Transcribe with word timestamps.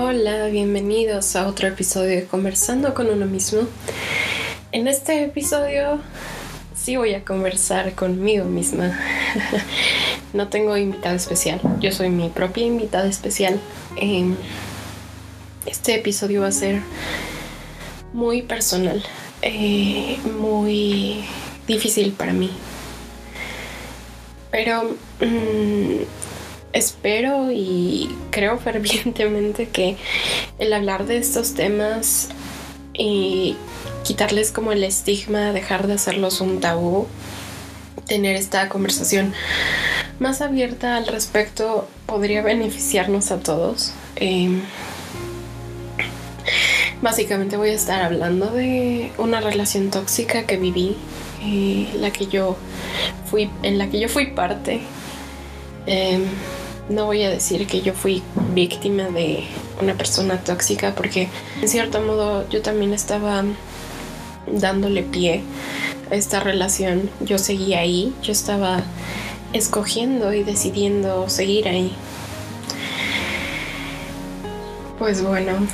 Hola, 0.00 0.46
bienvenidos 0.46 1.34
a 1.34 1.48
otro 1.48 1.66
episodio 1.66 2.20
de 2.20 2.26
Conversando 2.26 2.94
con 2.94 3.08
uno 3.08 3.26
mismo. 3.26 3.62
En 4.70 4.86
este 4.86 5.24
episodio 5.24 5.98
sí 6.72 6.96
voy 6.96 7.14
a 7.14 7.24
conversar 7.24 7.92
conmigo 7.96 8.44
misma. 8.44 8.96
no 10.32 10.46
tengo 10.46 10.76
invitada 10.76 11.16
especial, 11.16 11.60
yo 11.80 11.90
soy 11.90 12.10
mi 12.10 12.28
propia 12.28 12.64
invitada 12.64 13.08
especial. 13.08 13.58
Em, 13.96 14.36
este 15.66 15.96
episodio 15.96 16.42
va 16.42 16.46
a 16.46 16.52
ser 16.52 16.80
muy 18.12 18.42
personal, 18.42 19.02
eh, 19.42 20.16
muy 20.38 21.24
difícil 21.66 22.12
para 22.12 22.32
mí. 22.32 22.52
Pero 24.52 24.96
mm, 25.20 26.02
espero 26.78 27.50
y 27.50 28.14
creo 28.30 28.58
fervientemente 28.58 29.68
que 29.68 29.96
el 30.58 30.72
hablar 30.72 31.06
de 31.06 31.18
estos 31.18 31.54
temas 31.54 32.28
y 32.94 33.56
quitarles 34.04 34.50
como 34.50 34.72
el 34.72 34.82
estigma, 34.84 35.52
dejar 35.52 35.86
de 35.86 35.94
hacerlos 35.94 36.40
un 36.40 36.60
tabú, 36.60 37.06
tener 38.06 38.36
esta 38.36 38.68
conversación 38.68 39.34
más 40.18 40.40
abierta 40.40 40.96
al 40.96 41.06
respecto 41.06 41.88
podría 42.06 42.42
beneficiarnos 42.42 43.30
a 43.30 43.38
todos. 43.38 43.92
Em, 44.16 44.62
básicamente 47.02 47.56
voy 47.56 47.70
a 47.70 47.74
estar 47.74 48.02
hablando 48.02 48.46
de 48.50 49.12
una 49.18 49.40
relación 49.40 49.90
tóxica 49.90 50.44
que 50.44 50.56
viví, 50.56 50.96
eh, 51.42 51.88
la 51.96 52.10
que 52.10 52.26
yo 52.26 52.56
fui, 53.30 53.50
en 53.62 53.78
la 53.78 53.88
que 53.88 54.00
yo 54.00 54.08
fui 54.08 54.26
parte. 54.32 54.80
Em, 55.86 56.24
no 56.88 57.04
voy 57.04 57.22
a 57.22 57.30
decir 57.30 57.66
que 57.66 57.82
yo 57.82 57.92
fui 57.92 58.22
víctima 58.54 59.04
de 59.04 59.44
una 59.80 59.94
persona 59.94 60.38
tóxica 60.38 60.94
porque 60.94 61.28
en 61.60 61.68
cierto 61.68 62.00
modo 62.00 62.48
yo 62.48 62.62
también 62.62 62.94
estaba 62.94 63.44
dándole 64.46 65.02
pie 65.02 65.42
a 66.10 66.14
esta 66.14 66.40
relación. 66.40 67.10
Yo 67.20 67.38
seguía 67.38 67.80
ahí, 67.80 68.14
yo 68.22 68.32
estaba 68.32 68.82
escogiendo 69.52 70.32
y 70.32 70.44
decidiendo 70.44 71.28
seguir 71.28 71.68
ahí. 71.68 71.92
Pues 74.98 75.22
bueno, 75.22 75.52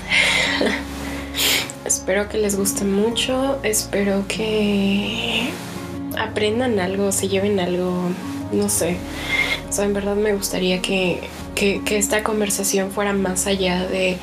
espero 1.85 2.29
que 2.29 2.39
les 2.39 2.57
guste 2.57 2.85
mucho, 2.85 3.59
espero 3.63 4.25
que 4.29 5.51
aprendan 6.19 6.79
algo, 6.79 7.11
se 7.11 7.29
lleven 7.29 7.59
algo, 7.59 8.11
no 8.53 8.69
sé 8.69 8.99
en 9.83 9.93
verdad 9.93 10.17
me 10.17 10.35
gustaría 10.35 10.81
que, 10.81 11.21
esta 11.91 12.23
conversación 12.23 12.91
fuera 12.91 13.13
más 13.13 13.47
allá 13.47 13.87
de 13.87 14.19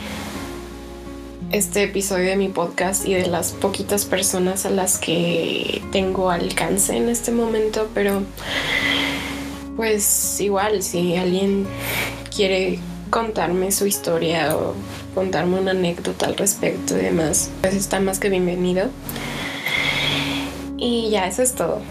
este 1.51 1.83
episodio 1.83 2.29
de 2.29 2.35
mi 2.37 2.47
podcast 2.47 3.05
y 3.05 3.13
de 3.13 3.27
las 3.27 3.51
poquitas 3.51 4.05
personas 4.05 4.65
a 4.65 4.69
las 4.69 4.97
que 4.97 5.81
tengo 5.91 6.29
alcance 6.29 6.95
en 6.95 7.09
este 7.09 7.31
momento, 7.31 7.89
pero 7.93 8.23
pues 9.75 10.39
igual 10.39 10.83
si 10.83 11.15
alguien 11.15 11.65
quiere 12.33 12.79
contarme 13.09 13.71
su 13.71 13.85
historia 13.87 14.55
o 14.55 14.75
contarme 15.15 15.59
una 15.59 15.71
anécdota 15.71 16.27
al 16.27 16.37
respecto 16.37 16.97
y 16.97 17.01
demás, 17.01 17.49
pues 17.61 17.73
está 17.73 17.99
más 17.99 18.19
que 18.19 18.29
bienvenido. 18.29 18.89
Y 20.77 21.09
ya, 21.09 21.27
eso 21.27 21.43
es 21.43 21.53
todo. 21.53 21.81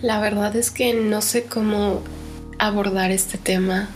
La 0.00 0.20
verdad 0.20 0.54
es 0.54 0.70
que 0.70 0.94
no 0.94 1.20
sé 1.22 1.44
cómo 1.44 2.02
abordar 2.58 3.10
este 3.10 3.36
tema. 3.36 3.88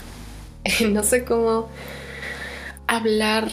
no 0.89 1.01
sé 1.03 1.23
cómo 1.23 1.69
hablar 2.87 3.49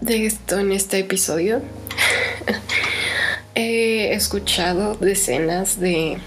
de 0.00 0.26
esto 0.26 0.60
en 0.60 0.70
este 0.70 1.00
episodio. 1.00 1.62
He 3.56 4.12
escuchado 4.14 4.94
decenas 4.94 5.80
de 5.80 6.18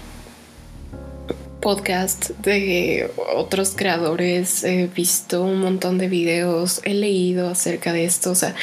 podcast 1.64 2.28
de 2.40 3.10
otros 3.34 3.72
creadores, 3.74 4.64
he 4.64 4.86
visto 4.86 5.42
un 5.42 5.60
montón 5.60 5.96
de 5.96 6.08
videos, 6.08 6.82
he 6.84 6.92
leído 6.92 7.48
acerca 7.48 7.94
de 7.94 8.04
esto, 8.04 8.32
o 8.32 8.34
sea, 8.34 8.54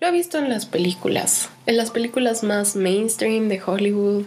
lo 0.00 0.06
he 0.06 0.10
visto 0.10 0.38
en 0.38 0.48
las 0.48 0.64
películas, 0.64 1.50
en 1.66 1.76
las 1.76 1.90
películas 1.90 2.42
más 2.42 2.74
mainstream 2.74 3.48
de 3.48 3.60
Hollywood, 3.62 4.24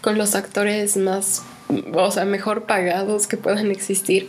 con 0.00 0.18
los 0.18 0.34
actores 0.34 0.96
más, 0.96 1.44
o 1.94 2.10
sea, 2.10 2.24
mejor 2.24 2.66
pagados 2.66 3.28
que 3.28 3.36
puedan 3.36 3.70
existir. 3.70 4.28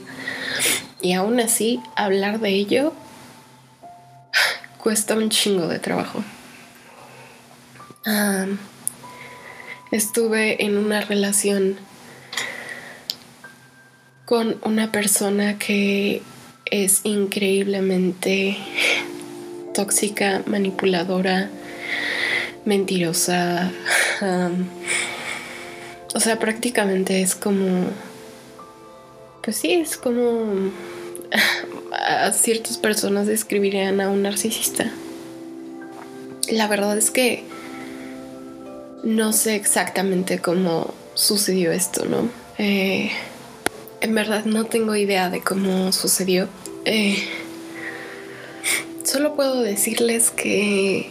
Y 1.02 1.14
aún 1.14 1.40
así, 1.40 1.82
hablar 1.96 2.40
de 2.42 2.50
ello 2.50 2.94
cuesta 4.78 5.16
un 5.16 5.32
chingo 5.32 5.68
de 5.68 5.80
trabajo. 5.80 6.24
estuve 9.92 10.64
en 10.64 10.78
una 10.78 11.02
relación 11.02 11.89
con 14.30 14.58
una 14.64 14.92
persona 14.92 15.58
que 15.58 16.22
es 16.66 17.02
increíblemente 17.04 18.58
tóxica, 19.74 20.44
manipuladora, 20.46 21.50
mentirosa. 22.64 23.72
o 26.14 26.20
sea, 26.20 26.38
prácticamente 26.38 27.24
es 27.24 27.34
como... 27.34 27.88
Pues 29.42 29.58
sí, 29.58 29.74
es 29.74 29.98
como... 29.98 30.72
A 31.92 32.32
ciertas 32.32 32.78
personas 32.78 33.26
describirían 33.26 34.00
a 34.00 34.10
un 34.10 34.22
narcisista. 34.22 34.92
La 36.52 36.68
verdad 36.68 36.96
es 36.98 37.10
que 37.10 37.44
no 39.04 39.34
sé 39.34 39.56
exactamente 39.56 40.38
cómo 40.38 40.94
sucedió 41.16 41.72
esto, 41.72 42.06
¿no? 42.06 42.30
Eh, 42.60 43.12
en 44.02 44.16
verdad 44.16 44.46
no 44.46 44.66
tengo 44.66 44.96
idea 44.96 45.30
de 45.30 45.42
cómo 45.42 45.92
sucedió. 45.92 46.48
Eh, 46.86 47.18
solo 49.04 49.36
puedo 49.36 49.62
decirles 49.62 50.32
que 50.32 51.10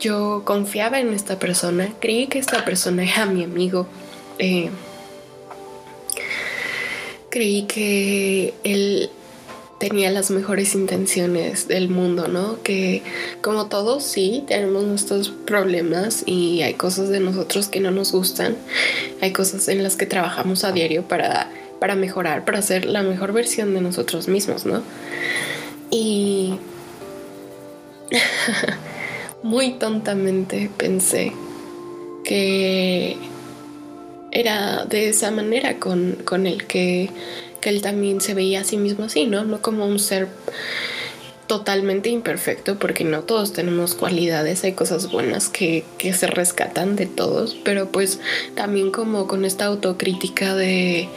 yo 0.00 0.42
confiaba 0.44 1.00
en 1.00 1.12
esta 1.12 1.38
persona, 1.38 1.92
creí 2.00 2.26
que 2.26 2.38
esta 2.38 2.64
persona 2.64 3.04
era 3.04 3.26
mi 3.26 3.44
amigo. 3.44 3.86
Eh, 4.38 4.70
creí 7.30 7.64
que 7.64 8.54
él 8.64 9.10
tenía 9.78 10.10
las 10.10 10.30
mejores 10.30 10.74
intenciones 10.74 11.68
del 11.68 11.88
mundo, 11.88 12.28
¿no? 12.28 12.62
Que 12.62 13.02
como 13.42 13.66
todos 13.66 14.04
sí, 14.04 14.44
tenemos 14.46 14.84
nuestros 14.84 15.30
problemas 15.30 16.22
y 16.26 16.62
hay 16.62 16.74
cosas 16.74 17.08
de 17.08 17.20
nosotros 17.20 17.68
que 17.68 17.80
no 17.80 17.90
nos 17.90 18.12
gustan, 18.12 18.56
hay 19.20 19.32
cosas 19.32 19.68
en 19.68 19.82
las 19.82 19.96
que 19.96 20.06
trabajamos 20.06 20.64
a 20.64 20.72
diario 20.72 21.02
para 21.02 21.50
para 21.84 21.96
mejorar, 21.96 22.46
para 22.46 22.62
ser 22.62 22.86
la 22.86 23.02
mejor 23.02 23.34
versión 23.34 23.74
de 23.74 23.82
nosotros 23.82 24.26
mismos, 24.26 24.64
¿no? 24.64 24.82
Y 25.90 26.54
muy 29.42 29.72
tontamente 29.72 30.70
pensé 30.78 31.34
que 32.24 33.18
era 34.30 34.86
de 34.86 35.10
esa 35.10 35.30
manera 35.30 35.78
con, 35.78 36.16
con 36.24 36.46
el 36.46 36.66
que, 36.66 37.10
que 37.60 37.68
él 37.68 37.82
también 37.82 38.22
se 38.22 38.32
veía 38.32 38.62
a 38.62 38.64
sí 38.64 38.78
mismo 38.78 39.04
así, 39.04 39.26
¿no? 39.26 39.44
No 39.44 39.60
como 39.60 39.84
un 39.84 39.98
ser 39.98 40.28
totalmente 41.48 42.08
imperfecto, 42.08 42.78
porque 42.78 43.04
no 43.04 43.24
todos 43.24 43.52
tenemos 43.52 43.94
cualidades, 43.94 44.64
hay 44.64 44.72
cosas 44.72 45.12
buenas 45.12 45.50
que, 45.50 45.84
que, 45.98 46.14
se 46.14 46.28
rescatan 46.28 46.96
de 46.96 47.04
todos, 47.04 47.54
pero 47.62 47.92
pues 47.92 48.20
también 48.54 48.90
como 48.90 49.26
con 49.26 49.44
esta 49.44 49.66
autocrítica 49.66 50.54
de 50.54 51.10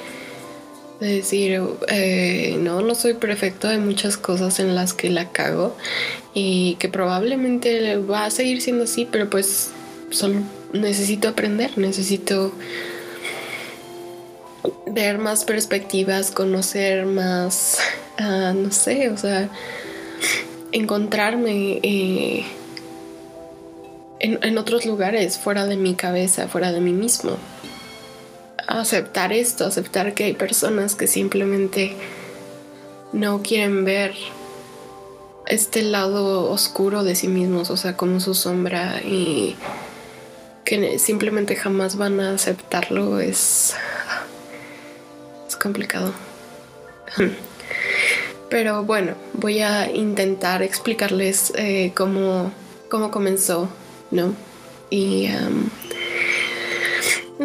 de 1.00 1.08
decir, 1.08 1.62
eh, 1.90 2.58
no, 2.59 2.81
no 2.81 2.96
soy 2.96 3.13
perfecto, 3.13 3.67
hay 3.67 3.78
muchas 3.78 4.17
cosas 4.17 4.59
en 4.59 4.73
las 4.73 4.94
que 4.94 5.09
la 5.09 5.29
cago 5.29 5.76
y 6.34 6.76
que 6.76 6.90
probablemente 6.90 7.97
va 7.97 8.26
a 8.26 8.32
seguir 8.32 8.61
siendo 8.61 8.85
así, 8.85 9.08
pero 9.09 9.29
pues 9.29 9.70
solo 10.09 10.41
necesito 10.73 11.28
aprender, 11.28 11.78
necesito 11.78 12.52
ver 14.88 15.20
más 15.20 15.46
perspectivas, 15.46 16.32
conocer 16.32 17.05
más, 17.05 17.78
ah, 18.17 18.53
no 18.55 18.72
sé, 18.72 19.09
o 19.09 19.17
sea, 19.17 19.50
encontrarme 20.72 21.79
eh, 21.84 22.43
en, 24.20 24.40
en 24.41 24.58
otros 24.58 24.88
lugares, 24.88 25.38
fuera 25.38 25.67
de 25.67 25.78
mi 25.78 25.93
cabeza, 25.93 26.47
fuera 26.47 26.72
de 26.72 26.82
mí 26.82 26.91
mismo 26.91 27.38
aceptar 28.67 29.34
esto, 29.34 29.66
aceptar 29.66 30.14
que 30.14 30.25
hay 30.25 30.34
personas 30.34 30.96
que 30.96 31.08
simplemente 31.08 31.96
no 33.14 33.41
quieren 33.41 33.85
ver 33.85 34.14
este 35.47 35.81
lado 35.81 36.52
oscuro 36.52 37.03
de 37.03 37.16
sí 37.16 37.28
mismos, 37.28 37.69
o 37.69 37.78
sea, 37.78 37.96
como 37.96 38.19
su 38.19 38.34
sombra 38.34 39.02
y 39.02 39.55
que 40.66 40.99
simplemente 40.99 41.55
jamás 41.55 41.96
van 41.96 42.19
a 42.19 42.34
aceptarlo 42.34 43.19
es 43.22 43.73
es 45.47 45.55
complicado. 45.55 46.14
Pero 48.49 48.84
bueno, 48.84 49.14
voy 49.34 49.59
a 49.59 49.91
intentar 49.91 50.61
explicarles 50.61 51.53
eh, 51.55 51.91
cómo, 51.96 52.52
cómo 52.90 53.11
comenzó, 53.11 53.69
¿no? 54.11 54.34
Y 54.90 55.28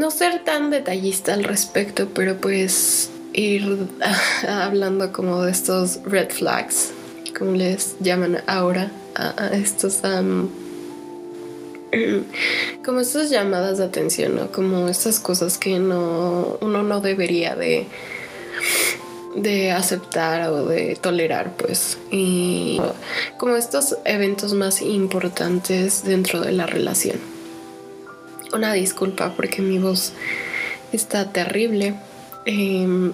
no 0.02 0.10
ser 0.10 0.42
tan 0.42 0.70
detallista 0.70 1.32
al 1.32 1.44
respecto, 1.44 2.08
pero 2.12 2.36
pues 2.36 3.10
ir 3.32 3.86
hablando 4.48 5.12
como 5.12 5.42
de 5.42 5.52
estos 5.52 6.00
red 6.04 6.30
flags, 6.30 6.90
como 7.38 7.52
les 7.52 7.94
llaman 8.00 8.42
ahora 8.48 8.90
a, 9.14 9.50
estos... 9.54 10.00
como 12.84 12.98
estas 12.98 13.30
llamadas 13.30 13.78
de 13.78 13.84
atención, 13.84 14.34
¿no? 14.34 14.50
Como 14.50 14.88
estas 14.88 15.20
cosas 15.20 15.56
que 15.56 15.78
no, 15.78 16.58
uno 16.60 16.82
no 16.82 17.00
debería 17.00 17.54
de, 17.54 17.86
de 19.36 19.70
aceptar 19.70 20.50
o 20.50 20.66
de 20.66 20.96
tolerar, 20.96 21.52
pues. 21.56 21.96
Y 22.10 22.80
como 23.38 23.54
estos 23.54 23.98
eventos 24.04 24.52
más 24.52 24.82
importantes 24.82 26.02
dentro 26.02 26.40
de 26.40 26.50
la 26.50 26.66
relación. 26.66 27.31
Una 28.52 28.74
disculpa 28.74 29.32
porque 29.34 29.62
mi 29.62 29.78
voz 29.78 30.12
está 30.92 31.32
terrible. 31.32 31.94
Em, 32.44 33.12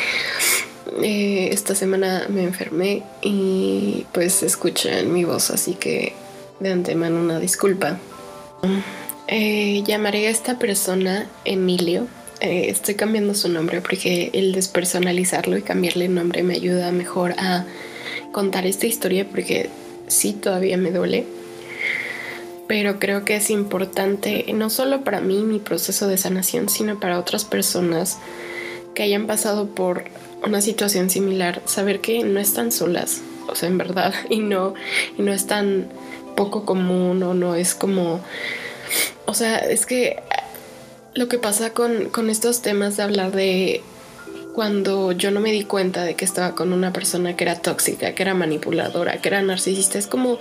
eh, 1.02 1.50
esta 1.52 1.74
semana 1.74 2.26
me 2.28 2.44
enfermé 2.44 3.02
y 3.22 4.06
pues 4.12 4.42
escuchan 4.42 5.12
mi 5.12 5.24
voz, 5.24 5.50
así 5.50 5.74
que 5.74 6.14
de 6.58 6.72
antemano 6.72 7.20
una 7.20 7.38
disculpa. 7.38 7.98
Eh, 9.28 9.82
llamaré 9.86 10.26
a 10.26 10.30
esta 10.30 10.58
persona 10.58 11.28
Emilio. 11.44 12.06
Eh, 12.40 12.70
estoy 12.70 12.94
cambiando 12.94 13.34
su 13.34 13.50
nombre 13.50 13.82
porque 13.82 14.30
el 14.32 14.52
despersonalizarlo 14.52 15.58
y 15.58 15.62
cambiarle 15.62 16.08
nombre 16.08 16.42
me 16.42 16.54
ayuda 16.54 16.92
mejor 16.92 17.34
a 17.36 17.66
contar 18.32 18.66
esta 18.66 18.86
historia 18.86 19.28
porque 19.28 19.68
sí 20.08 20.32
todavía 20.32 20.78
me 20.78 20.90
duele 20.90 21.26
pero 22.70 23.00
creo 23.00 23.24
que 23.24 23.34
es 23.34 23.50
importante, 23.50 24.44
no 24.54 24.70
solo 24.70 25.02
para 25.02 25.20
mí, 25.20 25.42
mi 25.42 25.58
proceso 25.58 26.06
de 26.06 26.16
sanación, 26.16 26.68
sino 26.68 27.00
para 27.00 27.18
otras 27.18 27.44
personas 27.44 28.18
que 28.94 29.02
hayan 29.02 29.26
pasado 29.26 29.66
por 29.66 30.04
una 30.46 30.60
situación 30.60 31.10
similar, 31.10 31.62
saber 31.64 32.00
que 32.00 32.22
no 32.22 32.38
están 32.38 32.70
solas, 32.70 33.22
o 33.48 33.56
sea, 33.56 33.68
en 33.68 33.76
verdad, 33.76 34.14
y 34.30 34.38
no, 34.38 34.74
y 35.18 35.22
no 35.22 35.32
es 35.32 35.48
tan 35.48 35.88
poco 36.36 36.64
común 36.64 37.20
o 37.24 37.34
no 37.34 37.56
es 37.56 37.74
como, 37.74 38.20
o 39.26 39.34
sea, 39.34 39.58
es 39.58 39.84
que 39.84 40.22
lo 41.14 41.26
que 41.26 41.38
pasa 41.38 41.70
con, 41.74 42.08
con 42.10 42.30
estos 42.30 42.62
temas 42.62 42.96
de 42.96 43.02
hablar 43.02 43.32
de 43.32 43.82
cuando 44.54 45.12
yo 45.12 45.30
no 45.30 45.40
me 45.40 45.52
di 45.52 45.64
cuenta 45.64 46.04
de 46.04 46.14
que 46.14 46.24
estaba 46.24 46.54
con 46.54 46.72
una 46.72 46.92
persona 46.92 47.36
que 47.36 47.44
era 47.44 47.56
tóxica, 47.56 48.14
que 48.14 48.22
era 48.22 48.34
manipuladora, 48.34 49.20
que 49.20 49.28
era 49.28 49.42
narcisista, 49.42 49.98
es 49.98 50.06
como 50.06 50.38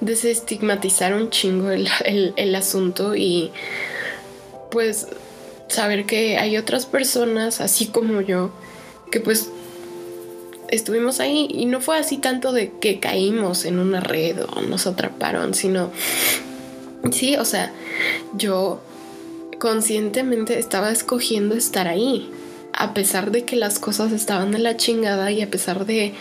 desestigmatizar 0.00 1.14
un 1.14 1.30
chingo 1.30 1.70
el, 1.70 1.88
el, 2.04 2.54
asunto 2.54 3.14
y 3.14 3.50
pues 4.70 5.08
saber 5.68 6.06
que 6.06 6.38
hay 6.38 6.56
otras 6.56 6.86
personas, 6.86 7.60
así 7.60 7.86
como 7.86 8.20
yo, 8.20 8.50
que 9.10 9.20
pues 9.20 9.50
estuvimos 10.68 11.20
ahí 11.20 11.48
y 11.50 11.66
no 11.66 11.80
fue 11.80 11.98
así 11.98 12.18
tanto 12.18 12.52
de 12.52 12.72
que 12.80 13.00
caímos 13.00 13.64
en 13.64 13.78
una 13.78 14.00
red 14.00 14.38
o 14.42 14.60
nos 14.62 14.86
atraparon, 14.86 15.54
sino, 15.54 15.90
sí, 17.12 17.36
o 17.36 17.44
sea, 17.44 17.72
yo 18.34 18.80
conscientemente 19.58 20.58
estaba 20.58 20.90
escogiendo 20.90 21.54
estar 21.54 21.86
ahí, 21.86 22.30
a 22.72 22.94
pesar 22.94 23.30
de 23.30 23.44
que 23.44 23.56
las 23.56 23.78
cosas 23.78 24.12
estaban 24.12 24.52
de 24.52 24.58
la 24.58 24.76
chingada 24.76 25.30
y 25.30 25.42
a 25.42 25.50
pesar 25.50 25.86
de, 25.86 26.14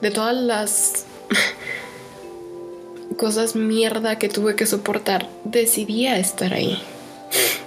de 0.00 0.10
todas 0.10 0.36
las 0.36 1.06
cosas 3.16 3.56
mierda 3.56 4.18
que 4.18 4.28
tuve 4.28 4.56
que 4.56 4.66
soportar, 4.66 5.28
decidí 5.44 6.06
estar 6.06 6.52
ahí. 6.52 6.82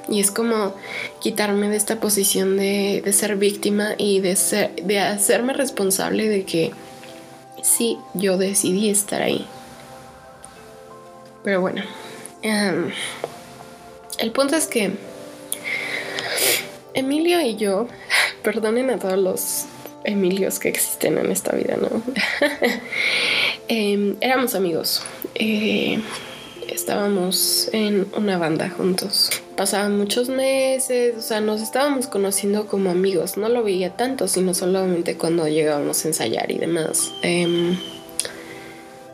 Y 0.07 0.19
es 0.19 0.31
como 0.31 0.73
quitarme 1.21 1.69
de 1.69 1.75
esta 1.75 1.99
posición 1.99 2.57
de, 2.57 3.03
ser 3.13 3.35
víctima 3.35 3.93
y 3.97 4.21
de, 4.21 4.35
ser, 4.35 4.75
de 4.83 4.99
hacerme 4.99 5.53
responsable 5.53 6.27
de 6.27 6.45
que 6.45 6.71
sí, 7.61 7.97
yo 8.15 8.37
decidí 8.37 8.89
estar 8.89 9.21
ahí. 9.21 9.45
Pero 11.43 11.61
bueno, 11.61 11.83
em, 12.41 12.91
el 14.17 14.31
punto 14.31 14.55
es 14.55 14.65
que 14.65 14.91
Emilio 16.93 17.41
y 17.41 17.55
yo, 17.55 17.87
perdonen 18.43 18.89
a 18.89 18.99
todos 18.99 19.17
los 19.17 19.65
Emilios 20.03 20.59
que 20.59 20.69
existen 20.69 21.17
en 21.17 21.31
esta 21.31 21.55
vida, 21.55 21.77
¿no? 21.77 21.89
Em, 23.67 24.15
éramos 24.19 24.55
amigos. 24.55 25.03
Eh, 25.35 25.99
estábamos 26.67 27.69
en 27.71 28.07
una 28.15 28.37
banda 28.37 28.69
juntos. 28.69 29.29
Pasaban 29.55 29.97
muchos 29.97 30.29
meses, 30.29 31.15
o 31.17 31.21
sea, 31.21 31.41
nos 31.41 31.61
estábamos 31.61 32.07
conociendo 32.07 32.65
como 32.67 32.89
amigos. 32.89 33.37
No 33.37 33.49
lo 33.49 33.63
veía 33.63 33.95
tanto, 33.95 34.27
sino 34.27 34.53
solamente 34.53 35.17
cuando 35.17 35.47
llegábamos 35.47 36.03
a 36.03 36.07
ensayar 36.07 36.51
y 36.51 36.57
demás. 36.57 37.11
Em, 37.21 37.77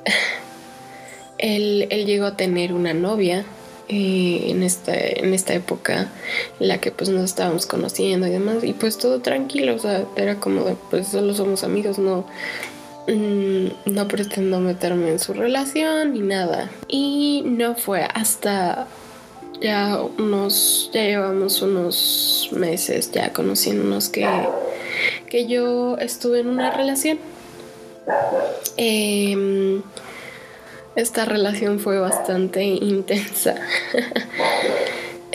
él, 1.38 1.90
llegó 2.06 2.26
a 2.26 2.38
tener 2.38 2.74
una 2.74 2.94
novia 2.94 3.46
eh, 3.90 4.46
en, 4.50 4.64
esta, 4.64 4.96
en 4.98 5.34
esta 5.34 5.54
época 5.54 6.10
en 6.60 6.68
la 6.68 6.80
que 6.80 6.92
pues 6.92 7.10
nos 7.10 7.24
estábamos 7.24 7.66
conociendo 7.66 8.28
y 8.28 8.32
demás. 8.32 8.64
Y 8.64 8.74
pues 8.74 8.98
todo 8.98 9.22
tranquilo, 9.22 9.76
o 9.76 9.80
sea, 9.80 10.06
era 10.16 10.40
como 10.40 10.64
de, 10.64 10.76
pues 10.90 11.08
solo 11.08 11.34
somos 11.34 11.64
amigos, 11.64 12.00
no, 12.00 12.26
Mm, 13.08 13.68
no 13.86 14.08
pretendo 14.08 14.60
meterme 14.60 15.12
en 15.12 15.20
su 15.20 15.34
relación 15.34 16.14
ni 16.14 16.22
nada. 16.22 16.72
Y 16.88 17.44
no 17.46 17.76
fue 17.76 18.04
hasta 18.04 18.88
ya 19.62 20.02
unos, 20.18 20.90
ya 20.92 21.04
llevamos 21.04 21.62
unos 21.62 22.50
meses 22.52 23.12
ya 23.12 23.32
conociéndonos 23.32 24.10
que, 24.10 24.28
que 25.30 25.46
yo 25.46 25.98
estuve 25.98 26.40
en 26.40 26.48
una 26.48 26.72
relación. 26.72 27.20
Em, 28.78 29.84
esta 30.96 31.26
relación 31.26 31.80
fue 31.80 32.00
bastante 32.00 32.64
intensa. 32.64 33.56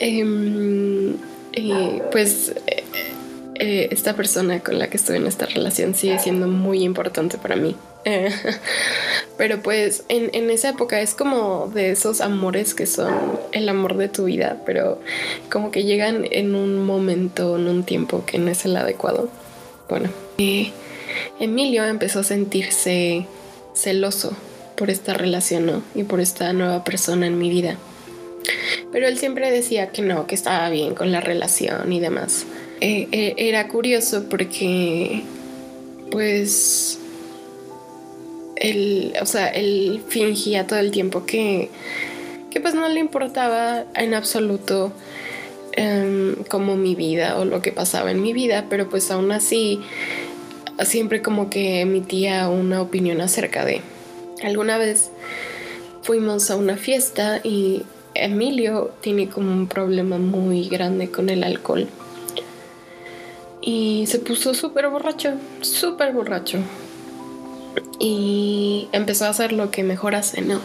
Em, 0.03 1.17
y 1.53 2.01
pues 2.11 2.55
eh, 3.57 3.89
esta 3.91 4.17
persona 4.17 4.61
con 4.61 4.79
la 4.79 4.89
que 4.89 4.97
estoy 4.97 5.19
en 5.19 5.27
esta 5.27 5.45
relación 5.45 5.95
sigue 5.95 6.19
siendo 6.19 6.47
muy 6.47 6.83
importante 6.83 7.37
para 7.37 7.57
mí. 7.57 7.77
Eh, 8.07 8.31
pero 9.37 9.61
pues 9.63 10.05
en, 10.09 10.31
en, 10.33 10.49
esa 10.49 10.71
época 10.71 11.03
es 11.03 11.15
como 11.15 11.71
de 11.75 11.91
esos 11.91 12.23
amores 12.23 12.73
que 12.73 12.87
son 12.87 13.13
el 13.53 13.69
amor 13.69 13.99
de 13.99 14.09
tu 14.09 14.25
vida, 14.25 14.63
pero 14.65 15.03
como 15.53 15.71
que 15.71 15.85
llegan 15.85 16.27
en 16.31 16.55
un 16.55 16.83
momento, 16.87 17.57
en 17.57 17.69
un 17.69 17.85
tiempo 17.85 18.25
que 18.25 18.39
no 18.39 18.51
es 18.51 18.65
el 18.65 18.79
adecuado. 18.79 19.29
Bueno, 19.91 20.09
Emilio 21.39 21.85
empezó 21.85 22.21
a 22.21 22.25
sentirse 22.25 23.27
celoso 23.75 24.35
por 24.77 24.91
esta 24.91 25.15
relación 25.15 25.67
¿no? 25.67 25.83
y 25.95 26.05
por 26.05 26.21
esta 26.21 26.53
nueva 26.53 26.85
persona 26.85 27.27
en 27.27 27.39
mi 27.39 27.51
vida. 27.51 27.77
Pero 28.93 29.07
él 29.07 29.19
siempre 29.19 29.51
decía 29.51 29.91
que 29.91 30.03
no, 30.03 30.27
que 30.27 30.35
estaba 30.35 30.69
bien 30.71 30.95
con 30.95 31.13
la 31.13 31.21
relación 31.21 31.93
y 31.93 32.01
demás. 32.01 32.47
Eh, 32.81 33.09
eh, 33.13 33.35
era 33.37 33.69
curioso 33.69 34.25
porque, 34.29 35.23
pues, 36.11 36.99
él, 38.57 39.15
o 39.21 39.27
sea, 39.27 39.49
él 39.49 40.03
fingía 40.09 40.67
todo 40.67 40.79
el 40.79 40.91
tiempo 40.91 41.27
que, 41.27 41.71
que 42.51 42.61
pues 42.61 42.75
no 42.75 42.89
le 42.89 43.01
importaba 43.01 43.85
en 43.95 44.15
absoluto 44.15 44.93
em, 45.73 46.35
como 46.49 46.77
mi 46.77 46.95
vida 46.95 47.39
o 47.39 47.45
lo 47.45 47.63
que 47.63 47.73
pasaba 47.73 48.11
en 48.11 48.23
mi 48.23 48.33
vida, 48.33 48.67
pero 48.69 48.89
pues 48.89 49.11
aún 49.11 49.33
así 49.33 49.81
siempre 50.85 51.23
como 51.23 51.51
que 51.51 51.81
emitía 51.81 52.49
una 52.49 52.83
opinión 52.83 53.21
acerca 53.21 53.65
de. 53.65 53.83
Alguna 54.43 54.79
vez 54.79 55.11
fuimos 56.03 56.51
a 56.51 56.57
una 56.57 56.77
fiesta 56.77 57.41
y 57.43 57.83
Emilio 58.15 58.93
tiene 59.01 59.29
como 59.29 59.53
un 59.53 59.69
problema 59.69 60.19
muy 60.19 60.69
grande 60.69 61.11
con 61.11 61.31
el 61.31 61.45
alcohol 61.45 61.89
y 63.61 64.07
se 64.07 64.19
puso 64.19 64.55
súper 64.55 64.89
borracho, 64.89 65.35
súper 65.61 66.13
borracho. 66.13 66.59
Y 67.99 68.89
empezó 68.93 69.27
a 69.27 69.29
hacer 69.29 69.53
lo 69.53 69.71
que 69.71 69.83
mejor 69.83 70.15
hace, 70.15 70.41
¿no? 70.41 70.61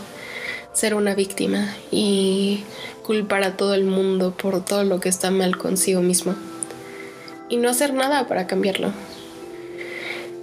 Ser 0.73 0.95
una 0.95 1.15
víctima 1.15 1.73
y 1.91 2.63
culpar 3.03 3.43
a 3.43 3.57
todo 3.57 3.73
el 3.73 3.83
mundo 3.83 4.31
por 4.31 4.63
todo 4.63 4.83
lo 4.83 4.99
que 4.99 5.09
está 5.09 5.31
mal 5.31 5.57
consigo 5.57 6.01
mismo. 6.01 6.35
Y 7.49 7.57
no 7.57 7.69
hacer 7.69 7.93
nada 7.93 8.27
para 8.27 8.47
cambiarlo. 8.47 8.91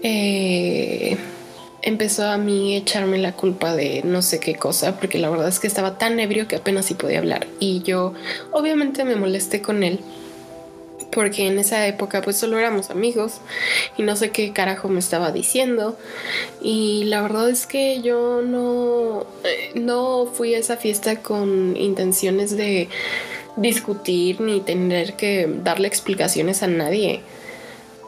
Eh, 0.03 1.17
empezó 1.83 2.27
a 2.27 2.39
mí 2.39 2.77
echarme 2.77 3.19
la 3.19 3.33
culpa 3.33 3.75
de 3.75 4.03
no 4.05 4.23
sé 4.23 4.41
qué 4.41 4.55
cosa, 4.55 4.99
porque 4.99 5.19
la 5.19 5.31
verdad 5.31 5.49
es 5.49 5.59
que 5.59 5.67
estaba 5.67 5.99
tan 5.99 6.19
ebrio 6.21 6.49
que 6.49 6.57
apenas 6.57 6.87
si 6.87 6.95
podía 6.95 7.19
hablar. 7.19 7.47
Y 7.59 7.83
yo 7.83 8.15
obviamente 8.53 9.05
me 9.05 9.17
molesté 9.17 9.61
con 9.61 9.83
él 9.83 10.01
porque 11.11 11.47
en 11.47 11.59
esa 11.59 11.87
época 11.87 12.23
pues 12.23 12.39
solo 12.39 12.59
éramos 12.59 12.89
amigos 12.91 13.35
y 13.99 14.03
no 14.03 14.17
sé 14.17 14.31
qué 14.31 14.53
carajo 14.53 14.89
me 14.89 14.99
estaba 14.99 15.31
diciendo 15.31 15.99
y 16.63 17.05
la 17.05 17.21
verdad 17.21 17.51
es 17.51 17.67
que 17.67 18.01
yo 18.01 18.41
no 18.41 19.27
eh, 19.45 19.73
no 19.75 20.27
fui 20.33 20.55
a 20.55 20.59
esa 20.59 20.79
fiesta 20.79 21.17
con 21.17 21.77
intenciones 21.77 22.57
de 22.57 22.89
discutir 23.57 24.41
ni 24.41 24.61
tener 24.61 25.15
que 25.15 25.47
darle 25.63 25.87
explicaciones 25.87 26.63
a 26.63 26.67
nadie. 26.67 27.21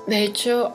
De 0.06 0.22
hecho, 0.22 0.72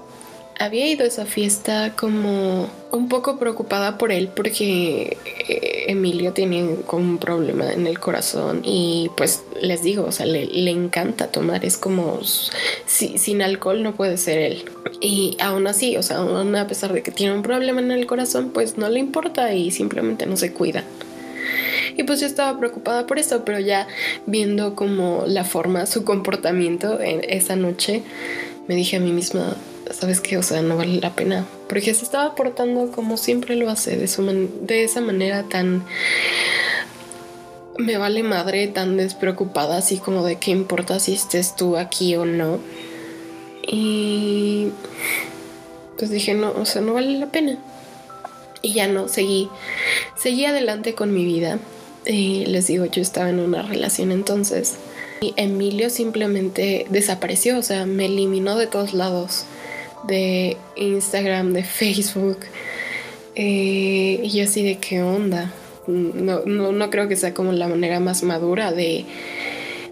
había 0.59 0.87
ido 0.87 1.05
a 1.05 1.07
esa 1.07 1.25
fiesta 1.25 1.93
como 1.95 2.69
un 2.91 3.07
poco 3.07 3.39
preocupada 3.39 3.97
por 3.97 4.11
él 4.11 4.29
porque 4.35 5.17
eh, 5.47 5.85
Emilio 5.87 6.33
tiene 6.33 6.75
como 6.85 7.03
un 7.03 7.17
problema 7.17 7.71
en 7.71 7.87
el 7.87 7.99
corazón 7.99 8.61
y 8.63 9.09
pues 9.15 9.43
les 9.61 9.83
digo, 9.83 10.03
o 10.05 10.11
sea, 10.11 10.25
le, 10.25 10.69
encanta 10.69 11.27
tomar, 11.27 11.63
es 11.63 11.77
como 11.77 12.19
sin 12.85 13.41
alcohol 13.41 13.81
no 13.83 13.95
puede 13.95 14.17
ser 14.17 14.37
él. 14.37 14.65
Y 14.99 15.37
aún 15.39 15.65
así, 15.65 15.95
o 15.95 16.03
sea, 16.03 16.17
aún 16.17 16.55
a 16.55 16.67
pesar 16.67 16.93
de 16.93 17.01
que 17.01 17.11
tiene 17.11 17.33
un 17.33 17.41
problema 17.41 17.79
en 17.79 17.91
el 17.91 18.05
corazón, 18.05 18.51
pues 18.53 18.77
no 18.77 18.89
le 18.89 18.99
importa 18.99 19.53
y 19.53 19.71
simplemente 19.71 20.25
no 20.25 20.35
se 20.35 20.51
cuida. 20.51 20.83
Y 21.95 22.03
pues 22.03 22.19
yo 22.19 22.27
estaba 22.27 22.57
preocupada 22.59 23.07
por 23.07 23.17
eso, 23.17 23.43
pero 23.45 23.59
ya 23.59 23.87
viendo 24.25 24.75
como 24.75 25.23
la 25.25 25.43
forma, 25.43 25.85
su 25.85 26.03
comportamiento 26.03 26.99
en 26.99 27.21
esa 27.27 27.55
noche, 27.55 28.03
me 28.67 28.75
dije 28.75 28.97
a 28.97 28.99
mí 28.99 29.11
misma, 29.11 29.55
¿sabes 29.91 30.21
qué? 30.21 30.37
O 30.37 30.43
sea, 30.43 30.61
no 30.61 30.77
vale 30.77 30.99
la 30.99 31.15
pena. 31.15 31.45
Porque 31.67 31.93
se 31.93 32.03
estaba 32.03 32.35
portando 32.35 32.91
como 32.91 33.17
siempre 33.17 33.55
lo 33.55 33.69
hace, 33.69 33.97
de, 33.97 34.49
de 34.61 34.83
esa 34.83 35.01
manera 35.01 35.43
tan... 35.43 35.85
Me 37.77 37.97
vale 37.97 38.23
madre, 38.23 38.67
tan 38.67 38.97
despreocupada, 38.97 39.77
así 39.77 39.97
como 39.97 40.25
de 40.25 40.35
qué 40.35 40.51
importa 40.51 40.99
si 40.99 41.13
estés 41.13 41.55
tú 41.55 41.77
aquí 41.77 42.15
o 42.15 42.25
no. 42.25 42.59
Y... 43.65 44.69
Pues 45.97 46.11
dije, 46.11 46.33
no, 46.33 46.51
o 46.51 46.65
sea, 46.65 46.81
no 46.81 46.93
vale 46.93 47.17
la 47.17 47.27
pena. 47.27 47.57
Y 48.61 48.73
ya 48.73 48.87
no, 48.87 49.07
seguí, 49.07 49.49
seguí 50.17 50.45
adelante 50.45 50.93
con 50.93 51.13
mi 51.13 51.25
vida. 51.25 51.59
Y 52.05 52.45
les 52.45 52.67
digo, 52.67 52.85
yo 52.85 53.01
estaba 53.01 53.29
en 53.29 53.39
una 53.39 53.61
relación 53.63 54.11
entonces. 54.11 54.75
Y 55.21 55.33
Emilio 55.35 55.89
simplemente 55.89 56.85
desapareció, 56.89 57.57
o 57.57 57.63
sea, 57.63 57.85
me 57.85 58.05
eliminó 58.05 58.57
de 58.57 58.67
todos 58.67 58.93
lados 58.93 59.45
de 60.03 60.57
Instagram, 60.75 61.53
de 61.53 61.63
Facebook. 61.63 62.39
Eh, 63.35 64.19
y 64.23 64.29
yo 64.29 64.43
así 64.43 64.63
de 64.63 64.77
qué 64.77 65.01
onda. 65.01 65.51
No, 65.87 66.41
no, 66.45 66.89
creo 66.89 67.07
que 67.07 67.15
sea 67.15 67.33
como 67.33 67.51
la 67.51 67.67
manera 67.67 67.99
más 67.99 68.21
madura 68.21 68.71
de, 68.71 69.05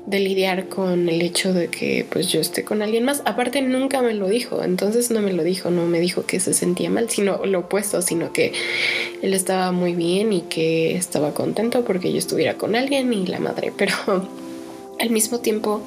de 0.06 0.20
lidiar 0.20 0.70
con 0.70 1.10
el 1.10 1.24
hecho 1.24 1.54
de 1.54 1.70
que 1.70 2.06
pues 2.08 2.28
yo 2.28 2.40
esté 2.40 2.64
con 2.64 2.82
alguien 2.82 3.04
más. 3.04 3.24
Aparte 3.26 3.62
nunca 3.64 4.02
me 4.02 4.14
lo 4.14 4.28
dijo, 4.28 4.64
entonces 4.64 5.10
no 5.10 5.22
me 5.22 5.34
lo 5.34 5.44
dijo, 5.44 5.72
no 5.72 5.86
me 5.88 6.00
dijo 6.00 6.26
que 6.26 6.40
se 6.40 6.54
sentía 6.54 6.92
mal, 6.92 7.10
sino 7.10 7.44
lo 7.46 7.60
opuesto, 7.60 8.04
sino 8.04 8.32
que 8.32 8.54
él 9.24 9.34
estaba 9.34 9.72
muy 9.72 9.96
bien 9.96 10.34
y 10.34 10.42
que 10.42 10.96
estaba 10.96 11.34
contento 11.34 11.84
porque 11.84 12.12
yo 12.12 12.20
estuviera 12.20 12.56
con 12.56 12.76
alguien 12.76 13.12
y 13.12 13.26
la 13.26 13.40
madre, 13.40 13.74
pero 13.76 13.94
al 15.00 15.10
mismo 15.10 15.40
tiempo 15.40 15.82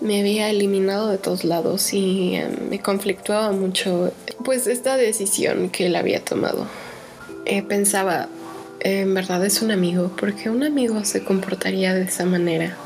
me 0.00 0.20
había 0.20 0.50
eliminado 0.50 1.08
de 1.08 1.18
todos 1.18 1.44
lados 1.44 1.92
y 1.92 2.34
em, 2.34 2.68
me 2.68 2.80
conflictuaba 2.80 3.52
mucho 3.52 4.12
pues 4.44 4.66
esta 4.66 4.96
decisión 4.96 5.70
que 5.70 5.86
él 5.86 5.96
había 5.96 6.24
tomado. 6.24 6.66
Eh, 7.44 7.62
pensaba, 7.62 8.28
en 8.80 9.14
verdad 9.14 9.44
es 9.44 9.62
un 9.62 9.70
amigo, 9.70 10.10
porque 10.18 10.50
un 10.50 10.62
amigo 10.62 11.04
se 11.04 11.22
comportaría 11.24 11.94
de 11.94 12.02
esa 12.02 12.24
manera. 12.24 12.76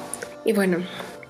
Y 0.44 0.52
bueno, 0.52 0.78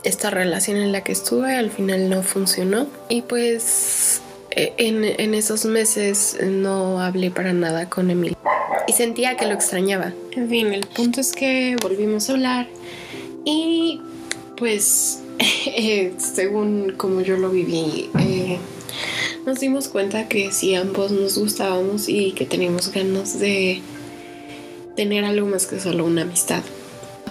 esta 0.04 0.30
relación 0.30 0.76
en 0.76 0.92
la 0.92 1.02
que 1.02 1.12
estuve 1.12 1.56
al 1.56 1.70
final 1.70 2.08
no 2.08 2.22
funcionó 2.22 2.86
y 3.08 3.22
pues 3.22 4.20
e, 4.50 4.72
en, 4.76 5.04
en 5.04 5.34
esos 5.34 5.64
meses 5.64 6.36
no 6.42 7.00
hablé 7.00 7.30
para 7.30 7.52
nada 7.52 7.88
con 7.88 8.10
Emil 8.10 8.36
y 8.86 8.92
sentía 8.92 9.36
que 9.36 9.46
lo 9.46 9.54
extrañaba. 9.54 10.12
En 10.32 10.48
fin, 10.48 10.72
el 10.72 10.86
punto 10.86 11.20
es 11.20 11.32
que 11.32 11.76
volvimos 11.82 12.28
a 12.28 12.32
hablar 12.32 12.68
y 13.44 14.00
pues 14.56 15.20
Eh, 15.78 16.14
según 16.16 16.94
como 16.96 17.20
yo 17.20 17.36
lo 17.36 17.50
viví, 17.50 18.08
eh, 18.18 18.58
nos 19.44 19.60
dimos 19.60 19.88
cuenta 19.88 20.26
que 20.28 20.50
si 20.52 20.74
ambos 20.74 21.10
nos 21.10 21.36
gustábamos 21.36 22.08
y 22.08 22.32
que 22.32 22.46
teníamos 22.46 22.92
ganas 22.92 23.38
de 23.38 23.82
tener 24.94 25.24
algo 25.24 25.46
más 25.46 25.66
que 25.66 25.78
solo 25.78 26.06
una 26.06 26.22
amistad. 26.22 26.62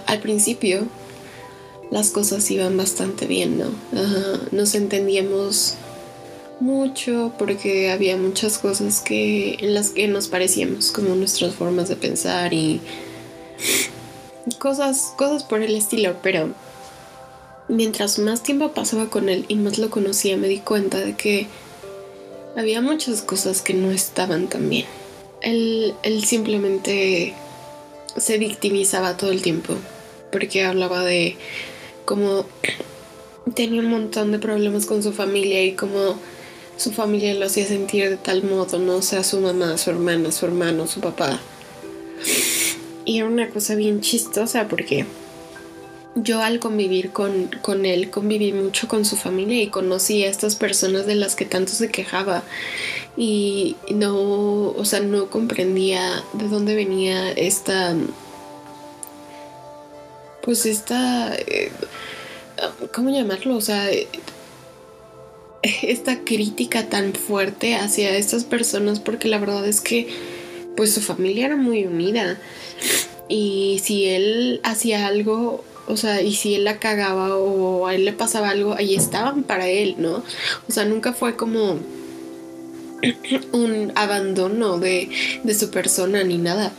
Al 0.06 0.20
principio 0.20 0.86
las 1.90 2.10
cosas 2.10 2.48
iban 2.50 2.76
bastante 2.76 3.26
bien, 3.26 3.58
¿no? 3.58 3.70
nos 4.52 4.74
entendíamos 4.74 5.74
mucho 6.60 7.32
porque 7.38 7.90
había 7.90 8.16
muchas 8.16 8.58
cosas 8.58 9.00
que 9.00 9.56
en 9.60 9.74
las 9.74 9.90
que 9.90 10.08
nos 10.08 10.28
parecíamos, 10.28 10.92
como 10.92 11.14
nuestras 11.14 11.54
formas 11.54 11.88
de 11.88 11.96
pensar 11.96 12.52
y 12.52 12.80
cosas, 14.58 15.12
cosas 15.16 15.44
por 15.44 15.62
el 15.62 15.74
estilo, 15.74 16.16
pero 16.22 16.54
mientras 17.68 18.18
más 18.18 18.42
tiempo 18.42 18.72
pasaba 18.72 19.08
con 19.10 19.28
él 19.28 19.44
y 19.48 19.56
más 19.56 19.78
lo 19.78 19.90
conocía, 19.90 20.36
me 20.36 20.48
di 20.48 20.58
cuenta 20.58 20.98
de 20.98 21.16
que 21.16 21.46
había 22.56 22.80
muchas 22.80 23.22
cosas 23.22 23.62
que 23.62 23.74
no 23.74 23.90
estaban 23.90 24.48
tan 24.48 24.68
bien. 24.68 24.86
Él, 25.42 25.94
él 26.02 26.24
simplemente 26.24 27.34
se 28.16 28.38
victimizaba 28.38 29.16
todo 29.16 29.30
el 29.30 29.42
tiempo, 29.42 29.74
porque 30.32 30.64
hablaba 30.64 31.04
de 31.04 31.36
cómo 32.04 32.46
tenía 33.54 33.80
un 33.80 33.90
montón 33.90 34.32
de 34.32 34.38
problemas 34.38 34.86
con 34.86 35.02
su 35.02 35.12
familia 35.12 35.62
y 35.64 35.72
cómo 35.72 36.18
su 36.76 36.92
familia 36.92 37.34
lo 37.34 37.46
hacía 37.46 37.66
sentir 37.66 38.08
de 38.08 38.16
tal 38.16 38.42
modo, 38.42 38.78
no 38.78 39.02
sea 39.02 39.22
su 39.22 39.40
mamá, 39.40 39.78
su 39.78 39.90
hermana, 39.90 40.32
su 40.32 40.46
hermano, 40.46 40.86
su 40.86 41.00
papá. 41.00 41.40
Y 43.04 43.18
era 43.18 43.26
una 43.26 43.50
cosa 43.50 43.74
bien 43.74 44.00
chistosa 44.00 44.66
porque 44.68 45.06
yo 46.16 46.42
al 46.42 46.60
convivir 46.60 47.12
con, 47.12 47.50
con, 47.60 47.84
él, 47.84 48.10
conviví 48.10 48.52
mucho 48.52 48.88
con 48.88 49.04
su 49.04 49.16
familia 49.16 49.62
y 49.62 49.68
conocí 49.68 50.24
a 50.24 50.30
estas 50.30 50.56
personas 50.56 51.06
de 51.06 51.14
las 51.14 51.36
que 51.36 51.44
tanto 51.44 51.72
se 51.72 51.90
quejaba 51.90 52.42
y 53.16 53.76
no, 53.90 54.70
o 54.70 54.84
sea, 54.84 55.00
no 55.00 55.28
comprendía 55.28 56.22
de 56.32 56.48
dónde 56.48 56.74
venía 56.74 57.30
esta, 57.32 57.94
pues 60.42 60.64
esta, 60.64 61.34
eh, 61.36 61.70
¿cómo 62.94 63.10
llamarlo? 63.10 63.56
O 63.56 63.60
sea, 63.60 63.88
esta 65.62 66.24
crítica 66.24 66.88
tan 66.88 67.12
fuerte 67.12 67.74
hacia 67.74 68.16
estas 68.16 68.44
personas 68.44 69.00
porque 69.00 69.28
la 69.28 69.38
verdad 69.38 69.66
es 69.66 69.82
que 69.82 70.08
pues 70.76 70.94
su 70.94 71.00
familia 71.00 71.46
era 71.46 71.56
muy 71.56 71.84
unida 71.84 72.38
y 73.28 73.80
si 73.82 74.06
él 74.06 74.60
hacía 74.62 75.06
algo 75.06 75.64
o 75.86 75.96
sea, 75.96 76.22
y 76.22 76.34
si 76.34 76.54
él 76.54 76.64
la 76.64 76.78
cagaba 76.78 77.36
o 77.36 77.86
a 77.86 77.94
él 77.94 78.04
le 78.04 78.12
pasaba 78.12 78.50
algo, 78.50 78.74
ahí 78.74 78.94
estaban 78.94 79.42
para 79.42 79.68
él, 79.68 79.96
¿no? 79.98 80.22
O 80.68 80.72
sea, 80.72 80.84
nunca 80.84 81.12
fue 81.12 81.36
como 81.36 81.78
un 83.52 83.92
abandono 83.94 84.78
de, 84.78 85.08
de 85.44 85.54
su 85.54 85.70
persona 85.70 86.24
ni 86.24 86.38
nada. 86.38 86.72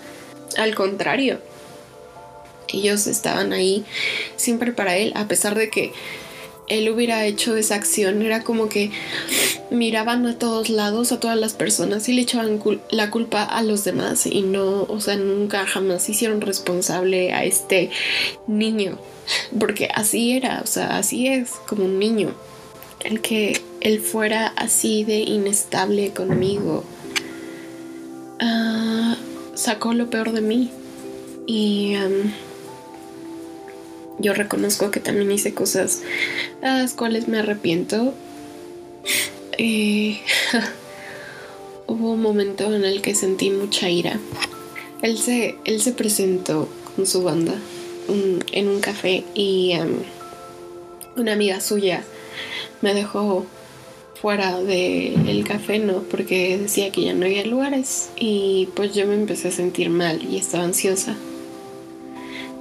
Al 0.58 0.76
contrario, 0.76 1.40
ellos 2.68 3.08
estaban 3.08 3.54
ahí 3.54 3.86
siempre 4.36 4.72
para 4.72 4.98
él, 4.98 5.14
a 5.16 5.28
pesar 5.28 5.56
de 5.56 5.70
que 5.70 5.94
él 6.68 6.90
hubiera 6.90 7.26
hecho 7.26 7.56
esa 7.56 7.76
acción, 7.76 8.22
era 8.22 8.44
como 8.44 8.70
que 8.70 8.92
miraban 9.72 10.26
a 10.26 10.38
todos 10.38 10.70
lados, 10.70 11.12
a 11.12 11.20
todas 11.20 11.38
las 11.38 11.54
personas 11.54 12.08
y 12.10 12.14
le 12.14 12.22
echaban 12.22 12.60
la 12.92 13.10
culpa 13.10 13.44
a 13.44 13.64
los 13.64 13.84
demás 13.84 14.26
y 14.26 14.42
no, 14.42 14.84
o 14.84 15.00
sea, 15.00 15.16
nunca 15.16 15.66
jamás 15.66 16.10
hicieron 16.10 16.42
responsable 16.42 17.32
a 17.34 17.46
este 17.46 17.90
niño, 18.48 18.98
porque 19.60 19.90
así 19.94 20.34
era, 20.34 20.62
o 20.64 20.68
sea, 20.68 20.98
así 20.98 21.28
es 21.28 21.52
como 21.68 21.86
un 21.86 22.00
niño. 22.00 22.34
El 23.04 23.22
que 23.22 23.62
él 23.80 24.02
fuera 24.02 24.48
así 24.48 25.04
de 25.04 25.20
inestable 25.20 26.12
conmigo 26.12 26.84
ah, 28.40 29.16
sacó 29.54 29.94
lo 29.94 30.10
peor 30.10 30.32
de 30.32 30.42
mí 30.42 30.72
y... 31.46 31.96
yo 34.20 34.34
reconozco 34.34 34.92
que 34.92 35.00
también 35.00 35.32
hice 35.32 35.54
cosas 35.54 36.02
a 36.62 36.80
las 36.80 36.94
cuales 36.94 37.28
me 37.28 37.40
arrepiento 37.40 38.14
eh, 39.58 40.20
hubo 41.88 42.12
un 42.12 42.22
momento 42.22 42.74
en 42.74 42.86
el 42.86 43.02
que 43.02 43.16
sentí 43.16 43.50
mucha 43.50 43.90
ira. 43.90 44.20
Él 45.02 45.18
se, 45.18 45.56
él 45.66 45.82
se 45.82 45.94
presentó 45.94 46.70
con 46.96 47.06
su 47.06 47.24
banda 47.24 47.56
en 48.52 48.68
un 48.68 48.80
café 48.80 49.24
y 49.34 49.78
um, 49.80 50.00
una 51.18 51.34
amiga 51.34 51.60
suya 51.60 52.04
me 52.82 52.94
dejó 52.94 53.46
fuera 54.22 54.60
del 54.62 55.44
café, 55.44 55.80
¿no? 55.80 56.04
Porque 56.04 56.58
decía 56.58 56.92
que 56.92 57.04
ya 57.04 57.14
no 57.14 57.26
había 57.26 57.46
lugares 57.46 58.10
y 58.16 58.70
pues 58.76 58.94
yo 58.94 59.06
me 59.06 59.14
empecé 59.14 59.50
a 59.50 59.52
sentir 59.52 59.90
mal 59.90 60.24
y 60.24 60.38
estaba 60.38 60.64
ansiosa. 60.64 61.16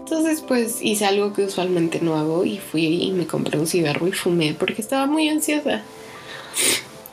Entonces 0.06 0.40
pues 0.40 0.82
hice 0.82 1.04
algo 1.04 1.32
que 1.32 1.42
usualmente 1.42 1.98
no 2.00 2.14
hago 2.14 2.44
y 2.44 2.58
fui 2.58 2.86
y 2.86 3.10
me 3.10 3.26
compré 3.26 3.58
un 3.58 3.66
cigarro 3.66 4.06
y 4.06 4.12
fumé 4.12 4.54
porque 4.56 4.80
estaba 4.80 5.06
muy 5.06 5.28
ansiosa. 5.28 5.82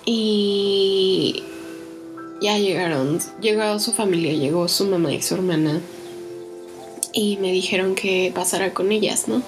Y 0.05 1.41
ya 2.39 2.59
llegaron, 2.59 3.19
llegó 3.41 3.79
su 3.79 3.93
familia, 3.93 4.33
llegó 4.33 4.67
su 4.67 4.85
mamá 4.85 5.11
y 5.11 5.23
su 5.23 5.33
hermana 5.33 5.81
y 7.13 7.37
me 7.37 7.51
dijeron 7.51 7.95
que 7.95 8.31
pasara 8.35 8.75
con 8.75 8.91
ellas, 8.91 9.27
¿no? 9.27 9.41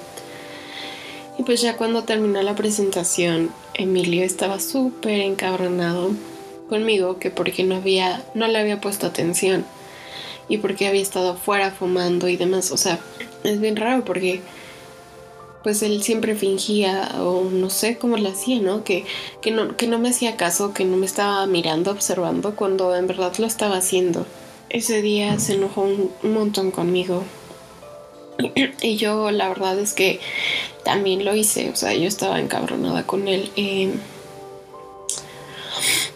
Y 1.38 1.44
pues 1.44 1.62
ya 1.62 1.78
cuando 1.78 2.04
terminó 2.04 2.42
la 2.42 2.56
presentación, 2.56 3.52
Emilio 3.76 4.24
estaba 4.24 4.60
súper 4.60 5.20
encabronado 5.20 6.10
conmigo 6.68 7.20
que 7.20 7.30
porque 7.30 7.64
no 7.64 7.76
había, 7.76 8.26
no 8.34 8.48
le 8.48 8.58
había 8.58 8.82
puesto 8.82 9.06
atención 9.06 9.66
y 10.50 10.58
porque 10.58 10.88
había 10.88 11.04
estado 11.04 11.34
afuera 11.34 11.70
fumando 11.70 12.28
y 12.28 12.38
demás. 12.38 12.72
O 12.72 12.78
sea, 12.78 13.00
es 13.46 13.60
bien 13.60 13.76
raro 13.76 14.04
porque 14.04 14.42
pues 15.66 15.82
él 15.82 16.04
siempre 16.04 16.36
fingía 16.36 17.10
o 17.20 17.44
no 17.52 17.72
sé 17.72 17.98
cómo 17.98 18.18
lo 18.18 18.30
hacía, 18.30 18.62
¿no? 18.62 18.84
Que, 18.84 19.04
que 19.42 19.50
¿no? 19.50 19.76
que 19.76 19.88
no 19.88 19.98
me 19.98 20.10
hacía 20.10 20.38
caso, 20.38 20.76
que 20.76 20.86
no 20.86 20.96
me 20.96 21.08
estaba 21.08 21.48
mirando, 21.48 21.90
observando 21.90 22.56
cuando 22.56 22.96
en 22.96 23.08
verdad 23.08 23.34
lo 23.40 23.48
estaba 23.48 23.78
haciendo. 23.78 24.28
Ese 24.70 25.02
día 25.02 25.40
se 25.40 25.54
enojó 25.56 25.82
un, 25.82 26.12
montón 26.22 26.70
conmigo. 26.70 27.24
y 28.84 28.98
yo 28.98 29.32
la 29.32 29.50
verdad 29.50 29.80
es 29.80 29.94
que 29.94 30.20
también 30.84 31.26
lo 31.26 31.36
hice, 31.36 31.72
o 31.72 31.76
sea, 31.76 31.96
yo 31.96 32.08
estaba 32.08 32.40
encabronada 32.40 33.08
con 33.08 33.28
él. 33.28 33.50
Eh, 33.56 33.90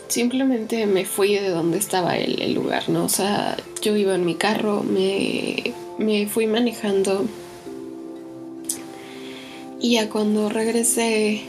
simplemente 0.09 0.85
me 0.85 1.05
fui 1.05 1.33
de 1.33 1.49
donde 1.49 1.79
estaba 1.79 2.17
el, 2.17 2.39
el, 2.39 2.53
lugar, 2.53 2.87
¿no? 2.89 3.05
O 3.05 3.09
sea, 3.09 3.57
yo 3.81 3.95
iba 3.95 4.13
en 4.13 4.25
mi 4.25 4.35
carro, 4.35 4.83
me, 4.83 5.73
me 5.99 6.25
fui 6.27 6.47
manejando 6.47 7.25
y 9.81 9.93
ya 9.93 10.09
cuando 10.09 10.49
regresé, 10.49 11.41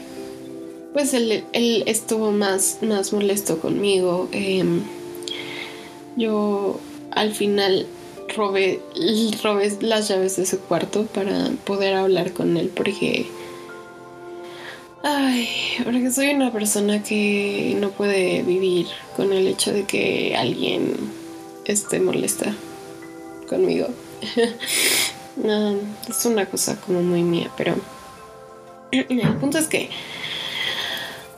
pues 0.92 1.14
él, 1.14 1.44
él 1.52 1.82
estuvo 1.86 2.30
más, 2.30 2.78
más 2.82 3.12
molesto 3.12 3.58
conmigo. 3.58 4.28
Eh, 4.32 4.64
yo 6.16 6.78
al 7.10 7.34
final 7.34 7.86
robé, 8.36 8.80
robé 9.42 9.76
las 9.80 10.08
llaves 10.08 10.36
de 10.36 10.46
su 10.46 10.60
cuarto 10.60 11.06
para 11.06 11.50
poder 11.64 11.94
hablar 11.94 12.32
con 12.32 12.56
él 12.56 12.70
porque 12.74 13.26
Ay, 15.02 15.48
porque 15.82 16.10
soy 16.10 16.28
una 16.28 16.52
persona 16.52 17.02
que 17.02 17.74
no 17.80 17.90
puede 17.90 18.42
vivir 18.42 18.86
con 19.16 19.32
el 19.32 19.46
hecho 19.46 19.72
de 19.72 19.84
que 19.84 20.36
alguien 20.36 20.92
esté 21.64 22.00
molesta 22.00 22.54
conmigo. 23.48 23.86
no, 25.36 25.76
es 26.08 26.24
una 26.24 26.46
cosa 26.46 26.80
como 26.80 27.02
muy 27.02 27.22
mía, 27.22 27.50
pero 27.56 27.76
el 28.92 29.36
punto 29.36 29.58
es 29.58 29.66
que 29.66 29.90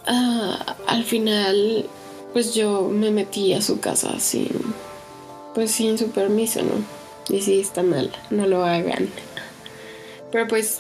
uh, 0.09 0.73
al 0.87 1.05
final, 1.05 1.89
pues 2.33 2.55
yo 2.55 2.89
me 2.89 3.11
metí 3.11 3.53
a 3.55 3.63
su 3.63 3.81
casa 3.81 4.19
sin, 4.19 4.51
pues 5.55 5.71
sin 5.71 5.99
su 5.99 6.11
permiso, 6.11 6.63
¿no? 6.63 6.85
Y 7.35 7.41
sí, 7.41 7.61
está 7.61 7.83
mal, 7.83 8.11
no 8.31 8.47
lo 8.47 8.65
hagan. 8.65 9.09
Pero 10.31 10.49
pues 10.49 10.79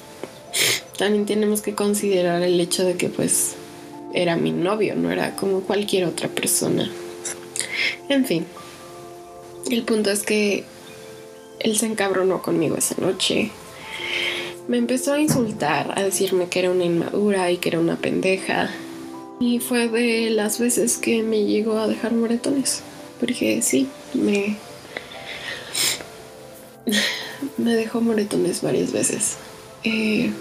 también 0.98 1.26
tenemos 1.26 1.62
que 1.62 1.74
considerar 1.74 2.42
el 2.42 2.58
hecho 2.60 2.84
de 2.84 2.96
que 2.96 3.08
pues 3.08 3.54
era 4.14 4.36
mi 4.36 4.50
novio, 4.50 4.94
no 4.96 5.10
era 5.10 5.36
como 5.36 5.60
cualquier 5.60 6.04
otra 6.06 6.28
persona. 6.28 6.90
En 8.08 8.26
fin, 8.26 8.46
el 9.70 9.82
punto 9.84 10.10
es 10.10 10.22
que 10.22 10.64
él 11.62 11.78
se 11.78 11.86
encabronó 11.86 12.42
conmigo 12.42 12.76
esa 12.76 12.94
noche. 13.00 13.50
Me 14.68 14.78
empezó 14.78 15.14
a 15.14 15.20
insultar, 15.20 15.98
a 15.98 16.02
decirme 16.02 16.48
que 16.48 16.60
era 16.60 16.70
una 16.70 16.84
inmadura 16.84 17.50
y 17.50 17.56
que 17.56 17.70
era 17.70 17.80
una 17.80 17.96
pendeja. 17.96 18.70
Y 19.40 19.58
fue 19.58 19.88
de 19.88 20.30
las 20.30 20.58
veces 20.58 20.98
que 20.98 21.22
me 21.22 21.44
llegó 21.44 21.78
a 21.78 21.88
dejar 21.88 22.12
moretones. 22.12 22.82
Porque 23.18 23.60
sí, 23.62 23.88
me... 24.14 24.56
me 27.58 27.74
dejó 27.74 28.00
moretones 28.00 28.62
varias 28.62 28.92
veces. 28.92 29.36
Eh, 29.84 30.32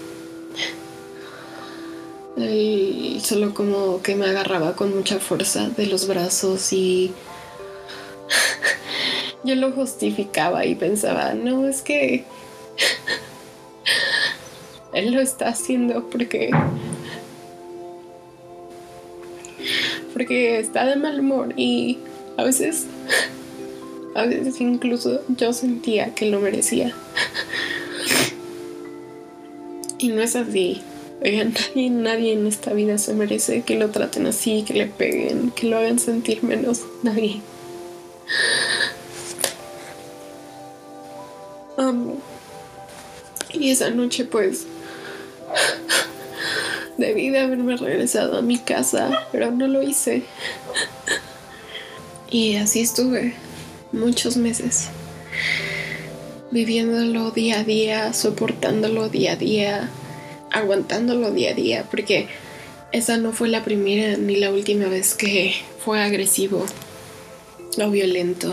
solo 3.22 3.54
como 3.54 4.02
que 4.02 4.14
me 4.14 4.26
agarraba 4.26 4.74
con 4.74 4.94
mucha 4.94 5.18
fuerza 5.18 5.68
de 5.70 5.86
los 5.86 6.06
brazos 6.06 6.72
y 6.72 7.12
yo 9.44 9.54
lo 9.54 9.72
justificaba 9.72 10.64
y 10.64 10.74
pensaba, 10.74 11.34
no, 11.34 11.66
es 11.66 11.82
que 11.82 12.24
él 14.92 15.12
lo 15.12 15.20
está 15.20 15.48
haciendo 15.48 16.08
porque 16.08 16.50
porque 20.12 20.58
está 20.58 20.84
de 20.84 20.96
mal 20.96 21.20
humor 21.20 21.54
y 21.56 21.98
a 22.36 22.44
veces 22.44 22.86
a 24.14 24.26
veces 24.26 24.60
incluso 24.60 25.22
yo 25.28 25.52
sentía 25.52 26.14
que 26.14 26.26
lo 26.26 26.40
merecía. 26.40 26.94
Y 29.98 30.08
no 30.08 30.20
es 30.20 30.34
así. 30.34 30.82
Oigan, 31.24 31.54
nadie, 31.54 31.90
nadie 31.90 32.32
en 32.32 32.48
esta 32.48 32.72
vida 32.72 32.98
se 32.98 33.14
merece 33.14 33.62
que 33.62 33.76
lo 33.76 33.90
traten 33.90 34.26
así, 34.26 34.64
que 34.66 34.74
le 34.74 34.86
peguen, 34.86 35.52
que 35.52 35.68
lo 35.68 35.78
hagan 35.78 36.00
sentir 36.00 36.42
menos. 36.42 36.80
Nadie. 37.04 37.40
Y 43.52 43.70
esa 43.70 43.90
noche 43.90 44.24
pues 44.24 44.66
debí 46.96 47.30
de 47.30 47.40
haberme 47.40 47.76
regresado 47.76 48.38
a 48.38 48.42
mi 48.42 48.58
casa, 48.58 49.26
pero 49.32 49.50
no 49.50 49.66
lo 49.68 49.82
hice. 49.82 50.22
Y 52.30 52.56
así 52.56 52.80
estuve 52.80 53.34
muchos 53.92 54.36
meses, 54.36 54.88
viviéndolo 56.50 57.30
día 57.30 57.60
a 57.60 57.64
día, 57.64 58.12
soportándolo 58.14 59.08
día 59.08 59.32
a 59.32 59.36
día, 59.36 59.90
aguantándolo 60.50 61.30
día 61.30 61.50
a 61.50 61.54
día, 61.54 61.86
porque 61.90 62.28
esa 62.92 63.16
no 63.16 63.32
fue 63.32 63.48
la 63.48 63.64
primera 63.64 64.16
ni 64.16 64.36
la 64.36 64.50
última 64.50 64.86
vez 64.86 65.14
que 65.14 65.54
fue 65.84 66.00
agresivo 66.00 66.64
o 67.78 67.90
violento 67.90 68.52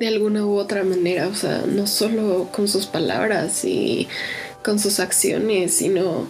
de 0.00 0.08
alguna 0.08 0.46
u 0.46 0.56
otra 0.56 0.82
manera, 0.82 1.28
o 1.28 1.34
sea, 1.34 1.62
no 1.66 1.86
solo 1.86 2.48
con 2.52 2.68
sus 2.68 2.86
palabras 2.86 3.66
y 3.66 4.08
con 4.64 4.78
sus 4.78 4.98
acciones, 4.98 5.74
sino 5.74 6.26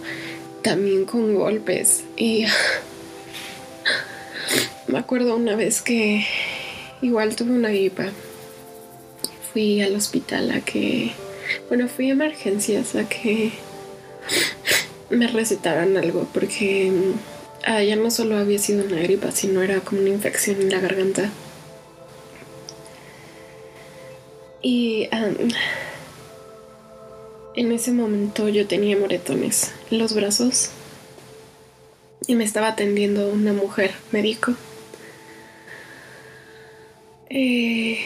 también 0.61 1.05
con 1.05 1.33
golpes. 1.33 2.03
Y 2.17 2.45
me 4.87 4.99
acuerdo 4.99 5.37
una 5.37 5.55
vez 5.55 5.81
que 5.81 6.25
igual 7.01 7.37
tuve 7.37 7.51
una 7.51 7.69
gripa. 7.69 8.09
Fui 9.53 9.81
al 9.81 9.95
hospital 9.95 10.51
a 10.51 10.59
que, 10.59 11.13
bueno, 11.69 11.87
fui 11.87 12.09
a 12.09 12.13
emergencias 12.13 12.95
a 12.95 13.07
que 13.07 13.53
me 15.09 15.27
recetaran 15.27 15.95
algo 15.95 16.27
porque 16.33 16.91
ah, 17.63 17.81
ya 17.81 17.95
no 17.95 18.11
solo 18.11 18.35
había 18.35 18.59
sido 18.59 18.83
una 18.83 18.99
gripa, 19.01 19.31
sino 19.31 19.61
era 19.61 19.79
como 19.79 20.01
una 20.01 20.09
infección 20.09 20.59
en 20.59 20.71
la 20.71 20.81
garganta. 20.81 21.31
Y 24.61 25.09
en 27.55 27.71
ese 27.71 27.91
momento 27.91 28.47
yo 28.47 28.67
tenía 28.67 28.97
moretones 28.97 29.71
en 29.89 29.97
los 29.97 30.13
brazos 30.13 30.69
y 32.27 32.35
me 32.35 32.43
estaba 32.43 32.69
atendiendo 32.69 33.27
una 33.29 33.53
mujer 33.53 33.91
médico. 34.11 34.53
Eh, 37.29 37.99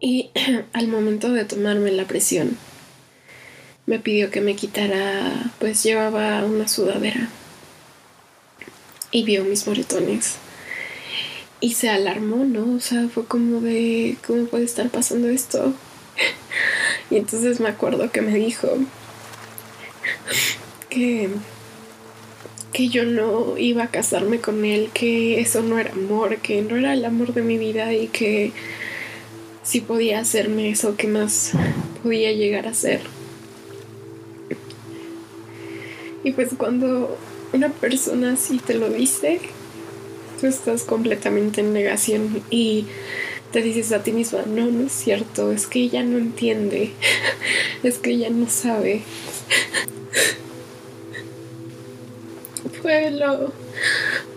y 0.00 0.30
al 0.72 0.88
momento 0.88 1.32
de 1.32 1.44
tomarme 1.44 1.90
la 1.90 2.06
presión, 2.06 2.56
me 3.86 3.98
pidió 3.98 4.30
que 4.30 4.40
me 4.40 4.56
quitara, 4.56 5.52
pues 5.58 5.82
llevaba 5.82 6.44
una 6.44 6.68
sudadera 6.68 7.28
y 9.10 9.24
vio 9.24 9.44
mis 9.44 9.66
moretones 9.66 10.36
y 11.60 11.74
se 11.74 11.88
alarmó, 11.88 12.44
¿no? 12.44 12.76
O 12.76 12.80
sea, 12.80 13.08
fue 13.08 13.24
como 13.24 13.60
de, 13.60 14.16
¿cómo 14.26 14.46
puede 14.46 14.64
estar 14.64 14.88
pasando 14.90 15.28
esto? 15.28 15.72
y 17.10 17.16
entonces 17.16 17.60
me 17.60 17.68
acuerdo 17.68 18.10
que 18.10 18.22
me 18.22 18.34
dijo 18.34 18.68
que, 20.90 21.28
que 22.72 22.88
yo 22.88 23.04
no 23.04 23.56
iba 23.58 23.84
a 23.84 23.90
casarme 23.90 24.40
con 24.40 24.64
él, 24.64 24.90
que 24.92 25.40
eso 25.40 25.62
no 25.62 25.78
era 25.78 25.92
amor, 25.92 26.38
que 26.38 26.62
no 26.62 26.76
era 26.76 26.92
el 26.92 27.04
amor 27.04 27.32
de 27.32 27.42
mi 27.42 27.58
vida 27.58 27.92
y 27.94 28.08
que 28.08 28.52
si 29.62 29.80
podía 29.80 30.20
hacerme 30.20 30.70
eso, 30.70 30.96
¿qué 30.96 31.08
más 31.08 31.52
podía 32.02 32.32
llegar 32.32 32.66
a 32.68 32.74
ser? 32.74 33.00
Y 36.22 36.32
pues 36.32 36.50
cuando 36.56 37.16
una 37.52 37.68
persona 37.70 38.32
así 38.32 38.58
te 38.58 38.74
lo 38.74 38.90
dice, 38.90 39.40
tú 40.40 40.46
estás 40.46 40.84
completamente 40.84 41.60
en 41.60 41.72
negación 41.72 42.42
y 42.50 42.86
te 43.52 43.62
dices 43.62 43.92
a 43.92 44.02
ti 44.02 44.12
misma, 44.12 44.42
no, 44.46 44.66
no 44.66 44.86
es 44.86 44.92
cierto, 44.92 45.50
es 45.52 45.66
que 45.66 45.80
ella 45.80 46.02
no 46.02 46.18
entiende, 46.18 46.92
es 47.82 47.98
que 47.98 48.10
ella 48.10 48.30
no 48.30 48.48
sabe. 48.48 49.02
Fue 52.82 53.10
lo 53.10 53.52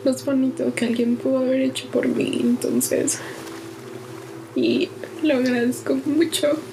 más 0.06 0.26
bonito 0.26 0.74
que 0.74 0.86
alguien 0.86 1.18
pudo 1.18 1.40
haber 1.40 1.62
hecho 1.62 1.88
por 1.88 2.08
mí, 2.08 2.40
entonces. 2.42 3.20
Y 4.56 4.90
lo 5.24 5.36
agradezco 5.36 5.96
mucho. 6.06 6.52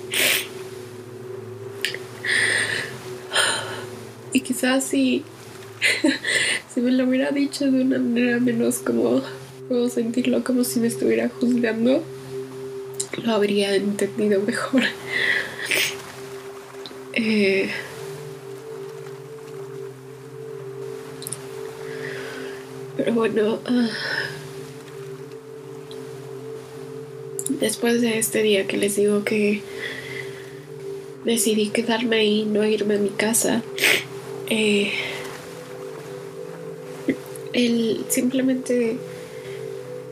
Y 4.32 4.40
quizás 4.40 4.84
si, 4.84 5.24
si 6.76 6.82
me 6.82 6.92
lo 6.92 7.08
hubiera 7.08 7.30
dicho 7.30 7.70
de 7.70 7.80
una 7.80 7.98
manera 7.98 8.38
menos 8.38 8.80
como 8.80 9.22
puedo 9.66 9.88
sentirlo 9.88 10.44
como 10.44 10.62
si 10.62 10.78
me 10.78 10.88
estuviera 10.88 11.30
juzgando, 11.30 12.04
lo 13.24 13.32
habría 13.32 13.74
entendido 13.74 14.42
mejor. 14.42 14.82
Eh, 17.18 17.70
pero 22.98 23.14
bueno, 23.14 23.58
ah, 23.64 23.88
después 27.58 28.02
de 28.02 28.18
este 28.18 28.42
día 28.42 28.66
que 28.66 28.76
les 28.76 28.96
digo 28.96 29.24
que 29.24 29.62
decidí 31.24 31.70
quedarme 31.70 32.26
y 32.26 32.44
no 32.44 32.66
irme 32.66 32.96
a 32.96 32.98
mi 32.98 33.08
casa, 33.08 33.62
eh, 34.50 34.92
él 37.56 38.04
simplemente 38.08 38.98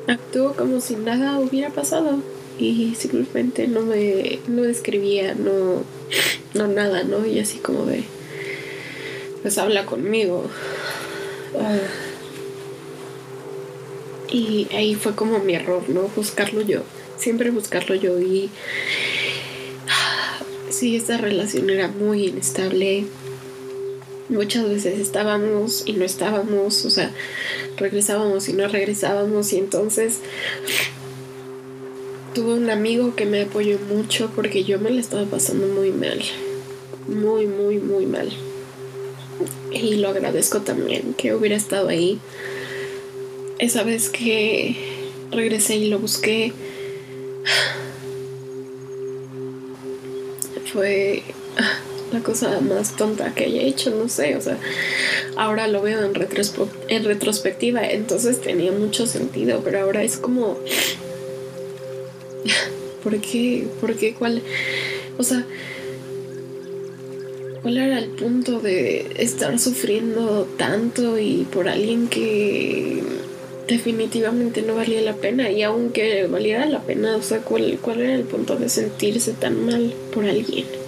actuó 0.08 0.54
como 0.54 0.80
si 0.80 0.96
nada 0.96 1.38
hubiera 1.38 1.70
pasado 1.70 2.18
y 2.58 2.94
simplemente 2.94 3.66
no 3.68 3.82
me 3.82 4.38
no 4.46 4.64
escribía, 4.64 5.34
no, 5.34 5.82
no 6.54 6.68
nada, 6.68 7.04
¿no? 7.04 7.26
Y 7.26 7.38
así 7.38 7.58
como 7.58 7.84
de, 7.84 8.04
pues 9.42 9.58
habla 9.58 9.86
conmigo. 9.86 10.44
Ah. 11.56 11.78
y 14.28 14.66
ahí 14.74 14.96
fue 14.96 15.14
como 15.14 15.38
mi 15.38 15.54
error, 15.54 15.88
¿no? 15.88 16.10
Buscarlo 16.16 16.62
yo, 16.62 16.82
siempre 17.16 17.50
buscarlo 17.50 17.94
yo 17.94 18.18
y 18.20 18.50
sí, 20.70 20.96
esta 20.96 21.16
relación 21.16 21.70
era 21.70 21.88
muy 21.88 22.26
inestable. 22.26 23.04
Muchas 24.28 24.68
veces 24.68 24.98
estábamos 24.98 25.82
y 25.86 25.92
no 25.92 26.04
estábamos, 26.04 26.84
o 26.86 26.90
sea, 26.90 27.10
regresábamos 27.76 28.48
y 28.48 28.54
no 28.54 28.66
regresábamos 28.68 29.52
y 29.52 29.58
entonces 29.58 30.20
tuve 32.34 32.54
un 32.54 32.70
amigo 32.70 33.14
que 33.14 33.26
me 33.26 33.42
apoyó 33.42 33.78
mucho 33.78 34.30
porque 34.34 34.64
yo 34.64 34.78
me 34.78 34.90
la 34.90 35.00
estaba 35.00 35.24
pasando 35.26 35.66
muy 35.66 35.90
mal, 35.90 36.20
muy, 37.06 37.46
muy, 37.46 37.78
muy 37.78 38.06
mal. 38.06 38.30
Y 39.72 39.96
lo 39.96 40.08
agradezco 40.08 40.60
también 40.60 41.14
que 41.14 41.34
hubiera 41.34 41.56
estado 41.56 41.88
ahí. 41.88 42.18
Esa 43.58 43.82
vez 43.82 44.08
que 44.08 44.76
regresé 45.30 45.76
y 45.76 45.88
lo 45.88 45.98
busqué, 45.98 46.52
fue 50.72 51.22
la 52.14 52.20
cosa 52.20 52.60
más 52.60 52.96
tonta 52.96 53.34
que 53.34 53.44
haya 53.44 53.62
hecho, 53.62 53.90
no 53.90 54.08
sé, 54.08 54.36
o 54.36 54.40
sea, 54.40 54.56
ahora 55.36 55.66
lo 55.66 55.82
veo 55.82 56.04
en, 56.04 56.14
retrospectiva, 56.14 57.86
entonces 57.90 58.40
tenía 58.40 58.70
mucho 58.70 59.06
sentido, 59.06 59.62
pero 59.64 59.80
ahora 59.80 60.04
es 60.04 60.16
como, 60.16 60.56
¿por 63.02 63.20
qué? 63.20 63.66
¿Por 63.80 63.96
qué? 63.96 64.14
¿Cuál? 64.14 64.42
O 65.18 65.24
sea, 65.24 65.44
¿cuál 67.62 67.78
era 67.78 67.98
el 67.98 68.10
punto 68.10 68.60
de 68.60 69.16
estar 69.18 69.58
sufriendo 69.58 70.48
tanto 70.56 71.18
y 71.18 71.48
por 71.52 71.68
alguien 71.68 72.06
que 72.06 73.02
definitivamente 73.66 74.62
no 74.62 74.76
valía 74.76 75.00
la 75.02 75.16
pena? 75.16 75.50
Y 75.50 75.62
aunque 75.62 76.28
valiera 76.28 76.64
la 76.66 76.82
pena, 76.82 77.16
o 77.16 77.22
sea, 77.22 77.40
¿cuál, 77.40 77.76
cuál 77.82 78.00
era 78.00 78.14
el 78.14 78.22
punto 78.22 78.54
de 78.54 78.68
sentirse 78.68 79.32
tan 79.32 79.66
mal 79.66 79.92
por 80.12 80.24
alguien? 80.24 80.83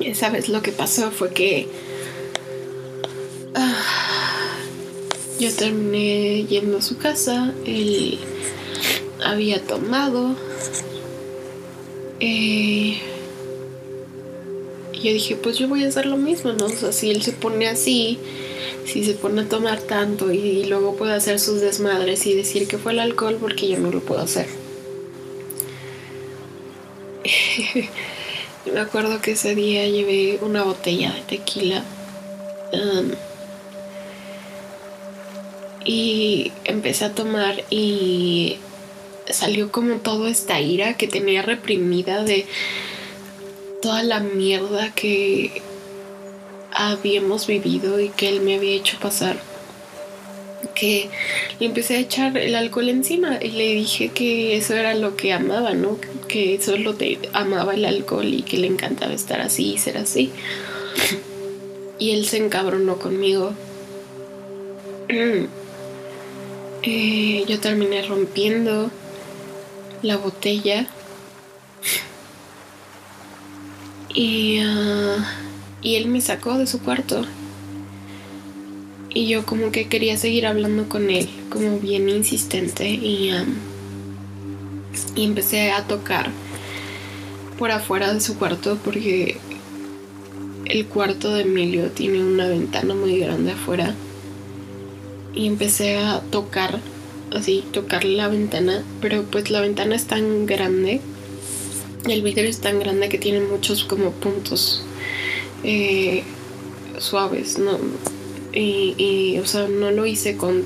Esa 0.00 0.30
vez 0.30 0.48
lo 0.48 0.62
que 0.62 0.72
pasó 0.72 1.10
fue 1.10 1.32
que 1.32 1.68
ah, 3.54 4.56
yo 5.38 5.52
terminé 5.52 6.44
yendo 6.46 6.78
a 6.78 6.82
su 6.82 6.96
casa, 6.96 7.52
él 7.66 8.18
había 9.22 9.60
tomado. 9.60 10.34
Eh, 12.20 12.98
y 14.92 14.98
yo 15.02 15.12
dije, 15.12 15.36
pues 15.36 15.58
yo 15.58 15.68
voy 15.68 15.84
a 15.84 15.88
hacer 15.88 16.06
lo 16.06 16.16
mismo, 16.16 16.52
¿no? 16.52 16.66
O 16.66 16.70
sea, 16.70 16.92
si 16.92 17.10
él 17.10 17.22
se 17.22 17.32
pone 17.32 17.68
así, 17.68 18.18
si 18.86 19.04
se 19.04 19.14
pone 19.14 19.42
a 19.42 19.48
tomar 19.48 19.80
tanto 19.80 20.32
y, 20.32 20.64
luego 20.64 20.96
puede 20.96 21.14
hacer 21.14 21.38
sus 21.38 21.60
desmadres 21.60 22.26
y 22.26 22.34
decir 22.34 22.66
que 22.66 22.78
fue 22.78 22.92
el 22.92 23.00
alcohol 23.00 23.38
porque 23.40 23.68
yo 23.68 23.78
no 23.78 23.90
lo 23.90 24.00
puedo 24.00 24.20
hacer. 24.20 24.46
me 28.66 28.80
acuerdo 28.80 29.20
que 29.20 29.32
ese 29.32 29.54
día 29.54 29.86
llevé 29.86 30.38
una 30.42 30.62
botella 30.62 31.12
de 31.12 31.22
tequila. 31.22 31.82
Um, 32.72 33.12
y 35.84 36.52
empecé 36.64 37.06
a 37.06 37.14
tomar 37.14 37.64
y 37.70 38.58
salió 39.28 39.72
como 39.72 39.96
toda 39.96 40.30
esta 40.30 40.60
ira 40.60 40.96
que 40.96 41.08
tenía 41.08 41.42
reprimida 41.42 42.22
de 42.22 42.46
toda 43.80 44.02
la 44.02 44.20
mierda 44.20 44.92
que 44.94 45.62
habíamos 46.72 47.46
vivido 47.46 47.98
y 47.98 48.10
que 48.10 48.28
él 48.28 48.40
me 48.40 48.56
había 48.56 48.76
hecho 48.76 48.98
pasar 49.00 49.38
que 50.74 51.08
le 51.58 51.66
empecé 51.66 51.96
a 51.96 52.00
echar 52.00 52.36
el 52.36 52.54
alcohol 52.54 52.88
encima 52.88 53.38
y 53.40 53.50
le 53.50 53.74
dije 53.74 54.10
que 54.10 54.56
eso 54.56 54.74
era 54.74 54.94
lo 54.94 55.16
que 55.16 55.32
amaba, 55.32 55.74
¿no? 55.74 55.98
Que 56.28 56.60
solo 56.60 56.94
te 56.94 57.18
amaba 57.32 57.74
el 57.74 57.84
alcohol 57.84 58.26
y 58.26 58.42
que 58.42 58.58
le 58.58 58.66
encantaba 58.66 59.12
estar 59.12 59.40
así 59.40 59.72
y 59.74 59.78
ser 59.78 59.98
así. 59.98 60.30
Y 61.98 62.12
él 62.12 62.26
se 62.26 62.38
encabronó 62.38 62.98
conmigo. 62.98 63.54
Eh, 66.82 67.44
yo 67.46 67.60
terminé 67.60 68.00
rompiendo 68.00 68.90
la 70.00 70.16
botella. 70.16 70.86
Y, 74.14 74.60
ah, 74.64 75.18
y 75.82 75.96
él 75.96 76.08
me 76.08 76.22
sacó 76.22 76.56
de 76.56 76.66
su 76.66 76.80
cuarto 76.80 77.26
y 79.12 79.26
yo 79.26 79.44
como 79.44 79.72
que 79.72 79.88
quería 79.88 80.16
seguir 80.16 80.46
hablando 80.46 80.88
con 80.88 81.10
él, 81.10 81.28
como 81.50 81.78
bien 81.78 82.08
insistente. 82.08 82.88
Y, 82.88 83.32
um, 83.32 83.54
y 85.16 85.24
empecé 85.24 85.72
a 85.72 85.86
tocar 85.86 86.30
por 87.58 87.72
afuera 87.72 88.12
de 88.14 88.20
su 88.20 88.38
cuarto 88.38 88.78
porque 88.84 89.36
el 90.64 90.86
cuarto 90.86 91.34
de 91.34 91.42
Emilio 91.42 91.90
tiene 91.90 92.22
una 92.24 92.46
ventana 92.46 92.94
muy 92.94 93.18
grande 93.18 93.52
afuera. 93.52 93.94
Y 95.34 95.46
empecé 95.46 95.96
a 95.96 96.20
tocar, 96.20 96.80
así, 97.32 97.64
tocar 97.72 98.04
la 98.04 98.28
ventana. 98.28 98.84
Pero 99.00 99.24
pues 99.24 99.50
la 99.50 99.60
ventana 99.60 99.96
es 99.96 100.06
tan 100.06 100.46
grande, 100.46 101.00
el 102.08 102.22
vidrio 102.22 102.48
es 102.48 102.60
tan 102.60 102.78
grande 102.78 103.08
que 103.08 103.18
tiene 103.18 103.40
muchos 103.40 103.84
como 103.84 104.12
puntos 104.12 104.82
eh, 105.64 106.22
suaves, 106.98 107.58
¿no? 107.58 107.78
Y, 108.52 109.38
o 109.38 109.46
sea, 109.46 109.68
no 109.68 109.90
lo 109.90 110.06
hice 110.06 110.36
con, 110.36 110.64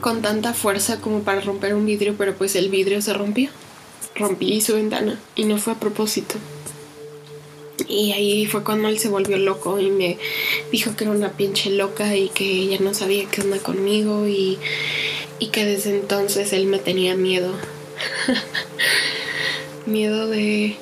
con 0.00 0.22
tanta 0.22 0.54
fuerza 0.54 1.00
como 1.00 1.22
para 1.22 1.40
romper 1.40 1.74
un 1.74 1.86
vidrio, 1.86 2.14
pero 2.16 2.34
pues 2.34 2.56
el 2.56 2.68
vidrio 2.68 3.02
se 3.02 3.12
rompió. 3.14 3.50
Rompí 4.14 4.60
su 4.60 4.74
ventana 4.74 5.18
y 5.34 5.44
no 5.44 5.58
fue 5.58 5.72
a 5.72 5.80
propósito. 5.80 6.34
Y 7.88 8.12
ahí 8.12 8.46
fue 8.46 8.62
cuando 8.62 8.88
él 8.88 8.98
se 8.98 9.08
volvió 9.08 9.38
loco 9.38 9.80
y 9.80 9.90
me 9.90 10.18
dijo 10.70 10.94
que 10.94 11.04
era 11.04 11.12
una 11.12 11.32
pinche 11.32 11.70
loca 11.70 12.16
y 12.16 12.28
que 12.28 12.44
ella 12.44 12.78
no 12.80 12.94
sabía 12.94 13.28
qué 13.30 13.40
onda 13.40 13.58
conmigo 13.58 14.26
y, 14.28 14.58
y 15.38 15.48
que 15.48 15.64
desde 15.64 15.90
entonces 15.90 16.52
él 16.52 16.66
me 16.66 16.78
tenía 16.78 17.14
miedo. 17.14 17.52
miedo 19.86 20.28
de 20.28 20.76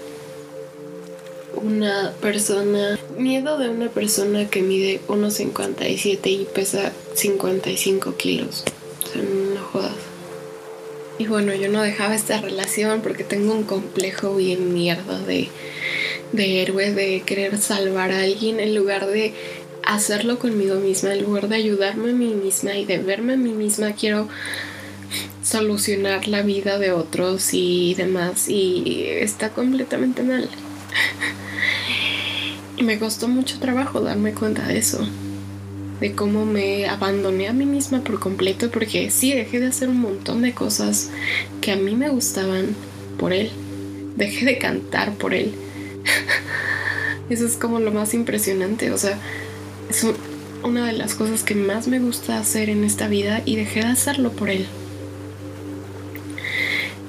una 1.54 2.12
persona, 2.20 2.98
miedo 3.16 3.58
de 3.58 3.68
una 3.68 3.88
persona 3.88 4.48
que 4.48 4.62
mide 4.62 5.00
1,57 5.08 6.26
y 6.26 6.46
pesa 6.52 6.92
55 7.14 8.16
kilos. 8.16 8.64
O 9.04 9.12
sea, 9.12 9.22
no 9.22 9.60
jodas. 9.72 9.94
Y 11.18 11.26
bueno, 11.26 11.54
yo 11.54 11.68
no 11.68 11.82
dejaba 11.82 12.14
esta 12.14 12.40
relación 12.40 13.02
porque 13.02 13.24
tengo 13.24 13.52
un 13.52 13.64
complejo 13.64 14.36
bien 14.36 14.72
mierda 14.72 15.18
de, 15.18 15.48
de 16.32 16.62
héroe, 16.62 16.94
de 16.94 17.22
querer 17.26 17.58
salvar 17.58 18.10
a 18.10 18.22
alguien 18.22 18.58
en 18.58 18.74
lugar 18.74 19.06
de 19.06 19.34
hacerlo 19.84 20.38
conmigo 20.38 20.76
misma, 20.76 21.12
en 21.12 21.22
lugar 21.22 21.48
de 21.48 21.56
ayudarme 21.56 22.10
a 22.10 22.14
mí 22.14 22.34
misma 22.34 22.74
y 22.74 22.84
de 22.84 22.98
verme 22.98 23.34
a 23.34 23.36
mí 23.36 23.52
misma, 23.52 23.92
quiero 23.92 24.28
solucionar 25.42 26.28
la 26.28 26.42
vida 26.42 26.78
de 26.78 26.92
otros 26.92 27.50
y 27.52 27.94
demás 27.94 28.48
y 28.48 29.04
está 29.06 29.50
completamente 29.50 30.22
mal. 30.22 30.48
Me 32.90 32.98
costó 32.98 33.28
mucho 33.28 33.60
trabajo 33.60 34.00
darme 34.00 34.34
cuenta 34.34 34.66
de 34.66 34.78
eso, 34.78 34.98
de 36.00 36.12
cómo 36.16 36.44
me 36.44 36.88
abandoné 36.88 37.46
a 37.46 37.52
mí 37.52 37.64
misma 37.64 38.02
por 38.02 38.18
completo 38.18 38.68
porque 38.72 39.12
sí 39.12 39.32
dejé 39.32 39.60
de 39.60 39.68
hacer 39.68 39.88
un 39.88 40.00
montón 40.00 40.42
de 40.42 40.54
cosas 40.54 41.08
que 41.60 41.70
a 41.70 41.76
mí 41.76 41.94
me 41.94 42.08
gustaban 42.08 42.74
por 43.16 43.32
él. 43.32 43.52
Dejé 44.16 44.44
de 44.44 44.58
cantar 44.58 45.12
por 45.14 45.34
él. 45.34 45.54
Eso 47.30 47.46
es 47.46 47.56
como 47.56 47.78
lo 47.78 47.92
más 47.92 48.12
impresionante, 48.12 48.90
o 48.90 48.98
sea, 48.98 49.16
es 49.88 50.04
una 50.64 50.84
de 50.86 50.92
las 50.94 51.14
cosas 51.14 51.44
que 51.44 51.54
más 51.54 51.86
me 51.86 52.00
gusta 52.00 52.40
hacer 52.40 52.70
en 52.70 52.82
esta 52.82 53.06
vida 53.06 53.40
y 53.44 53.54
dejé 53.54 53.82
de 53.82 53.86
hacerlo 53.86 54.32
por 54.32 54.50
él 54.50 54.66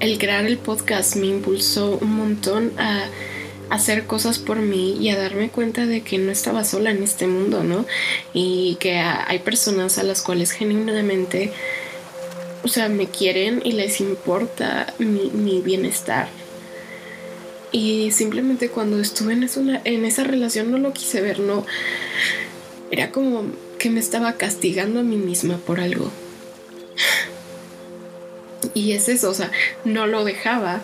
el 0.01 0.17
crear 0.17 0.45
el 0.45 0.57
podcast 0.57 1.15
me 1.15 1.27
impulsó 1.27 1.99
un 2.01 2.15
montón 2.15 2.71
a 2.79 3.05
hacer 3.71 4.05
cosas 4.05 4.38
por 4.38 4.57
mí 4.57 4.97
y 4.99 5.10
a 5.10 5.17
darme 5.17 5.49
cuenta 5.49 5.86
de 5.86 6.01
que 6.01 6.17
no 6.17 6.29
estaba 6.29 6.65
sola 6.65 6.91
en 6.91 7.01
este 7.03 7.25
mundo, 7.25 7.63
¿no? 7.63 7.86
Y 8.34 8.75
que 8.81 8.97
hay 8.97 9.39
personas 9.39 9.97
a 9.97 10.03
las 10.03 10.21
cuales 10.21 10.51
genuinamente, 10.51 11.53
o 12.63 12.67
sea, 12.67 12.89
me 12.89 13.07
quieren 13.07 13.62
y 13.63 13.71
les 13.71 14.01
importa 14.01 14.93
mi, 14.99 15.62
bienestar. 15.62 16.27
Y 17.71 18.12
simplemente 18.12 18.67
cuando 18.67 18.99
estuve 18.99 19.31
en, 19.31 19.47
en 19.86 20.05
esa 20.05 20.25
relación 20.25 20.69
no 20.69 20.77
lo 20.77 20.91
quise 20.91 21.21
ver, 21.21 21.39
no. 21.39 21.65
Era 22.91 23.12
como 23.12 23.45
que 23.79 23.89
me 23.89 24.01
estaba 24.01 24.34
castigando 24.34 24.99
a 24.99 25.03
mí 25.03 25.15
misma 25.15 25.57
por 25.57 25.79
algo. 25.79 26.12
Y 28.73 28.91
es 28.91 29.07
eso, 29.07 29.29
o 29.29 29.34
sea, 29.34 29.49
no 29.86 30.07
lo 30.07 30.25
dejaba 30.25 30.81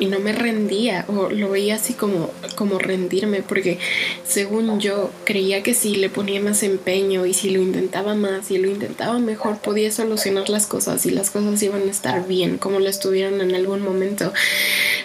y 0.00 0.06
no 0.06 0.18
me 0.18 0.32
rendía 0.32 1.04
o 1.06 1.30
lo 1.30 1.50
veía 1.50 1.76
así 1.76 1.94
como, 1.94 2.30
como 2.56 2.78
rendirme 2.78 3.42
porque 3.42 3.78
según 4.26 4.80
yo 4.80 5.10
creía 5.24 5.62
que 5.62 5.74
si 5.74 5.94
le 5.94 6.08
ponía 6.08 6.40
más 6.40 6.62
empeño 6.64 7.26
y 7.26 7.34
si 7.34 7.50
lo 7.50 7.60
intentaba 7.60 8.14
más 8.14 8.50
y 8.50 8.58
lo 8.58 8.68
intentaba 8.68 9.18
mejor 9.18 9.58
podía 9.58 9.92
solucionar 9.92 10.48
las 10.48 10.66
cosas 10.66 11.06
y 11.06 11.10
las 11.10 11.30
cosas 11.30 11.62
iban 11.62 11.82
a 11.82 11.90
estar 11.90 12.26
bien 12.26 12.58
como 12.58 12.80
lo 12.80 12.88
estuvieran 12.88 13.40
en 13.40 13.54
algún 13.54 13.82
momento 13.82 14.32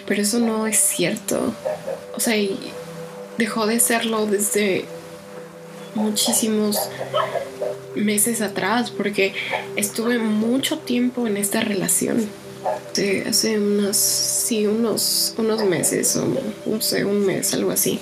pero 0.06 0.22
eso 0.22 0.40
no 0.40 0.66
es 0.66 0.78
cierto 0.78 1.54
o 2.16 2.20
sea 2.20 2.34
dejó 3.38 3.66
de 3.66 3.78
serlo 3.78 4.26
desde 4.26 4.86
muchísimos 5.94 6.78
meses 7.94 8.40
atrás 8.40 8.90
porque 8.90 9.34
estuve 9.76 10.18
mucho 10.18 10.78
tiempo 10.78 11.26
en 11.26 11.36
esta 11.36 11.60
relación. 11.60 12.28
Hace 13.26 13.58
unos, 13.58 13.96
sí, 13.96 14.66
unos, 14.66 15.34
unos 15.36 15.64
meses 15.64 16.16
o 16.16 16.26
no 16.66 16.80
sé, 16.80 17.04
un 17.04 17.26
mes, 17.26 17.52
algo 17.54 17.70
así. 17.70 17.98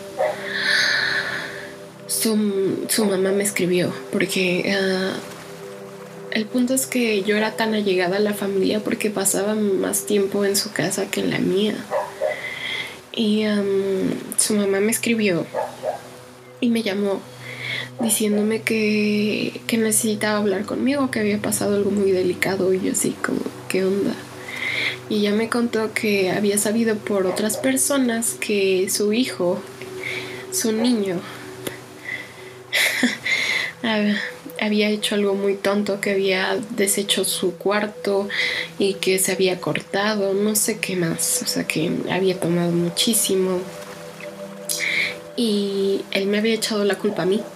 Su, 2.07 2.87
su 2.88 3.05
mamá 3.05 3.33
me 3.33 3.42
escribió 3.42 3.92
porque 4.12 4.74
ah, 4.77 5.14
el 6.31 6.46
punto 6.46 6.74
es 6.74 6.87
que 6.87 7.22
yo 7.22 7.37
era 7.37 7.57
tan 7.57 7.74
allegada 7.74 8.16
a 8.16 8.20
la 8.20 8.35
familia 8.35 8.81
porque 8.81 9.11
pasaba 9.11 9.55
más 9.55 10.07
tiempo 10.07 10.44
en 10.44 10.57
su 10.57 10.72
casa 10.72 11.07
que 11.11 11.20
en 11.20 11.31
la 11.31 11.38
mía. 11.38 11.77
Y 13.16 13.44
su 14.38 14.55
mamá 14.55 14.81
me 14.81 14.90
escribió 14.90 15.46
y 16.61 16.68
me 16.68 16.83
llamó 16.83 17.20
diciéndome 18.00 18.62
que, 18.62 19.61
que 19.68 19.79
necesitaba 19.79 20.38
hablar 20.38 20.64
conmigo, 20.64 21.12
que 21.12 21.20
había 21.20 21.38
pasado 21.40 21.77
algo 21.77 21.92
muy 21.92 22.11
delicado 22.11 22.74
y 22.74 22.81
yo 22.81 22.92
así 22.92 23.11
como, 23.11 23.38
¿qué 23.68 23.85
onda? 23.85 24.14
Y 25.08 25.20
ella 25.20 25.32
me 25.32 25.48
contó 25.48 25.92
que 25.92 26.30
había 26.30 26.58
sabido 26.58 26.96
por 26.96 27.26
otras 27.26 27.56
personas 27.56 28.34
que 28.40 28.88
su 28.90 29.12
hijo, 29.12 29.60
su 30.52 30.72
niño, 30.72 31.20
había 34.60 34.88
hecho 34.88 35.14
algo 35.14 35.34
muy 35.34 35.54
tonto, 35.54 36.00
que 36.00 36.10
había 36.12 36.56
deshecho 36.70 37.24
su 37.24 37.56
cuarto 37.56 38.28
y 38.78 38.94
que 38.94 39.18
se 39.18 39.32
había 39.32 39.60
cortado, 39.60 40.32
no 40.32 40.56
sé 40.56 40.78
qué 40.78 40.96
más, 40.96 41.42
o 41.42 41.46
sea 41.46 41.64
que 41.66 41.90
había 42.10 42.38
tomado 42.40 42.70
muchísimo. 42.70 43.60
Y 45.37 46.02
él 46.12 46.26
me 46.26 46.38
había 46.38 46.54
echado 46.54 46.84
la 46.84 46.96
culpa 46.96 47.22
a 47.22 47.26
mí. 47.26 47.42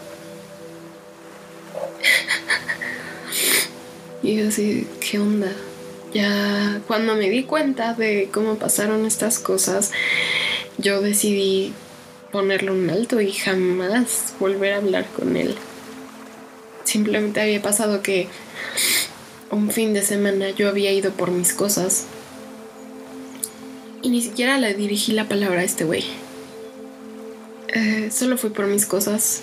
Y 4.20 4.34
yo 4.34 4.48
así, 4.48 4.86
¿qué 5.00 5.20
onda? 5.20 5.52
Ya 6.12 6.80
cuando 6.86 7.16
me 7.16 7.28
di 7.28 7.44
cuenta 7.44 7.92
de 7.92 8.30
cómo 8.32 8.56
pasaron 8.56 9.04
estas 9.04 9.38
cosas, 9.38 9.92
yo 10.78 11.02
decidí 11.02 11.74
ponerle 12.32 12.70
un 12.70 12.88
alto 12.88 13.20
y 13.20 13.32
jamás 13.32 14.34
volver 14.40 14.72
a 14.72 14.76
hablar 14.78 15.06
con 15.06 15.36
él. 15.36 15.54
Simplemente 16.84 17.42
había 17.42 17.60
pasado 17.60 18.02
que 18.02 18.28
un 19.50 19.70
fin 19.70 19.92
de 19.92 20.02
semana 20.02 20.50
yo 20.50 20.68
había 20.68 20.92
ido 20.92 21.12
por 21.12 21.30
mis 21.30 21.52
cosas 21.52 22.06
y 24.00 24.08
ni 24.08 24.22
siquiera 24.22 24.58
le 24.58 24.72
dirigí 24.74 25.12
la 25.12 25.28
palabra 25.28 25.60
a 25.60 25.64
este 25.64 25.84
güey. 25.84 26.04
Eh, 27.68 28.10
solo 28.10 28.38
fui 28.38 28.48
por 28.48 28.66
mis 28.66 28.86
cosas. 28.86 29.42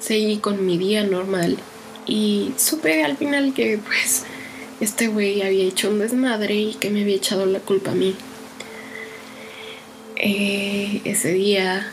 Seguí 0.00 0.38
con 0.38 0.64
mi 0.64 0.78
día 0.78 1.04
normal 1.04 1.58
y 2.06 2.52
supe 2.56 3.04
al 3.04 3.16
final 3.16 3.54
que 3.54 3.78
pues 3.78 4.24
este 4.80 5.08
güey 5.08 5.42
había 5.42 5.64
hecho 5.64 5.88
un 5.88 5.98
desmadre 5.98 6.54
y 6.54 6.74
que 6.74 6.90
me 6.90 7.02
había 7.02 7.16
echado 7.16 7.46
la 7.46 7.60
culpa 7.60 7.92
a 7.92 7.94
mí. 7.94 8.14
Eh, 10.16 11.00
ese 11.04 11.32
día 11.32 11.90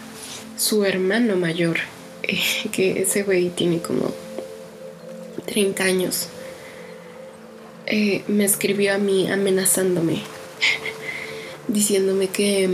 su 0.57 0.85
hermano 0.85 1.35
mayor, 1.35 1.77
eh, 2.23 2.39
que 2.71 3.01
ese 3.01 3.23
güey 3.23 3.49
tiene 3.49 3.81
como 3.81 4.13
30 5.47 5.83
años, 5.83 6.27
eh, 7.87 8.23
me 8.27 8.45
escribió 8.45 8.93
a 8.93 8.97
mí 8.97 9.29
amenazándome, 9.29 10.21
diciéndome 11.67 12.27
que, 12.27 12.69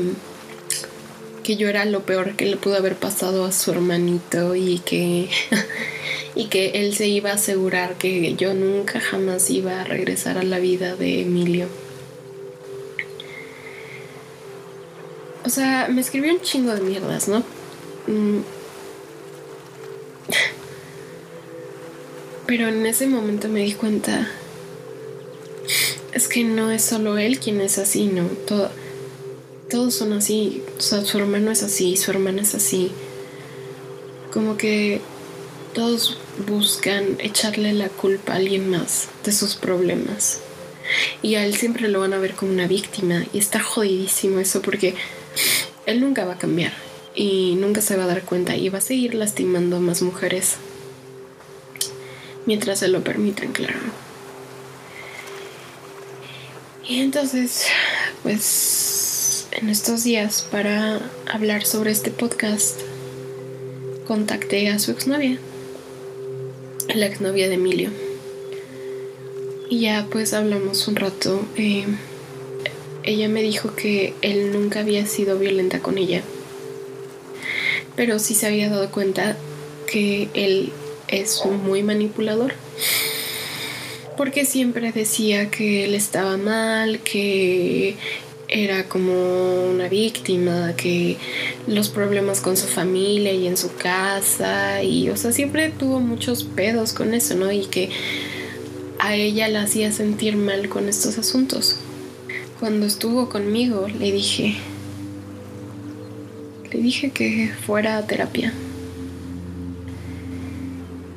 que 1.43 1.55
yo 1.55 1.69
era 1.69 1.85
lo 1.85 2.05
peor 2.05 2.35
que 2.35 2.45
le 2.45 2.57
pudo 2.57 2.75
haber 2.75 2.95
pasado 2.95 3.45
a 3.45 3.51
su 3.51 3.71
hermanito 3.71 4.53
y 4.55 4.79
que 4.79 5.29
y 6.37 6.45
que 6.45 6.69
él 6.75 6.93
se 6.93 7.07
iba 7.07 7.31
a 7.31 7.33
asegurar 7.33 7.97
que 7.97 8.35
yo 8.35 8.53
nunca 8.53 8.99
jamás 8.99 9.49
iba 9.49 9.81
a 9.81 9.83
regresar 9.83 10.37
a 10.37 10.43
la 10.43 10.59
vida 10.59 10.95
de 10.95 11.21
Emilio. 11.21 11.67
O 15.43 15.49
sea, 15.49 15.87
me 15.89 15.99
escribió 15.99 16.31
un 16.31 16.41
chingo 16.41 16.75
de 16.75 16.81
mierdas, 16.81 17.27
¿no? 17.27 17.39
Mm. 18.05 18.41
Pero 22.45 22.67
en 22.67 22.85
ese 22.85 23.07
momento 23.07 23.49
me 23.49 23.61
di 23.61 23.73
cuenta, 23.73 24.29
es 26.13 26.27
que 26.27 26.43
no 26.43 26.69
es 26.69 26.83
solo 26.83 27.17
él 27.17 27.39
quien 27.39 27.61
es 27.61 27.79
así, 27.79 28.05
¿no? 28.05 28.27
Todo, 28.47 28.69
todos 29.71 29.95
son 29.95 30.13
así. 30.13 30.61
O 30.77 30.81
sea, 30.81 31.03
su 31.03 31.17
hermano 31.17 31.49
es 31.49 31.63
así, 31.63 31.97
su 31.97 32.11
hermana 32.11 32.43
es 32.43 32.53
así. 32.53 32.91
Como 34.31 34.55
que 34.55 35.01
todos 35.73 36.19
buscan 36.45 37.17
echarle 37.19 37.73
la 37.73 37.89
culpa 37.89 38.33
a 38.33 38.35
alguien 38.35 38.69
más 38.69 39.07
de 39.23 39.31
sus 39.31 39.55
problemas. 39.55 40.39
Y 41.21 41.35
a 41.35 41.45
él 41.45 41.55
siempre 41.55 41.89
lo 41.89 41.99
van 41.99 42.13
a 42.13 42.19
ver 42.19 42.35
como 42.35 42.51
una 42.51 42.67
víctima. 42.67 43.25
Y 43.33 43.39
está 43.39 43.61
jodidísimo 43.61 44.39
eso 44.39 44.61
porque 44.61 44.95
él 45.85 45.99
nunca 46.01 46.25
va 46.25 46.33
a 46.33 46.37
cambiar. 46.37 46.73
Y 47.15 47.55
nunca 47.55 47.81
se 47.81 47.95
va 47.97 48.03
a 48.03 48.07
dar 48.07 48.23
cuenta. 48.23 48.55
Y 48.55 48.69
va 48.69 48.77
a 48.77 48.81
seguir 48.81 49.15
lastimando 49.15 49.77
a 49.77 49.79
más 49.79 50.01
mujeres. 50.01 50.57
Mientras 52.45 52.79
se 52.79 52.87
lo 52.87 53.03
permitan, 53.03 53.51
claro. 53.51 53.79
Y 56.87 57.01
entonces, 57.01 57.65
pues, 58.23 59.47
en 59.51 59.69
estos 59.69 60.05
días, 60.05 60.47
para 60.49 61.01
hablar 61.29 61.65
sobre 61.65 61.91
este 61.91 62.11
podcast, 62.11 62.79
contacté 64.07 64.69
a 64.69 64.79
su 64.79 64.91
exnovia 64.91 65.37
la 66.95 67.05
exnovia 67.05 67.47
de 67.47 67.55
Emilio. 67.55 67.89
Y 69.69 69.81
ya 69.81 70.07
pues 70.09 70.33
hablamos 70.33 70.87
un 70.87 70.95
rato. 70.95 71.41
Eh, 71.57 71.85
ella 73.03 73.29
me 73.29 73.41
dijo 73.41 73.75
que 73.75 74.13
él 74.21 74.51
nunca 74.51 74.79
había 74.79 75.05
sido 75.05 75.37
violenta 75.37 75.79
con 75.79 75.97
ella. 75.97 76.21
Pero 77.95 78.19
sí 78.19 78.35
se 78.35 78.47
había 78.47 78.69
dado 78.69 78.91
cuenta 78.91 79.37
que 79.87 80.29
él 80.33 80.71
es 81.07 81.43
muy 81.45 81.83
manipulador. 81.83 82.53
Porque 84.15 84.45
siempre 84.45 84.91
decía 84.91 85.51
que 85.51 85.85
él 85.85 85.93
estaba 85.93 86.37
mal, 86.37 86.99
que 86.99 87.95
era 88.49 88.87
como 88.87 89.69
una 89.69 89.89
víctima, 89.89 90.73
que 90.75 91.17
los 91.67 91.89
problemas 91.89 92.39
con 92.39 92.55
su 92.55 92.67
familia 92.67 93.33
y 93.33 93.47
en 93.47 93.57
su 93.57 93.75
casa, 93.75 94.81
y 94.83 95.09
o 95.09 95.17
sea, 95.17 95.31
siempre 95.31 95.69
tuvo 95.69 95.99
muchos 95.99 96.43
pedos 96.43 96.93
con 96.93 97.13
eso, 97.13 97.35
¿no? 97.35 97.51
Y 97.51 97.65
que 97.65 97.89
a 98.99 99.15
ella 99.15 99.47
la 99.47 99.63
hacía 99.63 99.91
sentir 99.91 100.37
mal 100.37 100.69
con 100.69 100.87
estos 100.87 101.17
asuntos. 101.17 101.77
Cuando 102.59 102.85
estuvo 102.85 103.29
conmigo 103.29 103.87
le 103.87 104.11
dije, 104.11 104.55
le 106.71 106.79
dije 106.79 107.11
que 107.11 107.51
fuera 107.65 107.97
a 107.97 108.07
terapia. 108.07 108.53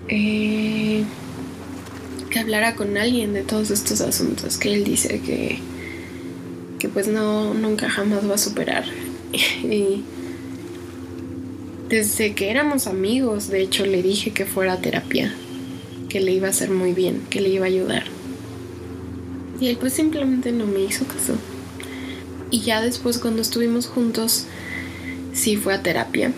Eh, 0.08 1.04
que 2.30 2.38
hablara 2.38 2.74
con 2.74 2.96
alguien 2.96 3.32
de 3.32 3.42
todos 3.42 3.70
estos 3.70 4.00
asuntos 4.00 4.58
que 4.58 4.74
él 4.74 4.84
dice 4.84 5.20
que, 5.20 5.60
que 6.80 6.88
pues 6.88 7.06
no, 7.06 7.54
nunca 7.54 7.88
jamás 7.88 8.28
va 8.28 8.34
a 8.34 8.38
superar. 8.38 8.84
y 9.32 10.02
desde 11.88 12.34
que 12.34 12.50
éramos 12.50 12.88
amigos, 12.88 13.48
de 13.48 13.62
hecho, 13.62 13.86
le 13.86 14.02
dije 14.02 14.32
que 14.32 14.46
fuera 14.46 14.72
a 14.72 14.80
terapia, 14.80 15.32
que 16.08 16.20
le 16.20 16.32
iba 16.32 16.48
a 16.48 16.50
hacer 16.50 16.70
muy 16.70 16.92
bien, 16.92 17.22
que 17.30 17.40
le 17.40 17.50
iba 17.50 17.66
a 17.66 17.68
ayudar. 17.68 18.04
Y 19.60 19.68
él 19.68 19.76
pues 19.76 19.92
simplemente 19.92 20.52
no 20.52 20.66
me 20.66 20.80
hizo 20.80 21.04
caso. 21.04 21.34
Y 22.50 22.60
ya 22.60 22.80
después 22.80 23.18
cuando 23.18 23.42
estuvimos 23.42 23.86
juntos, 23.86 24.46
sí 25.32 25.56
fue 25.56 25.74
a 25.74 25.82
terapia. 25.82 26.32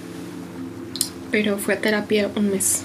Pero 1.30 1.56
fue 1.56 1.74
a 1.74 1.80
terapia 1.80 2.30
un 2.34 2.50
mes. 2.50 2.82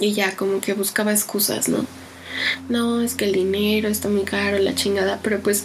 Y 0.00 0.14
ya 0.14 0.34
como 0.34 0.60
que 0.60 0.72
buscaba 0.72 1.12
excusas, 1.12 1.68
¿no? 1.68 1.84
No, 2.68 3.02
es 3.02 3.14
que 3.14 3.26
el 3.26 3.32
dinero 3.32 3.88
está 3.88 4.08
muy 4.08 4.22
caro, 4.22 4.58
la 4.58 4.74
chingada, 4.74 5.20
pero 5.22 5.40
pues 5.40 5.64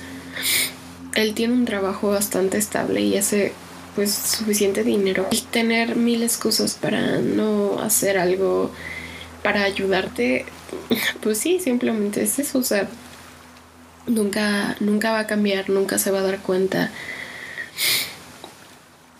él 1.15 1.33
tiene 1.33 1.53
un 1.53 1.65
trabajo 1.65 2.09
bastante 2.09 2.57
estable 2.57 3.01
y 3.01 3.17
hace 3.17 3.53
pues 3.95 4.13
suficiente 4.13 4.83
dinero. 4.83 5.27
Y 5.31 5.41
tener 5.41 5.95
mil 5.95 6.21
excusas 6.21 6.75
para 6.75 7.19
no 7.19 7.79
hacer 7.81 8.17
algo 8.17 8.71
para 9.41 9.63
ayudarte, 9.63 10.45
pues 11.21 11.39
sí, 11.39 11.59
simplemente 11.59 12.21
es 12.21 12.37
eso, 12.37 12.59
o 12.59 12.63
sea, 12.63 12.87
nunca, 14.05 14.75
nunca 14.79 15.11
va 15.11 15.19
a 15.19 15.27
cambiar, 15.27 15.69
nunca 15.69 15.97
se 15.97 16.11
va 16.11 16.19
a 16.19 16.23
dar 16.23 16.39
cuenta 16.39 16.91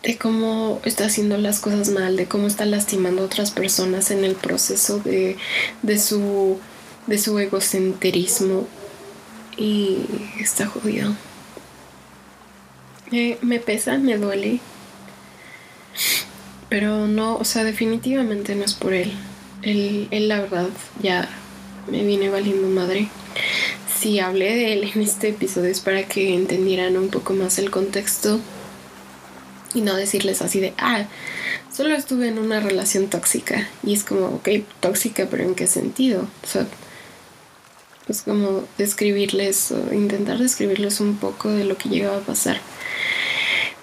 de 0.03 0.17
cómo 0.17 0.80
está 0.86 1.06
haciendo 1.06 1.38
las 1.38 1.60
cosas 1.60 1.89
mal, 1.89 2.15
de 2.15 2.27
cómo 2.27 2.47
está 2.47 2.65
lastimando 2.65 3.23
a 3.23 3.25
otras 3.25 3.51
personas 3.51 4.12
en 4.12 4.23
el 4.23 4.36
proceso 4.36 4.99
de, 4.99 5.38
de, 5.82 5.99
su, 5.99 6.60
de 7.08 7.17
su 7.17 7.38
egocentrismo. 7.39 8.67
Y 9.58 9.98
está 10.39 10.67
jodido. 10.67 11.15
Eh, 13.12 13.38
me 13.41 13.60
pesa, 13.60 13.98
me 13.98 14.17
duele. 14.17 14.60
Pero 16.70 17.08
no, 17.08 17.38
o 17.38 17.46
sea, 17.46 17.63
definitivamente 17.63 18.56
no 18.56 18.63
es 18.63 18.74
por 18.74 18.93
él. 18.93 19.12
Él, 19.62 20.08
él 20.12 20.28
la 20.28 20.41
verdad, 20.41 20.67
ya 21.02 21.28
me 21.89 22.04
viene 22.04 22.30
valiendo 22.30 22.67
madre. 22.67 23.10
Si 24.00 24.20
hablé 24.20 24.56
de 24.56 24.74
él 24.74 24.91
en 24.93 25.02
este 25.02 25.30
episodio 25.30 25.70
es 25.70 25.80
para 25.80 26.04
que 26.04 26.36
entendieran 26.36 26.98
un 26.98 27.10
poco 27.10 27.34
más 27.34 27.58
el 27.58 27.72
contexto 27.72 28.39
y 29.74 29.82
no 29.82 29.96
decirles 29.96 30.41
así 30.41 30.60
de, 30.60 30.74
ah, 30.78 31.06
solo 31.72 31.96
estuve 31.96 32.28
en 32.28 32.39
una 32.39 32.60
relación 32.60 33.08
tóxica. 33.08 33.67
Y 33.84 33.93
es 33.93 34.04
como, 34.04 34.28
ok, 34.28 34.50
tóxica, 34.80 35.28
pero 35.30 35.43
¿en 35.43 35.56
qué 35.56 35.67
sentido? 35.67 36.28
O 36.43 36.48
sea, 36.48 36.67
pues 38.08 38.22
como 38.22 38.63
describirles 38.78 39.72
o 39.72 39.93
intentar 39.93 40.39
describirles 40.39 41.02
un 41.02 41.17
poco 41.17 41.50
de 41.50 41.65
lo 41.65 41.78
que 41.78 41.89
llegaba 41.89 42.17
a 42.17 42.22
pasar. 42.22 42.60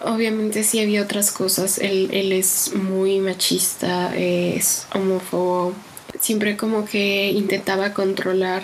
Obviamente 0.01 0.65
sí 0.65 0.81
había 0.81 1.03
otras 1.03 1.31
cosas. 1.31 1.79
Él, 1.79 2.09
él 2.13 2.33
es 2.33 2.73
muy 2.75 3.21
machista, 3.21 4.17
es 4.17 4.87
homófobo. 4.95 5.75
Siempre 6.21 6.57
como 6.57 6.87
que 6.87 7.31
intentaba 7.31 7.93
controlar 7.93 8.63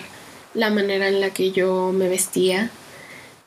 la 0.53 0.69
manera 0.71 1.07
en 1.07 1.21
la 1.21 1.29
que 1.29 1.51
yo 1.51 1.91
me 1.93 2.09
vestía 2.09 2.71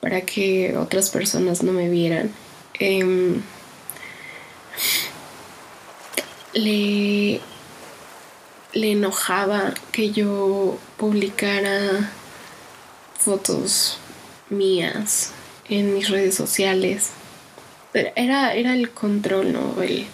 para 0.01 0.23
que 0.23 0.77
otras 0.77 1.11
personas 1.11 1.63
no 1.63 1.73
me 1.73 1.89
vieran. 1.89 2.31
Eh, 2.79 3.41
le, 6.55 7.41
le 8.75 8.93
enojaba 8.93 9.73
que 9.93 10.11
yo 10.11 10.79
publicara 10.97 12.11
fotos 13.19 13.99
mías 14.51 15.31
en 15.69 15.95
mis 15.95 16.11
redes 16.11 16.35
sociales. 16.35 17.11
Era, 17.95 18.55
era 18.55 18.75
el 18.75 18.91
control, 18.91 19.53
¿no? 19.53 19.81
El, 19.83 20.07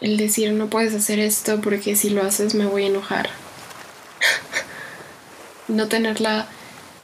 el 0.00 0.16
decir 0.16 0.52
no 0.52 0.68
puedes 0.68 0.94
hacer 0.94 1.20
esto 1.20 1.60
porque 1.60 1.96
si 1.96 2.10
lo 2.10 2.22
haces 2.22 2.54
me 2.54 2.66
voy 2.66 2.84
a 2.84 2.88
enojar. 2.88 3.30
no 5.68 5.88
tener 5.88 6.20
la 6.20 6.48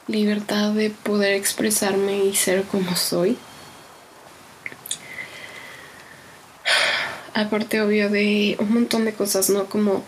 libertad 0.07 0.73
de 0.73 0.89
poder 0.89 1.33
expresarme 1.33 2.25
y 2.25 2.35
ser 2.35 2.63
como 2.63 2.95
soy. 2.95 3.37
Aparte 7.33 7.81
obvio 7.81 8.09
de 8.09 8.55
un 8.59 8.73
montón 8.73 9.05
de 9.05 9.13
cosas, 9.13 9.49
¿no? 9.49 9.65
Como 9.65 10.03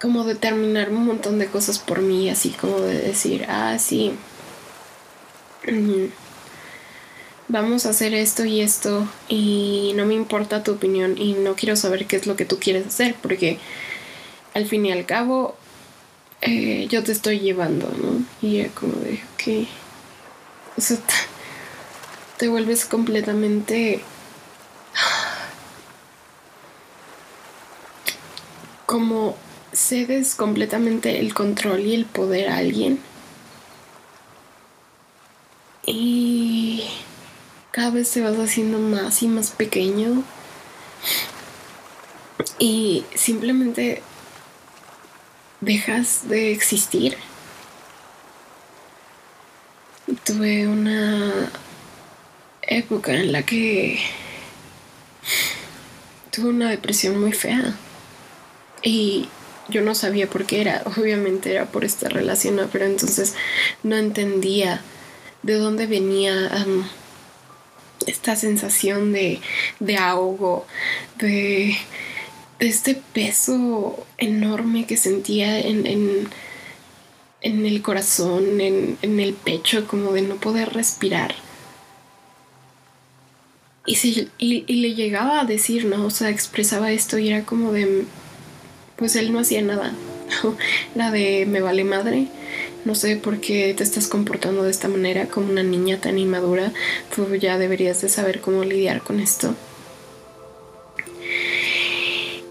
como 0.00 0.24
determinar 0.24 0.90
un 0.90 1.06
montón 1.06 1.38
de 1.38 1.48
cosas 1.48 1.78
por 1.78 2.00
mí, 2.00 2.30
así 2.30 2.50
como 2.50 2.80
de 2.80 3.00
decir, 3.00 3.46
ah, 3.48 3.78
sí, 3.80 4.12
vamos 7.48 7.86
a 7.86 7.90
hacer 7.90 8.14
esto 8.14 8.44
y 8.44 8.60
esto 8.60 9.08
y 9.28 9.92
no 9.96 10.06
me 10.06 10.14
importa 10.14 10.62
tu 10.62 10.72
opinión 10.72 11.18
y 11.18 11.32
no 11.32 11.56
quiero 11.56 11.76
saber 11.76 12.06
qué 12.06 12.16
es 12.16 12.26
lo 12.26 12.36
que 12.36 12.44
tú 12.44 12.58
quieres 12.58 12.86
hacer 12.86 13.16
porque 13.20 13.58
al 14.54 14.66
fin 14.66 14.86
y 14.86 14.92
al 14.92 15.04
cabo 15.06 15.56
eh, 16.40 16.86
yo 16.88 17.02
te 17.02 17.12
estoy 17.12 17.40
llevando, 17.40 17.90
¿no? 18.00 18.22
Y 18.40 18.58
ya 18.58 18.68
como 18.68 18.92
de, 18.94 19.20
ok, 19.34 19.68
o 20.76 20.80
sea, 20.80 20.98
te 22.38 22.48
vuelves 22.48 22.84
completamente 22.84 24.00
como 28.86 29.36
cedes 29.72 30.34
completamente 30.34 31.20
el 31.20 31.34
control 31.34 31.80
y 31.80 31.94
el 31.94 32.06
poder 32.06 32.48
a 32.48 32.58
alguien 32.58 33.00
y 35.84 36.84
cada 37.70 37.90
vez 37.90 38.10
te 38.10 38.20
vas 38.20 38.36
haciendo 38.36 38.78
más 38.78 39.22
y 39.22 39.28
más 39.28 39.50
pequeño 39.50 40.22
y 42.58 43.04
simplemente 43.14 44.02
dejas 45.60 46.28
de 46.28 46.52
existir. 46.52 47.16
Tuve 50.24 50.66
una 50.66 51.50
época 52.68 53.14
en 53.14 53.32
la 53.32 53.42
que 53.42 53.98
tuve 56.30 56.50
una 56.50 56.70
depresión 56.70 57.20
muy 57.20 57.32
fea 57.32 57.74
y 58.82 59.28
yo 59.68 59.82
no 59.82 59.94
sabía 59.94 60.28
por 60.30 60.46
qué 60.46 60.60
era, 60.60 60.82
obviamente 60.96 61.52
era 61.52 61.66
por 61.66 61.84
esta 61.84 62.08
relación, 62.08 62.60
pero 62.72 62.86
entonces 62.86 63.34
no 63.82 63.96
entendía 63.96 64.82
de 65.42 65.54
dónde 65.54 65.86
venía 65.86 66.50
esta 68.06 68.36
sensación 68.36 69.12
de, 69.12 69.40
de 69.80 69.96
ahogo, 69.96 70.66
de, 71.18 71.76
este 72.60 73.00
peso 73.12 74.04
enorme 74.16 74.84
que 74.84 74.96
sentía 74.96 75.60
en, 75.60 75.86
en, 75.86 76.28
en 77.40 77.66
el 77.66 77.82
corazón, 77.82 78.60
en, 78.60 78.98
en 79.00 79.20
el 79.20 79.34
pecho, 79.34 79.86
como 79.86 80.12
de 80.12 80.22
no 80.22 80.36
poder 80.36 80.72
respirar. 80.72 81.36
Y, 83.88 83.94
si, 83.94 84.28
le 84.38 84.94
llegaba 84.94 85.40
a 85.40 85.44
decir, 85.46 85.86
¿no? 85.86 86.04
O 86.04 86.10
sea, 86.10 86.28
expresaba 86.28 86.92
esto 86.92 87.16
y 87.16 87.28
era 87.28 87.46
como 87.46 87.72
de, 87.72 88.04
pues 88.96 89.16
él 89.16 89.32
no 89.32 89.38
hacía 89.38 89.62
nada. 89.62 89.94
La 90.94 91.10
de 91.10 91.46
me 91.46 91.62
vale 91.62 91.84
madre, 91.84 92.26
no 92.84 92.94
sé 92.94 93.16
por 93.16 93.40
qué 93.40 93.72
te 93.72 93.82
estás 93.82 94.06
comportando 94.06 94.62
de 94.62 94.70
esta 94.70 94.88
manera 94.88 95.28
como 95.28 95.50
una 95.50 95.62
niña 95.62 96.02
tan 96.02 96.18
inmadura, 96.18 96.70
tú 97.16 97.34
ya 97.36 97.56
deberías 97.56 98.02
de 98.02 98.10
saber 98.10 98.42
cómo 98.42 98.62
lidiar 98.62 99.00
con 99.00 99.20
esto. 99.20 99.54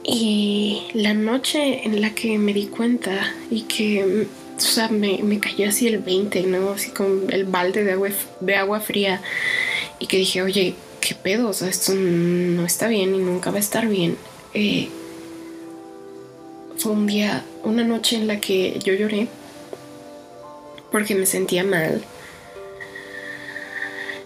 Y 0.03 0.88
la 0.95 1.14
noche 1.14 1.86
en 1.86 2.01
la 2.01 2.16
que 2.16 2.39
me 2.39 2.51
di 2.51 2.66
cuenta 2.66 3.32
y 3.51 3.64
que, 3.64 4.26
o 4.57 4.59
sea, 4.59 4.88
me, 4.88 5.20
me 5.22 5.39
cayó 5.39 5.70
así 5.70 5.86
el 5.88 5.99
20, 5.99 6.43
¿no? 6.47 6.72
Así 6.72 6.89
con 6.89 7.32
el 7.32 7.43
balde 7.43 7.84
de 7.84 7.91
agua, 7.91 8.09
de 8.39 8.55
agua 8.55 8.80
fría 8.80 9.22
y 9.99 10.07
que 10.07 10.18
dije, 10.18 10.41
oye, 10.41 10.74
¿qué 11.08 11.16
pedo? 11.16 11.47
O 11.47 11.53
sea, 11.53 11.70
esto 11.70 11.93
no 11.95 12.66
está 12.66 12.89
bien 12.89 13.16
y 13.16 13.20
nunca 13.20 13.49
va 13.49 13.58
a 13.58 13.62
estar 13.62 13.88
bien. 13.88 14.18
Eh, 14.53 14.89
fue 16.78 16.91
un 16.91 17.08
día, 17.08 17.45
una 17.64 17.86
noche 17.86 18.18
en 18.18 18.28
la 18.28 18.41
que 18.41 18.78
yo 18.84 18.93
lloré 18.93 19.30
porque 20.91 21.16
me 21.16 21.26
sentía 21.26 21.64
mal. 21.64 22.03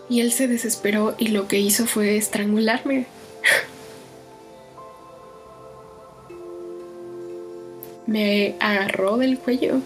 Y 0.09 0.21
él 0.21 0.31
se 0.31 0.47
desesperó 0.47 1.13
y 1.19 1.27
lo 1.27 1.47
que 1.47 1.59
hizo 1.59 1.85
fue 1.85 2.17
estrangularme. 2.17 3.05
me 8.07 8.55
agarró 8.59 9.17
del 9.17 9.37
cuello 9.37 9.81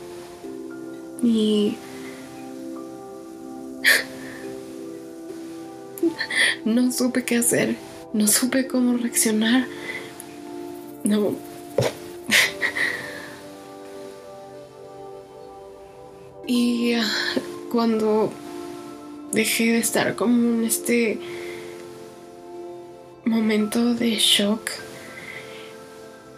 y 1.21 1.75
no 6.63 6.91
supe 6.91 7.23
qué 7.23 7.37
hacer, 7.37 7.75
no 8.13 8.27
supe 8.27 8.67
cómo 8.67 8.95
reaccionar. 8.97 9.65
No. 11.03 11.35
y 16.47 16.93
ah, 16.93 17.11
cuando 17.71 18.31
dejé 19.33 19.73
de 19.73 19.79
estar 19.79 20.15
como 20.15 20.55
en 20.55 20.63
este 20.63 21.19
momento 23.25 23.93
de 23.93 24.15
shock, 24.15 24.71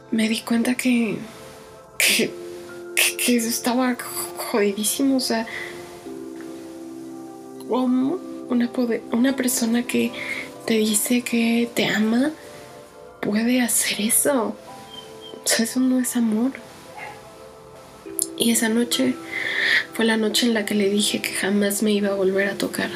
me 0.09 0.28
di 0.28 0.41
cuenta 0.41 0.76
que, 0.76 1.18
que, 1.97 2.32
que, 2.95 3.36
estaba 3.36 3.95
jodidísimo. 4.38 5.18
O 5.18 5.20
sea, 5.20 5.45
¿cómo 7.68 8.20
una, 8.50 8.72
una 9.12 9.36
persona 9.36 9.84
que 9.84 10.12
te 10.66 10.76
dice 10.76 11.22
que 11.22 11.70
te 11.74 11.86
ama 11.86 12.32
puede 13.22 13.62
hacer 13.62 14.02
eso? 14.02 14.56
O 15.43 15.48
sea, 15.48 15.66
eso 15.66 15.80
no 15.80 16.00
es 16.00 16.16
amor. 16.16 16.52
Y 18.38 18.52
esa 18.52 18.70
noche 18.70 19.16
fue 19.93 20.06
la 20.06 20.18
noche 20.18 20.45
en 20.45 20.54
la 20.54 20.66
que 20.66 20.76
le 20.76 20.89
dije 20.89 21.22
que 21.22 21.32
jamás 21.32 21.82
me 21.82 21.91
iba 21.91 22.10
a 22.10 22.14
volver 22.14 22.48
a 22.50 22.58
tocar. 22.58 22.89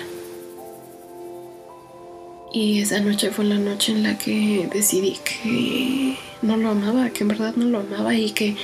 Y 2.54 2.82
esa 2.82 2.99
noche 2.99 3.32
fue 3.32 3.45
la 3.45 3.56
noche 3.56 3.93
en 3.93 4.04
la 4.04 4.18
que 4.18 4.70
decidí 4.72 5.18
que 5.24 6.18
no 6.41 6.58
lo 6.58 6.70
amaba, 6.70 7.10
que 7.10 7.24
en 7.24 7.30
verdad 7.30 7.56
no 7.56 7.66
lo 7.66 7.80
amaba 7.80 8.14
y 8.14 8.32
que 8.32 8.56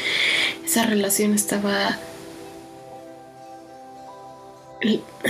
esa 0.65 0.85
relación 0.85 1.33
estaba 1.33 1.97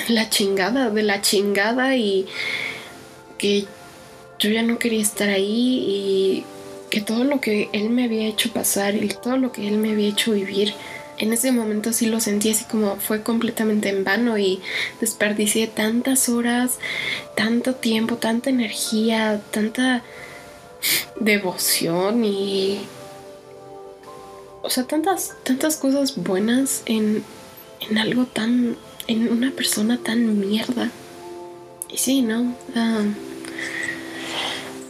la 0.09 0.29
chingada, 0.29 0.89
de 0.89 1.03
la 1.03 1.21
chingada 1.21 1.95
y 1.95 2.27
que 3.37 3.65
yo 4.39 4.49
ya 4.49 4.61
no 4.61 4.77
quería 4.77 5.01
estar 5.01 5.29
ahí 5.29 5.85
y 5.87 6.45
que 6.89 7.01
todo 7.01 7.23
lo 7.23 7.41
que 7.41 7.69
él 7.73 7.89
me 7.89 8.05
había 8.05 8.27
hecho 8.27 8.51
pasar 8.51 8.95
y 8.95 9.09
todo 9.09 9.37
lo 9.37 9.51
que 9.51 9.67
él 9.67 9.77
me 9.77 9.91
había 9.91 10.09
hecho 10.09 10.31
vivir 10.31 10.73
en 11.17 11.33
ese 11.33 11.51
momento 11.51 11.93
sí 11.93 12.05
lo 12.05 12.19
sentí 12.19 12.51
así 12.51 12.65
como 12.65 12.97
fue 12.97 13.23
completamente 13.23 13.89
en 13.89 14.03
vano 14.03 14.37
y 14.37 14.61
desperdicié 15.01 15.67
tantas 15.67 16.29
horas, 16.29 16.77
tanto 17.35 17.75
tiempo, 17.75 18.17
tanta 18.17 18.49
energía, 18.49 19.41
tanta 19.51 20.03
devoción 21.19 22.23
y... 22.23 22.79
O 24.61 24.69
sea, 24.69 24.83
tantas, 24.83 25.33
tantas 25.43 25.77
cosas 25.77 26.15
buenas 26.17 26.83
en, 26.85 27.23
en 27.89 27.97
algo 27.97 28.25
tan... 28.25 28.77
en 29.07 29.31
una 29.31 29.51
persona 29.51 29.97
tan 29.97 30.39
mierda. 30.39 30.91
Y 31.89 31.97
sí, 31.97 32.21
¿no? 32.21 32.55
Ah, 32.75 33.03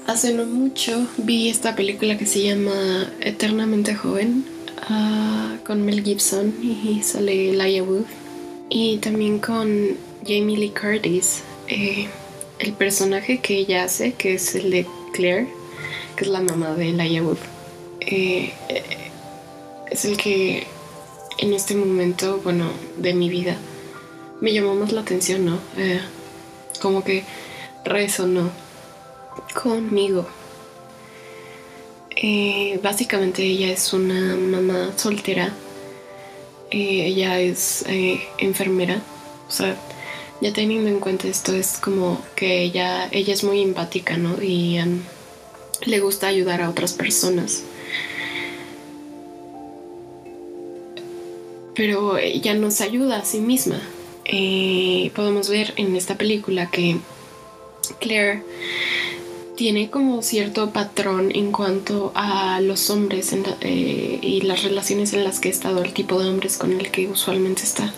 hace 0.07 0.33
no 0.33 0.45
mucho 0.45 1.07
vi 1.17 1.49
esta 1.49 1.75
película 1.75 2.17
que 2.17 2.25
se 2.25 2.43
llama 2.43 3.11
Eternamente 3.21 3.95
Joven 3.95 4.57
Ah, 4.89 5.57
con 5.65 5.83
Mel 5.83 6.01
Gibson 6.03 6.53
y 6.63 7.01
sale 7.03 7.53
Laia 7.53 7.83
Wood. 7.83 8.05
Y 8.69 8.97
también 8.97 9.39
con 9.39 9.97
Jamie 10.25 10.57
Lee 10.57 10.69
Curtis. 10.71 11.43
Eh, 11.67 12.07
el 12.59 12.73
personaje 12.73 13.39
que 13.39 13.57
ella 13.57 13.83
hace, 13.83 14.13
que 14.13 14.35
es 14.35 14.55
el 14.55 14.71
de 14.71 14.85
Claire, 15.13 15.47
que 16.15 16.23
es 16.23 16.29
la 16.29 16.41
mamá 16.41 16.73
de 16.75 16.91
Laia 16.93 17.21
Wood, 17.21 17.37
eh, 17.99 18.53
es 19.91 20.05
el 20.05 20.17
que 20.17 20.65
en 21.37 21.53
este 21.53 21.75
momento, 21.75 22.39
bueno, 22.43 22.71
de 22.97 23.13
mi 23.13 23.29
vida, 23.29 23.57
me 24.41 24.53
llamó 24.53 24.75
más 24.75 24.91
la 24.91 25.01
atención, 25.01 25.45
¿no? 25.45 25.59
Eh, 25.77 26.01
como 26.81 27.03
que 27.03 27.23
resonó 27.83 28.49
conmigo. 29.53 30.27
Eh, 32.15 32.79
básicamente 32.81 33.43
ella 33.43 33.71
es 33.71 33.93
una 33.93 34.35
mamá 34.35 34.93
soltera. 34.95 35.53
Eh, 36.71 37.05
ella 37.05 37.39
es 37.39 37.85
enfermera. 38.37 39.01
O 39.47 39.51
sea, 39.51 39.77
ya 40.41 40.53
teniendo 40.53 40.89
en 40.89 40.99
cuenta 40.99 41.27
esto, 41.27 41.55
es 41.55 41.77
como 41.77 42.21
que 42.35 42.61
ella, 42.61 43.07
ella 43.11 43.33
es 43.33 43.43
muy 43.43 43.61
empática, 43.61 44.17
¿no? 44.17 44.41
Y 44.41 44.79
um, 44.79 45.01
le 45.85 45.99
gusta 45.99 46.27
ayudar 46.27 46.61
a 46.61 46.69
otras 46.69 46.93
personas. 46.93 47.63
Pero 51.75 52.17
ella 52.17 52.55
nos 52.55 52.81
ayuda 52.81 53.17
a 53.17 53.25
sí 53.25 53.39
misma. 53.39 53.79
Podemos 55.15 55.49
ver 55.49 55.73
en 55.77 55.95
esta 55.95 56.17
película 56.17 56.69
que 56.69 56.97
Claire 57.99 58.43
tiene 59.57 59.89
como 59.89 60.21
cierto 60.21 60.71
patrón 60.71 61.31
en 61.33 61.51
cuanto 61.51 62.11
a 62.13 62.61
los 62.61 62.89
hombres 62.91 63.33
eh, 63.61 64.19
y 64.21 64.41
las 64.41 64.63
relaciones 64.63 65.13
en 65.13 65.23
las 65.23 65.39
que 65.39 65.49
ha 65.49 65.51
estado, 65.51 65.83
el 65.83 65.93
tipo 65.93 66.21
de 66.21 66.29
hombres 66.29 66.57
con 66.57 66.71
el 66.79 66.91
que 66.91 67.07
usualmente 67.07 67.63
está. 67.63 67.93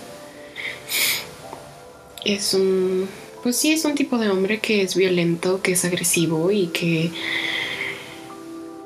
Es 2.25 2.53
un... 2.53 3.07
Pues 3.43 3.57
sí, 3.57 3.71
es 3.71 3.85
un 3.85 3.95
tipo 3.95 4.17
de 4.17 4.29
hombre 4.29 4.59
que 4.59 4.81
es 4.81 4.95
violento, 4.95 5.61
que 5.61 5.73
es 5.73 5.85
agresivo 5.85 6.49
y 6.51 6.67
que 6.67 7.11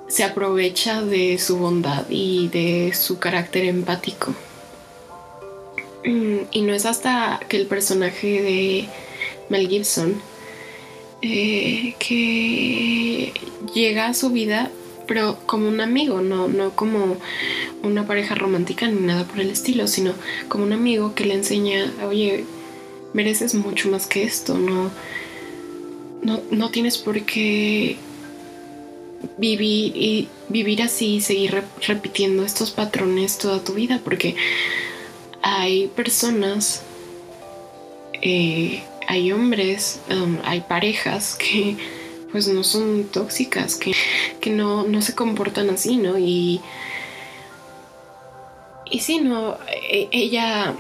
se 0.08 0.24
aprovecha 0.24 1.02
de 1.02 1.39
su 1.39 1.58
bondad 1.58 2.06
y 2.10 2.50
de 2.50 2.94
su 2.94 3.20
carácter 3.20 3.66
empático. 3.66 4.34
Mm, 6.06 6.47
y 6.51 6.62
no 6.62 6.74
es 6.74 6.86
hasta 6.86 7.39
que 7.47 7.58
el 7.58 7.68
personaje 7.68 8.41
de 8.41 8.86
Mel 9.49 9.68
Gibson 9.70 10.22
eh, 11.22 11.95
que 11.99 13.32
llega 13.74 14.08
a 14.08 14.14
su 14.14 14.30
vida, 14.30 14.70
pero 15.08 15.38
como 15.45 15.70
un 15.70 15.80
amigo, 15.80 16.22
no, 16.22 16.49
no 16.49 16.76
como 16.76 17.18
una 17.82 18.06
pareja 18.06 18.36
romántica 18.36 18.88
ni 18.88 18.99
nada 18.99 19.26
por 19.26 19.39
el 19.39 19.49
estilo, 19.49 19.88
sino 19.88 20.14
como 20.49 20.66
un 20.66 20.74
amigo 20.74 21.16
que 21.16 21.26
le 21.26 21.36
enseña, 21.36 21.91
oye, 22.06 22.43
mereces 23.14 23.56
mucho 23.56 23.89
más 23.89 24.06
que 24.06 24.24
esto, 24.24 24.58
no, 24.58 24.91
no, 26.51 26.70
tienes 26.70 26.97
por 26.97 27.22
qué 27.22 27.97
vivir 29.38 29.95
y 29.95 30.28
vivir 30.49 30.82
así 30.82 31.16
y 31.16 31.22
seguir 31.22 31.64
repitiendo 31.88 32.43
estos 32.43 32.72
patrones 32.72 33.38
toda 33.38 33.64
tu 33.64 33.74
vida, 33.74 34.01
porque 34.04 34.36
hay 35.44 35.88
personas 35.89 36.84
eh, 38.26 38.82
hay 39.08 39.32
hombres, 39.34 40.00
um, 40.10 40.38
hay 40.46 40.62
parejas 40.62 41.36
que 41.36 41.76
pues 42.32 42.48
no 42.48 42.64
son 42.64 43.04
tóxicas, 43.12 43.76
que, 43.76 44.50
no, 44.50 45.02
se 45.02 45.14
comportan 45.14 45.70
así, 45.70 45.98
¿no? 45.98 46.18
Y, 46.18 46.62
y 48.89 49.00
sí, 49.00 49.20
no, 49.20 49.58
e, 49.91 50.08
ella 50.12 50.74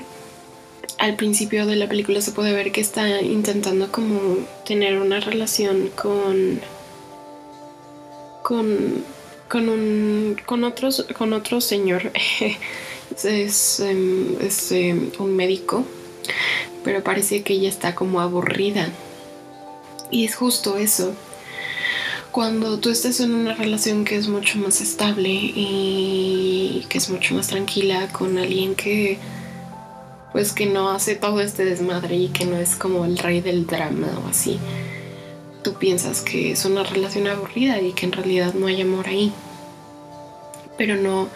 al 0.97 1.15
principio 1.15 1.65
de 1.65 1.75
la 1.75 1.87
película 1.87 2.21
se 2.21 2.31
puede 2.31 2.53
ver 2.53 2.71
que 2.71 2.81
está 2.81 3.21
intentando 3.21 3.91
como 3.91 4.37
tener 4.65 4.97
una 4.97 5.19
relación 5.19 5.89
con 5.89 6.61
con 8.41 9.03
con 9.49 9.69
un 9.69 10.37
con 10.45 10.63
otros 10.63 11.05
con 11.17 11.33
otro 11.33 11.61
señor 11.61 12.11
es, 13.23 13.79
em, 13.79 14.37
em, 14.71 15.11
un 15.19 15.35
médico 15.35 15.85
pero 16.83 17.03
parece 17.03 17.43
que 17.43 17.53
ella 17.53 17.69
está 17.69 17.95
como 17.95 18.19
aburrida. 18.19 18.89
Y 20.11 20.25
es 20.25 20.35
justo 20.35 20.77
eso. 20.77 21.13
Cuando 22.31 22.79
tú 22.79 22.89
estás 22.89 23.19
en 23.19 23.33
una 23.33 23.53
relación 23.53 24.05
que 24.05 24.15
es 24.15 24.27
mucho 24.27 24.57
más 24.57 24.81
estable 24.81 25.29
y 25.29 26.85
que 26.89 26.97
es 26.97 27.09
mucho 27.09 27.35
más 27.35 27.47
tranquila 27.47 28.07
con 28.11 28.37
alguien 28.37 28.75
que 28.75 29.19
pues 30.31 30.51
que 30.51 30.65
no 30.65 30.89
hace 30.89 31.15
todo 31.15 31.41
este 31.41 31.63
desmadre 31.63 32.15
y 32.15 32.29
que 32.29 32.45
no 32.45 32.57
es 32.57 32.75
como 32.75 33.05
el 33.05 33.19
rey 33.19 33.39
del 33.39 33.67
drama 33.67 34.07
o 34.25 34.29
así. 34.29 34.57
Tú 35.63 35.75
piensas 35.75 36.21
que 36.21 36.51
es 36.51 36.65
una 36.65 36.83
relación 36.83 37.27
aburrida 37.27 37.79
y 37.79 37.93
que 37.93 38.07
en 38.07 38.13
realidad 38.13 38.55
no 38.55 38.65
hay 38.65 38.81
amor 38.81 39.07
ahí. 39.07 39.31
Pero 40.75 40.95
no 40.95 41.29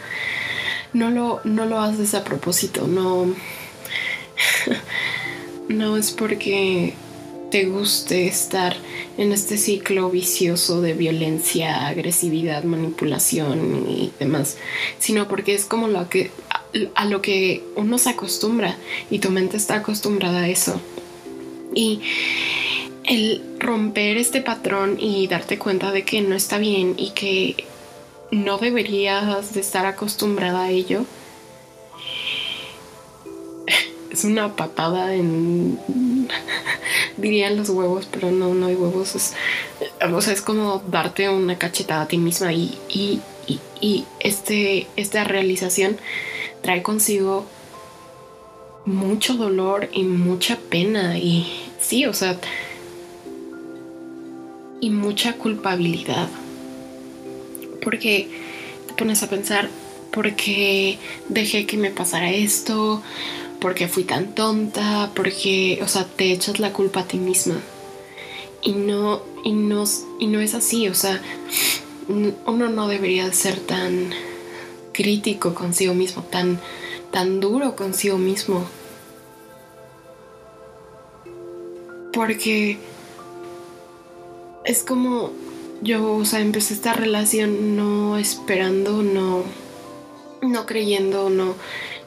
no 0.94 1.10
lo 1.10 1.42
no 1.44 1.66
lo 1.66 1.82
haces 1.82 2.14
a 2.14 2.24
propósito, 2.24 2.88
no 2.88 3.28
no 5.70 5.98
es 5.98 6.12
porque 6.12 6.94
te 7.52 7.66
guste 7.66 8.28
estar 8.28 8.76
en 9.18 9.32
este 9.32 9.58
ciclo 9.58 10.10
vicioso 10.10 10.82
de 10.82 10.94
violencia, 10.94 11.88
agresividad, 11.88 12.64
manipulación 12.64 13.88
y 13.90 14.12
demás, 14.20 14.58
sino 15.00 15.28
porque 15.28 15.56
es 15.56 15.66
como 15.66 15.88
lo 15.88 16.10
que 16.10 16.32
a 16.94 17.06
lo 17.06 17.22
que 17.22 17.64
uno 17.76 17.98
se 17.98 18.10
acostumbra 18.10 18.76
y 19.10 19.20
tu 19.20 19.30
mente 19.30 19.58
está 19.58 19.76
acostumbrada 19.76 20.40
a 20.40 20.50
eso. 20.50 20.80
Y 21.74 22.02
el 23.06 23.42
romper 23.60 24.18
este 24.18 24.42
patrón 24.42 24.98
y 25.00 25.28
darte 25.28 25.58
cuenta 25.58 25.92
de 25.92 26.04
que 26.04 26.22
no 26.22 26.36
está 26.36 26.58
bien 26.58 26.96
y 26.98 27.12
que 27.12 27.66
no 28.32 28.58
deberías 28.58 29.54
de 29.54 29.62
estar 29.62 29.86
acostumbrada 29.86 30.64
a 30.64 30.70
ello. 30.72 31.06
Es 34.12 34.24
una 34.24 34.56
patada 34.56 35.14
en... 35.14 35.80
dirían 37.18 37.58
los 37.58 37.70
huevos, 37.70 38.08
pero 38.12 38.32
no, 38.32 38.54
no 38.54 38.68
hay 38.68 38.76
huevos. 38.76 39.16
O 40.14 40.22
sea, 40.22 40.34
es 40.34 40.42
como 40.42 40.84
darte 40.88 41.30
una 41.30 41.58
cachetada 41.58 42.04
a 42.04 42.08
ti 42.08 42.18
misma 42.18 42.54
y, 42.54 42.78
y, 42.90 43.22
y, 43.82 44.06
este, 44.20 44.88
esta 44.96 45.24
realización 45.24 45.98
trae 46.62 46.82
consigo 46.82 47.46
mucho 48.86 49.36
dolor 49.36 49.90
y 49.92 50.04
mucha 50.04 50.58
pena 50.58 51.18
y 51.18 51.46
sí, 51.80 52.06
o 52.06 52.14
sea, 52.14 52.40
y 54.80 54.90
mucha 54.90 55.34
culpabilidad. 55.34 56.30
Porque 57.82 58.28
te 58.88 58.94
pones 58.94 59.24
a 59.24 59.30
pensar, 59.30 59.70
¿por 60.12 60.36
qué 60.36 60.98
dejé 61.30 61.66
que 61.66 61.78
me 61.78 61.92
pasara 61.92 62.32
esto? 62.32 63.02
¿Por 63.60 63.74
qué 63.74 63.88
fui 63.88 64.04
tan 64.04 64.36
tonta? 64.36 65.12
Porque, 65.16 65.80
o 65.82 65.88
sea, 65.88 66.06
te 66.06 66.32
echas 66.32 66.60
la 66.60 66.74
culpa 66.74 67.02
a 67.02 67.08
ti 67.08 67.18
misma. 67.18 67.60
Y 68.62 68.74
no, 68.74 69.22
y 69.44 69.52
no, 69.52 69.84
y 70.20 70.28
no 70.28 70.40
es 70.40 70.54
así, 70.54 70.88
o 70.90 70.96
sea, 70.96 71.22
uno 72.08 72.70
no 72.70 72.88
debería 72.88 73.32
ser 73.34 73.60
tan 73.60 74.12
crítico 74.94 75.54
consigo 75.54 75.94
mismo, 75.94 76.24
tan, 76.24 76.60
tan 77.12 77.40
duro 77.40 77.76
consigo 77.76 78.18
mismo. 78.18 78.66
Porque 82.14 82.80
es 84.66 84.84
como 84.84 85.32
yo, 85.82 86.16
o 86.16 86.26
sea, 86.26 86.40
empecé 86.40 86.74
esta 86.74 86.94
relación 86.94 87.76
no 87.76 88.18
esperando, 88.18 89.04
no, 89.04 89.44
no 90.42 90.66
creyendo, 90.66 91.30
no, 91.30 91.56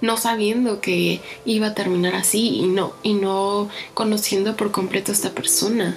no 0.00 0.16
sabiendo 0.16 0.80
que 0.80 1.20
iba 1.44 1.68
a 1.68 1.74
terminar 1.74 2.14
así 2.14 2.56
y 2.56 2.66
no, 2.66 2.92
y 3.02 3.14
no 3.14 3.68
conociendo 3.94 4.56
por 4.56 4.70
completo 4.70 5.12
a 5.12 5.14
esta 5.14 5.30
persona. 5.30 5.96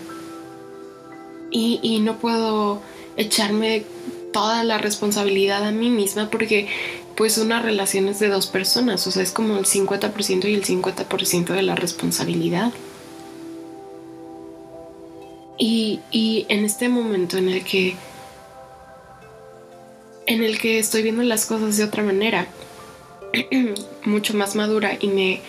Y, 1.51 1.80
y 1.84 1.99
no 1.99 2.17
puedo 2.17 2.82
echarme 3.15 3.86
toda 4.32 4.63
la 4.63 4.80
responsabilidad 4.80 5.63
a 5.63 5.71
mí 5.71 5.89
misma 5.89 6.30
porque 6.30 6.67
pues 7.15 7.38
una 7.38 7.61
relación 7.61 8.07
es 8.07 8.19
de 8.19 8.28
dos 8.28 8.47
personas, 8.47 9.05
o 9.05 9.11
sea, 9.11 9.21
es 9.21 9.32
como 9.32 9.57
el 9.57 9.65
50% 9.65 10.49
y 10.49 10.55
el 10.55 10.65
50% 10.65 11.53
de 11.53 11.61
la 11.61 11.76
responsabilidad. 11.76 12.74
Y, 15.58 15.99
y, 16.12 16.45
en 16.49 16.66
este 16.66 16.89
momento 16.89 17.38
en 17.38 17.49
el 17.49 17.64
que 17.64 17.95
en 20.26 20.43
el 20.43 20.58
que 20.58 20.80
estoy 20.80 21.04
viendo 21.04 21.22
las 21.22 21.45
cosas 21.45 21.78
de 21.78 21.84
otra 21.84 22.01
manera, 22.01 22.47
mucho 24.06 24.34
más 24.34 24.56
madura 24.56 24.97
y 24.99 25.08
me 25.08 25.41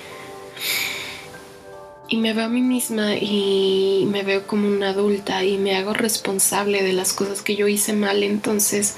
y 2.09 2.19
me 2.19 2.33
veo 2.33 2.45
a 2.45 2.49
mí 2.49 2.61
misma 2.61 3.15
y 3.17 4.07
me 4.11 4.23
veo 4.23 4.47
como 4.47 4.69
una 4.69 4.91
adulta 4.91 5.43
y 5.43 5.59
me 5.59 5.77
hago 5.77 5.95
responsable 5.95 6.83
de 6.83 6.93
las 6.93 7.13
cosas 7.13 7.41
que 7.43 7.57
yo 7.57 7.67
hice 7.67 7.93
mal, 7.93 8.23
entonces 8.23 8.97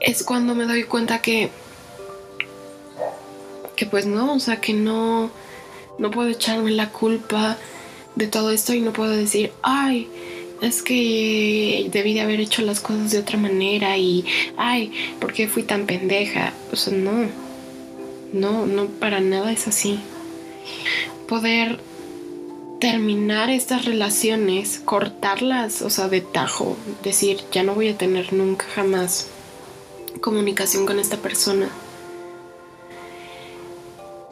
es 0.00 0.22
cuando 0.22 0.54
me 0.54 0.64
doy 0.64 0.84
cuenta 0.84 1.20
que 1.20 1.50
que 3.76 3.86
pues 3.86 4.06
no, 4.06 4.34
o 4.34 4.40
sea, 4.40 4.60
que 4.60 4.72
no 4.72 5.30
no 5.98 6.10
puedo 6.10 6.28
echarme 6.28 6.70
la 6.70 6.90
culpa 6.90 7.58
de 8.16 8.26
todo 8.26 8.50
esto 8.50 8.74
y 8.74 8.80
no 8.80 8.92
puedo 8.92 9.12
decir, 9.12 9.52
"Ay, 9.62 10.08
es 10.60 10.82
que 10.82 11.88
debí 11.92 12.14
de 12.14 12.20
haber 12.20 12.40
hecho 12.40 12.62
las 12.62 12.80
cosas 12.80 13.10
de 13.10 13.18
otra 13.18 13.38
manera 13.38 13.96
y 13.96 14.24
ay, 14.56 14.92
¿por 15.20 15.32
qué 15.32 15.48
fui 15.48 15.62
tan 15.62 15.86
pendeja?" 15.86 16.52
O 16.72 16.76
sea, 16.76 16.92
no. 16.94 17.28
No, 18.32 18.64
no 18.64 18.86
para 18.86 19.20
nada 19.20 19.50
es 19.50 19.66
así 19.66 19.98
poder 21.30 21.80
terminar 22.80 23.50
estas 23.50 23.84
relaciones, 23.84 24.80
cortarlas, 24.84 25.82
o 25.82 25.90
sea, 25.90 26.08
de 26.08 26.22
tajo, 26.22 26.76
decir, 27.04 27.38
ya 27.52 27.62
no 27.62 27.74
voy 27.74 27.88
a 27.88 27.96
tener 27.96 28.32
nunca 28.32 28.66
jamás 28.74 29.28
comunicación 30.20 30.86
con 30.86 30.98
esta 30.98 31.18
persona. 31.18 31.68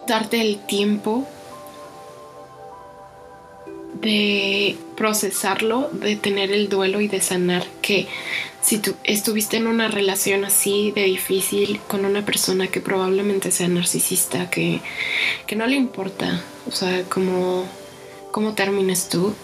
Darte 0.08 0.40
el 0.40 0.64
tiempo 0.66 1.26
de 3.94 4.76
procesarlo, 4.96 5.90
de 5.92 6.16
tener 6.16 6.52
el 6.52 6.68
duelo 6.68 7.00
y 7.00 7.08
de 7.08 7.20
sanar 7.20 7.66
que 7.82 8.06
si 8.60 8.78
tú 8.78 8.94
estuviste 9.04 9.56
en 9.56 9.66
una 9.66 9.88
relación 9.88 10.44
así 10.44 10.92
de 10.92 11.04
difícil 11.04 11.80
con 11.88 12.04
una 12.04 12.24
persona 12.24 12.66
que 12.66 12.80
probablemente 12.80 13.50
sea 13.50 13.68
narcisista, 13.68 14.50
que, 14.50 14.80
que 15.46 15.56
no 15.56 15.66
le 15.66 15.76
importa, 15.76 16.42
o 16.66 16.70
sea, 16.70 17.04
cómo, 17.08 17.64
cómo 18.30 18.54
termines 18.54 19.08
tú, 19.08 19.34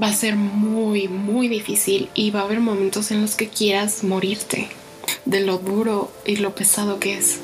va 0.00 0.08
a 0.08 0.12
ser 0.12 0.36
muy, 0.36 1.08
muy 1.08 1.48
difícil 1.48 2.08
y 2.14 2.30
va 2.30 2.40
a 2.40 2.44
haber 2.44 2.60
momentos 2.60 3.10
en 3.10 3.20
los 3.20 3.34
que 3.34 3.48
quieras 3.48 4.04
morirte 4.04 4.68
de 5.24 5.40
lo 5.40 5.58
duro 5.58 6.10
y 6.24 6.36
lo 6.36 6.54
pesado 6.54 6.98
que 6.98 7.18
es. 7.18 7.40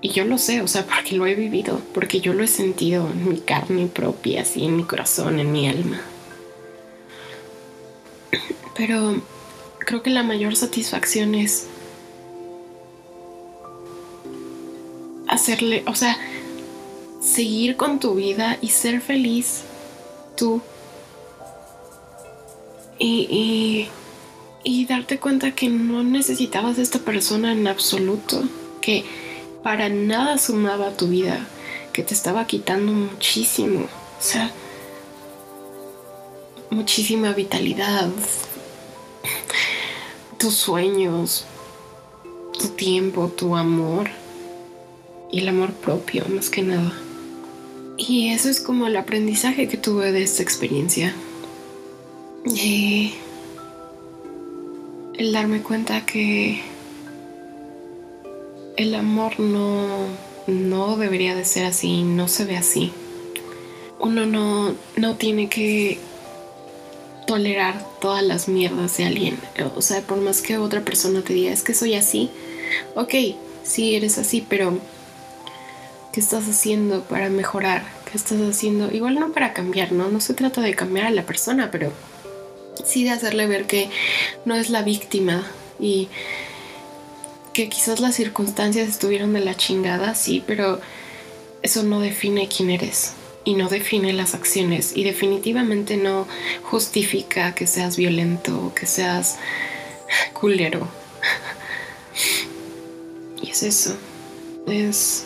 Y 0.00 0.10
yo 0.10 0.24
lo 0.24 0.38
sé, 0.38 0.62
o 0.62 0.68
sea, 0.68 0.86
porque 0.94 1.16
lo 1.16 1.26
he 1.26 1.34
vivido, 1.34 1.80
porque 1.94 2.20
yo 2.20 2.32
lo 2.32 2.44
he 2.44 2.48
sentido 2.48 3.08
en 3.10 3.28
mi 3.28 3.40
carne 3.40 3.86
propia, 3.86 4.42
así 4.42 4.64
en 4.64 4.76
mi 4.76 4.84
corazón, 4.84 5.38
en 5.38 5.52
mi 5.52 5.68
alma. 5.68 6.00
Pero 8.76 9.22
creo 9.78 10.02
que 10.02 10.10
la 10.10 10.22
mayor 10.22 10.54
satisfacción 10.56 11.34
es 11.34 11.66
hacerle, 15.28 15.82
o 15.86 15.94
sea, 15.94 16.18
seguir 17.20 17.76
con 17.76 17.98
tu 17.98 18.14
vida 18.14 18.58
y 18.60 18.68
ser 18.68 19.00
feliz 19.00 19.62
tú. 20.36 20.60
Y, 22.98 23.88
y, 24.64 24.86
darte 24.86 25.18
cuenta 25.18 25.50
que 25.50 25.68
no 25.68 26.02
necesitabas 26.02 26.78
a 26.78 26.82
esta 26.82 26.98
persona 26.98 27.52
en 27.52 27.66
absoluto, 27.66 28.42
que 28.80 29.04
para 29.66 29.88
nada 29.88 30.38
sumaba 30.38 30.86
a 30.86 30.96
tu 30.96 31.08
vida, 31.08 31.44
que 31.92 32.04
te 32.04 32.14
estaba 32.14 32.46
quitando 32.46 32.92
muchísimo, 32.92 33.80
o 33.80 34.22
sea, 34.22 34.52
muchísima 36.70 37.32
vitalidad, 37.32 38.08
tus 40.38 40.54
sueños, 40.54 41.46
tu 42.56 42.68
tiempo, 42.76 43.26
tu 43.26 43.56
amor 43.56 44.08
y 45.32 45.40
el 45.40 45.48
amor 45.48 45.72
propio 45.72 46.24
más 46.28 46.48
que 46.48 46.62
nada. 46.62 46.92
Y 47.96 48.28
eso 48.28 48.48
es 48.48 48.60
como 48.60 48.86
el 48.86 48.96
aprendizaje 48.96 49.66
que 49.66 49.76
tuve 49.76 50.12
de 50.12 50.22
esta 50.22 50.44
experiencia. 50.44 51.12
Y 52.44 53.14
el 55.18 55.32
darme 55.32 55.60
cuenta 55.62 56.06
que 56.06 56.75
el 58.76 58.94
amor 58.94 59.40
no, 59.40 60.06
no 60.46 60.96
debería 60.96 61.34
de 61.34 61.44
ser 61.44 61.66
así, 61.66 62.02
no 62.02 62.28
se 62.28 62.44
ve 62.44 62.56
así. 62.56 62.92
Uno 63.98 64.26
no, 64.26 64.74
no 64.96 65.16
tiene 65.16 65.48
que 65.48 65.98
tolerar 67.26 67.84
todas 68.00 68.22
las 68.22 68.48
mierdas 68.48 68.96
de 68.96 69.04
alguien. 69.04 69.38
O 69.74 69.82
sea, 69.82 70.00
por 70.02 70.18
más 70.18 70.42
que 70.42 70.58
otra 70.58 70.82
persona 70.82 71.22
te 71.22 71.32
diga, 71.32 71.52
es 71.52 71.62
que 71.62 71.74
soy 71.74 71.94
así. 71.94 72.30
Ok, 72.94 73.14
sí, 73.64 73.94
eres 73.96 74.18
así, 74.18 74.44
pero 74.48 74.78
¿qué 76.12 76.20
estás 76.20 76.48
haciendo 76.48 77.02
para 77.02 77.28
mejorar? 77.28 77.84
¿Qué 78.10 78.16
estás 78.16 78.40
haciendo? 78.40 78.92
Igual 78.92 79.16
no 79.16 79.32
para 79.32 79.52
cambiar, 79.52 79.92
¿no? 79.92 80.08
No 80.08 80.20
se 80.20 80.34
trata 80.34 80.60
de 80.60 80.74
cambiar 80.74 81.06
a 81.06 81.10
la 81.10 81.22
persona, 81.24 81.70
pero 81.70 81.92
sí 82.84 83.04
de 83.04 83.10
hacerle 83.10 83.46
ver 83.46 83.66
que 83.66 83.88
no 84.44 84.54
es 84.54 84.70
la 84.70 84.82
víctima 84.82 85.44
y 85.80 86.08
que 87.56 87.70
quizás 87.70 88.00
las 88.00 88.14
circunstancias 88.14 88.86
estuvieron 88.86 89.32
de 89.32 89.40
la 89.40 89.56
chingada, 89.56 90.14
sí, 90.14 90.44
pero 90.46 90.78
eso 91.62 91.84
no 91.84 92.00
define 92.00 92.48
quién 92.54 92.68
eres 92.68 93.14
y 93.44 93.54
no 93.54 93.70
define 93.70 94.12
las 94.12 94.34
acciones 94.34 94.94
y 94.94 95.04
definitivamente 95.04 95.96
no 95.96 96.28
justifica 96.64 97.54
que 97.54 97.66
seas 97.66 97.96
violento 97.96 98.62
o 98.62 98.74
que 98.74 98.84
seas 98.84 99.38
culero. 100.34 100.86
Y 103.42 103.48
es 103.48 103.62
eso. 103.62 103.96
Es 104.66 105.24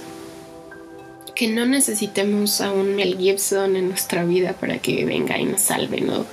que 1.34 1.48
no 1.48 1.66
necesitemos 1.66 2.60
a 2.60 2.70
un 2.70 2.94
Mel 2.94 3.18
Gibson 3.18 3.74
en 3.74 3.88
nuestra 3.88 4.22
vida 4.22 4.52
para 4.52 4.78
que 4.78 5.04
venga 5.04 5.36
y 5.36 5.46
nos 5.46 5.62
salve, 5.62 6.00
¿no? 6.00 6.24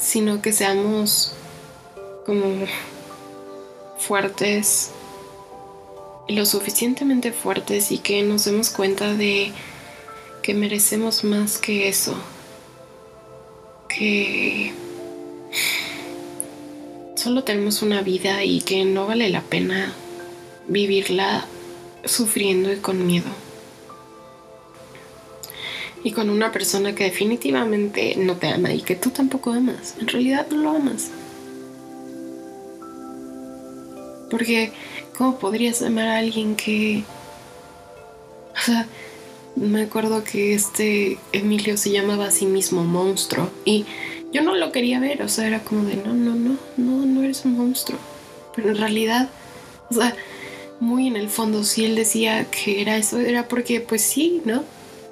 Sino 0.00 0.40
que 0.40 0.52
seamos 0.52 1.34
como 2.24 2.64
fuertes, 3.98 4.92
lo 6.28 6.44
suficientemente 6.44 7.32
fuertes 7.32 7.90
y 7.90 7.98
que 7.98 8.22
nos 8.22 8.44
demos 8.44 8.70
cuenta 8.70 9.14
de 9.14 9.52
que 10.42 10.54
merecemos 10.54 11.24
más 11.24 11.58
que 11.58 11.88
eso, 11.88 12.14
que 13.88 14.72
solo 17.16 17.44
tenemos 17.44 17.82
una 17.82 18.02
vida 18.02 18.44
y 18.44 18.60
que 18.60 18.84
no 18.84 19.06
vale 19.06 19.28
la 19.30 19.42
pena 19.42 19.92
vivirla 20.68 21.46
sufriendo 22.04 22.72
y 22.72 22.76
con 22.76 23.06
miedo. 23.06 23.28
Y 26.04 26.12
con 26.12 26.30
una 26.30 26.52
persona 26.52 26.94
que 26.94 27.04
definitivamente 27.04 28.14
no 28.16 28.36
te 28.36 28.48
ama 28.48 28.72
y 28.72 28.82
que 28.82 28.94
tú 28.94 29.10
tampoco 29.10 29.50
amas. 29.50 29.96
En 30.00 30.06
realidad 30.06 30.46
no 30.50 30.58
lo 30.58 30.70
amas. 30.70 31.10
Porque, 34.30 34.72
¿cómo 35.18 35.38
podrías 35.38 35.82
amar 35.82 36.06
a 36.06 36.18
alguien 36.18 36.54
que... 36.54 37.02
O 38.56 38.60
sea, 38.64 38.86
me 39.56 39.82
acuerdo 39.82 40.22
que 40.22 40.54
este 40.54 41.18
Emilio 41.32 41.76
se 41.76 41.90
llamaba 41.90 42.26
a 42.26 42.30
sí 42.30 42.46
mismo 42.46 42.84
monstruo. 42.84 43.50
Y 43.64 43.84
yo 44.32 44.42
no 44.42 44.54
lo 44.54 44.70
quería 44.70 45.00
ver, 45.00 45.22
o 45.22 45.28
sea, 45.28 45.48
era 45.48 45.64
como 45.64 45.84
de, 45.84 45.96
no, 45.96 46.14
no, 46.14 46.34
no, 46.34 46.56
no, 46.76 47.04
no 47.04 47.22
eres 47.22 47.44
un 47.44 47.56
monstruo. 47.56 47.98
Pero 48.54 48.70
en 48.70 48.76
realidad, 48.76 49.28
o 49.90 49.94
sea, 49.94 50.14
muy 50.80 51.08
en 51.08 51.16
el 51.16 51.28
fondo, 51.28 51.64
si 51.64 51.84
él 51.84 51.96
decía 51.96 52.46
que 52.50 52.80
era 52.80 52.96
eso, 52.96 53.18
era 53.18 53.48
porque, 53.48 53.80
pues 53.80 54.02
sí, 54.02 54.40
¿no? 54.44 54.62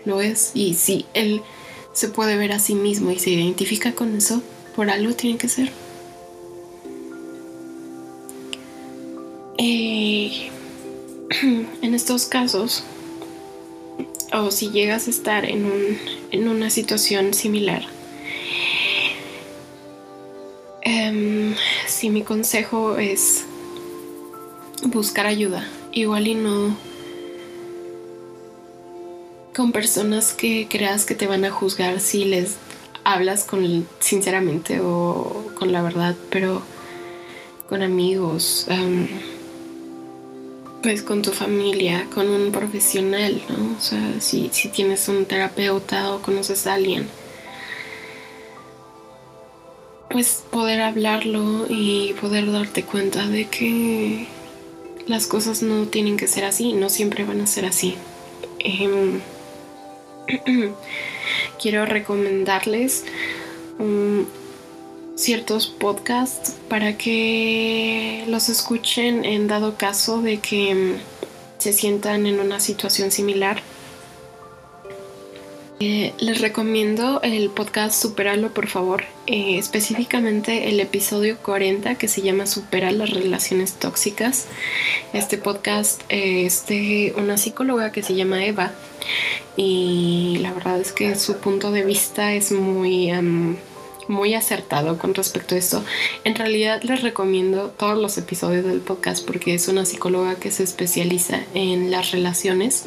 Lo 0.04 0.20
es. 0.20 0.52
Y 0.54 0.74
si 0.74 1.06
él 1.14 1.42
se 1.92 2.08
puede 2.08 2.36
ver 2.36 2.52
a 2.52 2.60
sí 2.60 2.74
mismo 2.74 3.10
y 3.10 3.18
se 3.18 3.30
identifica 3.30 3.92
con 3.92 4.16
eso, 4.16 4.42
por 4.76 4.88
algo 4.90 5.14
tiene 5.14 5.38
que 5.38 5.48
ser. 5.48 5.72
Eh, 9.58 10.50
en 11.82 11.94
estos 11.94 12.26
casos, 12.26 12.84
o 14.32 14.50
si 14.50 14.70
llegas 14.70 15.06
a 15.06 15.10
estar 15.10 15.44
en, 15.44 15.64
un, 15.64 15.98
en 16.30 16.48
una 16.48 16.70
situación 16.70 17.34
similar, 17.34 17.82
em, 20.82 21.54
si 21.86 22.10
mi 22.10 22.22
consejo 22.22 22.96
es 22.98 23.44
buscar 24.84 25.26
ayuda, 25.26 25.66
igual 25.92 26.26
y 26.28 26.34
no 26.34 26.76
con 29.56 29.72
personas 29.72 30.34
que 30.34 30.68
creas 30.68 31.06
que 31.06 31.14
te 31.14 31.26
van 31.26 31.46
a 31.46 31.50
juzgar 31.50 31.98
si 32.00 32.26
les 32.26 32.56
hablas 33.04 33.44
con 33.44 33.88
sinceramente 34.00 34.80
o 34.80 35.46
con 35.58 35.72
la 35.72 35.80
verdad, 35.80 36.14
pero 36.28 36.60
con 37.66 37.82
amigos. 37.82 38.66
Em, 38.68 39.08
pues 40.86 41.02
con 41.02 41.20
tu 41.20 41.32
familia, 41.32 42.06
con 42.14 42.28
un 42.28 42.52
profesional, 42.52 43.42
¿no? 43.48 43.76
O 43.76 43.80
sea, 43.80 44.20
si, 44.20 44.50
si 44.52 44.68
tienes 44.68 45.08
un 45.08 45.24
terapeuta 45.24 46.14
o 46.14 46.22
conoces 46.22 46.68
a 46.68 46.74
alguien, 46.74 47.08
pues 50.08 50.44
poder 50.48 50.82
hablarlo 50.82 51.66
y 51.68 52.14
poder 52.20 52.52
darte 52.52 52.84
cuenta 52.84 53.26
de 53.26 53.46
que 53.48 54.28
las 55.08 55.26
cosas 55.26 55.60
no 55.60 55.88
tienen 55.88 56.16
que 56.16 56.28
ser 56.28 56.44
así, 56.44 56.72
no 56.72 56.88
siempre 56.88 57.24
van 57.24 57.40
a 57.40 57.48
ser 57.48 57.64
así. 57.64 57.96
Em, 58.60 59.18
quiero 61.60 61.84
recomendarles 61.84 63.02
un 63.80 64.28
ciertos 65.16 65.66
podcasts 65.66 66.54
para 66.68 66.96
que 66.98 68.24
los 68.28 68.48
escuchen 68.48 69.24
en 69.24 69.48
dado 69.48 69.76
caso 69.76 70.20
de 70.20 70.38
que 70.38 70.74
mm, 70.74 70.94
se 71.58 71.72
sientan 71.72 72.26
en 72.26 72.38
una 72.38 72.60
situación 72.60 73.10
similar. 73.10 73.62
Eh, 75.78 76.14
les 76.18 76.40
recomiendo 76.40 77.20
el 77.22 77.50
podcast 77.50 78.00
Superalo, 78.00 78.54
por 78.54 78.66
favor, 78.66 79.04
eh, 79.26 79.58
específicamente 79.58 80.70
el 80.70 80.80
episodio 80.80 81.36
40 81.38 81.96
que 81.96 82.08
se 82.08 82.22
llama 82.22 82.46
Supera 82.46 82.92
las 82.92 83.10
relaciones 83.10 83.74
tóxicas. 83.74 84.46
Este 85.12 85.36
podcast 85.36 86.00
es 86.08 86.66
de 86.66 87.14
una 87.18 87.36
psicóloga 87.36 87.92
que 87.92 88.02
se 88.02 88.14
llama 88.14 88.46
Eva 88.46 88.72
y 89.56 90.38
la 90.40 90.52
verdad 90.52 90.80
es 90.80 90.92
que 90.92 91.14
su 91.16 91.36
punto 91.38 91.70
de 91.72 91.84
vista 91.84 92.32
es 92.32 92.52
muy 92.52 93.10
muy 94.08 94.34
acertado 94.34 94.98
con 94.98 95.14
respecto 95.14 95.54
a 95.54 95.58
esto. 95.58 95.84
En 96.24 96.34
realidad 96.34 96.82
les 96.82 97.02
recomiendo 97.02 97.70
todos 97.70 97.98
los 97.98 98.18
episodios 98.18 98.64
del 98.64 98.80
podcast 98.80 99.26
porque 99.26 99.54
es 99.54 99.68
una 99.68 99.84
psicóloga 99.84 100.36
que 100.36 100.50
se 100.50 100.62
especializa 100.62 101.40
en 101.54 101.90
las 101.90 102.12
relaciones 102.12 102.84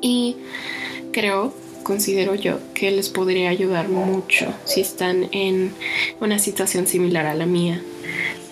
y 0.00 0.36
creo, 1.12 1.54
considero 1.84 2.34
yo, 2.34 2.58
que 2.74 2.90
les 2.90 3.08
podría 3.08 3.50
ayudar 3.50 3.88
mucho 3.88 4.52
si 4.64 4.80
están 4.80 5.28
en 5.32 5.72
una 6.20 6.38
situación 6.38 6.86
similar 6.86 7.26
a 7.26 7.34
la 7.34 7.46
mía. 7.46 7.80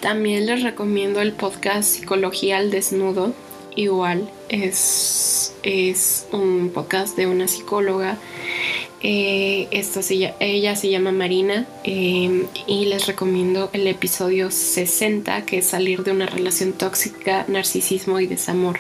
También 0.01 0.47
les 0.47 0.63
recomiendo 0.63 1.21
el 1.21 1.33
podcast 1.33 1.97
Psicología 1.97 2.59
al 2.59 2.71
Desnudo. 2.71 3.35
Igual 3.77 4.31
es, 4.49 5.55
es 5.63 6.27
un 6.33 6.71
podcast 6.73 7.17
de 7.17 7.27
una 7.27 7.49
psicóloga 7.49 8.17
eh, 9.03 9.69
ella 10.41 10.77
se 10.77 10.91
llama 10.91 11.11
Marina 11.11 11.67
em, 11.85 12.47
y 12.67 12.85
les 12.85 13.07
recomiendo 13.07 13.71
el 13.73 13.87
episodio 13.87 14.51
60 14.51 15.47
que 15.47 15.59
es 15.59 15.67
salir 15.67 16.05
de 16.05 16.13
una 16.13 16.27
relación 16.27 16.73
tóxica, 16.73 17.47
narcisismo 17.49 18.21
y 18.21 18.27
desamor. 18.27 18.79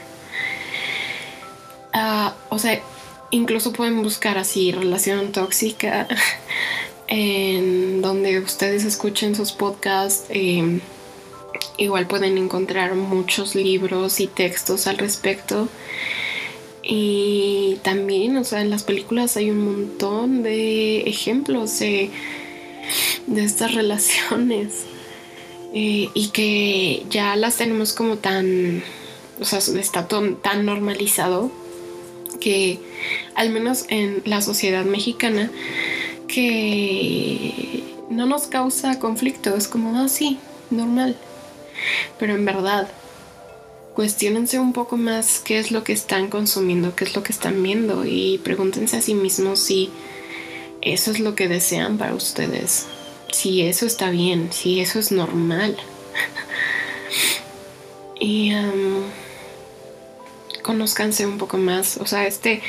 Ah, 1.93 2.35
o 2.51 2.59
sea, 2.59 2.81
incluso 3.31 3.73
pueden 3.73 4.03
buscar 4.03 4.37
así 4.37 4.73
relación 4.73 5.33
tóxica 5.33 6.07
en 7.09 8.03
donde 8.03 8.41
ustedes 8.41 8.85
escuchen 8.85 9.35
sus 9.35 9.53
podcasts. 9.53 10.27
Em, 10.29 10.81
igual 11.79 12.07
pueden 12.07 12.37
encontrar 12.37 12.95
muchos 12.95 13.55
libros 13.55 14.21
y 14.21 14.27
textos 14.27 14.87
al 14.87 14.99
respecto. 14.99 15.69
Y 16.93 17.79
también, 17.85 18.37
o 18.37 18.43
sea, 18.43 18.63
en 18.63 18.69
las 18.69 18.83
películas 18.83 19.37
hay 19.37 19.53
un 19.53 19.65
montón 19.65 20.43
de 20.43 21.03
ejemplos 21.03 21.79
de, 21.79 22.11
estas 23.33 23.75
relaciones 23.77 24.87
eh, 25.73 26.09
y 26.13 26.29
que 26.31 27.07
ya 27.09 27.37
las 27.37 27.59
tenemos 27.59 27.93
como 27.93 28.17
tan, 28.17 28.83
o 29.41 29.45
sea, 29.45 29.61
está 29.61 30.09
tan 30.09 30.67
normalizado 30.67 31.53
que 32.41 32.81
al 33.37 33.51
menos 33.51 33.85
en 33.89 34.23
la 34.25 34.43
sociedad 34.43 34.85
mexicana 34.85 35.49
que 36.27 37.85
no 38.11 38.27
nos 38.27 38.49
causa 38.49 38.99
conflicto, 38.99 39.55
es 39.55 39.69
como, 39.69 39.97
ah, 39.97 40.09
sí, 40.09 40.41
normal. 40.71 41.15
Pero 42.19 42.35
en 42.35 42.45
verdad, 42.45 42.89
cuestionense 43.95 44.59
un 44.59 44.73
poco 44.73 44.97
más 44.97 45.41
qué 45.41 45.59
es 45.59 45.71
lo 45.71 45.85
que 45.85 45.93
están 45.93 46.29
consumiendo, 46.29 46.95
qué 46.95 47.05
es 47.05 47.15
lo 47.15 47.23
que 47.23 47.33
están 47.33 47.63
viendo 47.63 48.05
y 48.05 48.41
pregúntense 48.45 48.97
a 48.97 49.03
sí 49.03 49.15
mismos 49.15 49.61
si 49.61 49.91
eso 50.83 51.11
es 51.11 51.21
lo 51.21 51.35
que 51.35 51.49
desean 51.49 51.99
para 51.99 52.15
ustedes, 52.15 52.87
si 53.33 53.63
eso 53.63 53.87
está 53.87 54.11
bien, 54.11 54.49
si 54.53 54.81
eso 54.81 54.99
es 54.99 55.13
normal. 55.13 55.77
y 58.21 58.55
um, 58.55 59.03
conozcanse 60.63 61.27
un 61.27 61.39
poco 61.39 61.59
más, 61.59 61.97
o 61.99 62.07
sea, 62.07 62.27
este, 62.27 62.63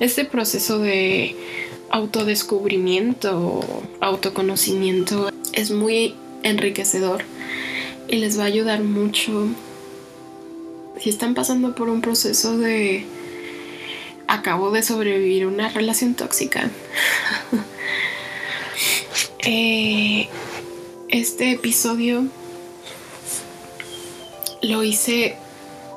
este 0.00 0.24
proceso 0.24 0.78
de 0.78 1.36
autodescubrimiento, 1.90 3.64
autoconocimiento 4.00 5.30
es 5.52 5.70
muy 5.70 6.14
enriquecedor 6.42 7.22
y 8.08 8.16
les 8.16 8.38
va 8.38 8.42
a 8.42 8.46
ayudar 8.46 8.82
mucho 8.82 9.48
si 11.00 11.10
están 11.10 11.34
pasando 11.34 11.74
por 11.74 11.88
un 11.88 12.00
proceso 12.00 12.56
de 12.56 13.06
acabo 14.26 14.70
de 14.70 14.82
sobrevivir 14.82 15.46
una 15.46 15.68
relación 15.68 16.14
tóxica. 16.14 16.70
Eh, 19.46 20.26
este 21.10 21.50
episodio 21.50 22.24
lo 24.62 24.82
hice 24.82 25.36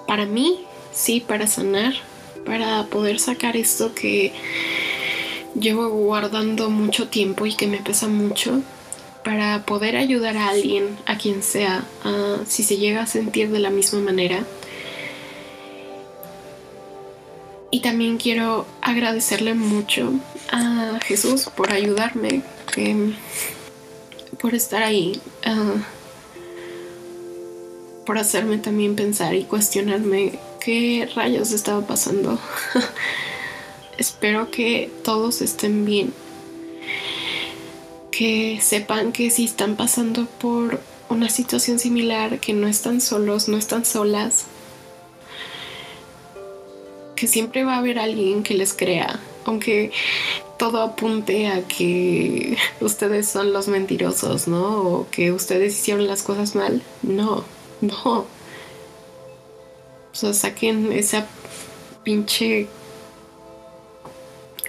para 0.05 0.25
mí, 0.25 0.65
sí, 0.91 1.21
para 1.21 1.47
sanar, 1.47 1.93
para 2.45 2.87
poder 2.87 3.21
sacar 3.21 3.55
esto 3.55 3.95
que 3.95 4.33
llevo 5.57 5.87
guardando 5.87 6.69
mucho 6.69 7.07
tiempo 7.07 7.45
y 7.45 7.55
que 7.55 7.67
me 7.67 7.77
pesa 7.77 8.09
mucho, 8.09 8.61
para 9.23 9.63
poder 9.63 9.95
ayudar 9.95 10.35
a 10.35 10.49
alguien, 10.49 10.97
a 11.05 11.17
quien 11.17 11.41
sea, 11.41 11.85
si 12.47 12.63
se 12.63 12.75
llega 12.75 13.03
a 13.03 13.07
sentir 13.07 13.49
de 13.49 13.59
la 13.59 13.69
misma 13.69 13.99
manera 13.99 14.43
Y 17.69 17.81
también 17.81 18.17
quiero 18.17 18.65
agradecerle 18.81 19.53
mucho 19.53 20.13
a 20.51 20.99
Jesús 21.05 21.49
por 21.55 21.73
ayudarme, 21.73 22.41
por 24.39 24.55
estar 24.55 24.83
ahí, 24.83 25.19
ah, 25.45 25.75
por 28.05 28.17
hacerme 28.17 28.57
también 28.57 28.95
pensar 28.95 29.35
y 29.35 29.43
cuestionarme 29.43 30.39
qué 30.63 31.09
rayos 31.13 31.51
estaba 31.51 31.85
pasando. 31.85 32.39
Espero 33.97 34.49
que 34.49 34.89
todos 35.03 35.41
estén 35.41 35.85
bien, 35.85 36.13
que 38.11 38.59
sepan 38.61 39.11
que 39.11 39.29
si 39.29 39.43
están 39.43 39.75
pasando 39.75 40.25
por 40.25 40.79
una 41.09 41.29
situación 41.29 41.79
similar, 41.79 42.39
que 42.39 42.53
no 42.53 42.67
están 42.67 43.01
solos, 43.01 43.49
no 43.49 43.57
están 43.57 43.85
solas, 43.85 44.45
que 47.17 47.27
siempre 47.27 47.65
va 47.65 47.75
a 47.75 47.77
haber 47.79 47.99
alguien 47.99 48.43
que 48.43 48.53
les 48.53 48.73
crea, 48.73 49.19
aunque 49.43 49.91
todo 50.57 50.81
apunte 50.81 51.47
a 51.47 51.67
que 51.67 52.57
ustedes 52.79 53.27
son 53.27 53.51
los 53.51 53.67
mentirosos, 53.67 54.47
¿no? 54.47 54.81
O 54.81 55.09
que 55.09 55.33
ustedes 55.33 55.73
hicieron 55.73 56.07
las 56.07 56.23
cosas 56.23 56.55
mal. 56.55 56.81
No, 57.01 57.43
no. 57.81 58.19
O 58.19 58.25
sea, 60.13 60.33
saquen 60.33 60.93
esa 60.93 61.27
pinche... 62.03 62.67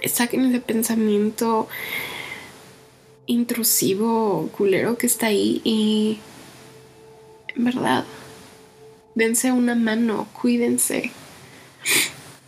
Saquen 0.05 0.45
ese 0.45 0.59
pensamiento 0.59 1.67
intrusivo, 3.25 4.49
culero 4.57 4.97
que 4.97 5.07
está 5.07 5.27
ahí 5.27 5.61
y... 5.63 6.19
En 7.55 7.65
verdad, 7.65 8.05
dense 9.15 9.51
una 9.51 9.75
mano, 9.75 10.27
cuídense, 10.39 11.11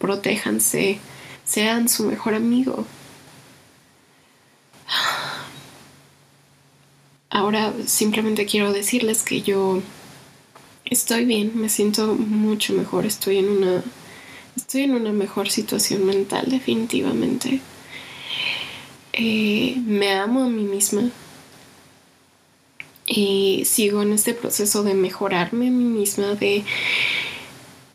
protéjanse, 0.01 0.99
sean 1.45 1.87
su 1.87 2.03
mejor 2.05 2.33
amigo. 2.33 2.85
Ahora 7.29 7.73
simplemente 7.85 8.45
quiero 8.45 8.73
decirles 8.73 9.23
que 9.23 9.41
yo 9.41 9.81
estoy 10.83 11.23
bien, 11.25 11.53
me 11.55 11.69
siento 11.69 12.15
mucho 12.15 12.73
mejor, 12.73 13.05
estoy 13.05 13.37
en 13.37 13.49
una 13.49 13.83
estoy 14.57 14.81
en 14.83 14.95
una 14.95 15.13
mejor 15.13 15.49
situación 15.49 16.05
mental 16.05 16.45
definitivamente. 16.49 17.61
Eh, 19.13 19.75
me 19.85 20.13
amo 20.13 20.43
a 20.43 20.49
mí 20.49 20.63
misma 20.63 21.09
y 23.05 23.63
sigo 23.65 24.01
en 24.01 24.13
este 24.13 24.33
proceso 24.33 24.83
de 24.83 24.93
mejorarme 24.93 25.67
a 25.67 25.71
mí 25.71 25.83
misma, 25.83 26.35
de, 26.35 26.63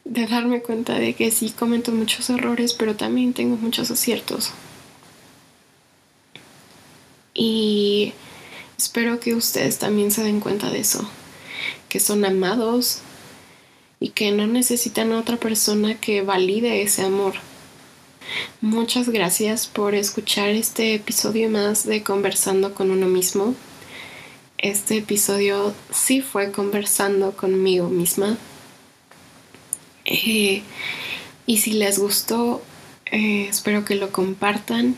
de 0.06 0.26
darme 0.26 0.62
cuenta 0.62 0.98
de 0.98 1.14
que 1.14 1.30
sí 1.30 1.50
cometo 1.50 1.92
muchos 1.92 2.30
errores, 2.30 2.72
pero 2.74 2.94
también 2.94 3.32
tengo 3.32 3.56
muchos 3.56 3.90
aciertos. 3.90 4.52
Y 7.34 8.14
espero 8.78 9.20
que 9.20 9.34
ustedes 9.34 9.78
también 9.78 10.10
se 10.10 10.22
den 10.22 10.40
cuenta 10.40 10.70
de 10.70 10.78
eso, 10.78 11.06
que 11.88 12.00
son 12.00 12.24
amados 12.24 13.00
y 13.98 14.10
que 14.10 14.30
no 14.30 14.46
necesitan 14.46 15.12
a 15.12 15.18
otra 15.18 15.36
persona 15.36 16.00
que 16.00 16.22
valide 16.22 16.82
ese 16.82 17.02
amor. 17.02 17.34
Muchas 18.60 19.08
gracias 19.08 19.66
por 19.66 19.94
escuchar 19.94 20.50
este 20.50 20.94
episodio 20.94 21.50
más 21.50 21.84
de 21.84 22.02
Conversando 22.02 22.74
con 22.74 22.90
uno 22.90 23.06
mismo. 23.06 23.54
Este 24.58 24.98
episodio 24.98 25.74
sí 25.90 26.22
fue 26.22 26.52
conversando 26.52 27.32
conmigo 27.32 27.88
misma. 27.88 28.38
Eh, 30.06 30.62
y 31.46 31.56
si 31.58 31.72
les 31.72 31.98
gustó, 31.98 32.62
eh, 33.12 33.48
espero 33.48 33.84
que 33.84 33.96
lo 33.96 34.10
compartan 34.10 34.96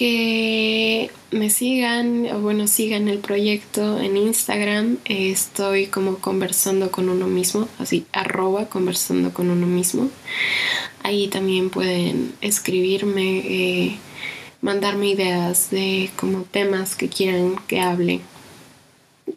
que 0.00 1.10
me 1.30 1.50
sigan, 1.50 2.26
o 2.32 2.40
bueno, 2.40 2.66
sigan 2.68 3.08
el 3.08 3.18
proyecto 3.18 4.00
en 4.00 4.16
Instagram. 4.16 4.96
estoy 5.04 5.88
como 5.88 6.16
conversando 6.16 6.90
con 6.90 7.10
uno 7.10 7.26
mismo, 7.26 7.68
así, 7.78 8.06
arroba 8.12 8.70
conversando 8.70 9.34
con 9.34 9.50
uno 9.50 9.66
mismo. 9.66 10.08
Ahí 11.02 11.28
también 11.28 11.68
pueden 11.68 12.32
escribirme, 12.40 13.40
eh, 13.40 13.98
mandarme 14.62 15.10
ideas 15.10 15.70
de 15.70 16.10
como 16.16 16.44
temas 16.44 16.96
que 16.96 17.10
quieran 17.10 17.56
que 17.66 17.80
hable. 17.80 18.22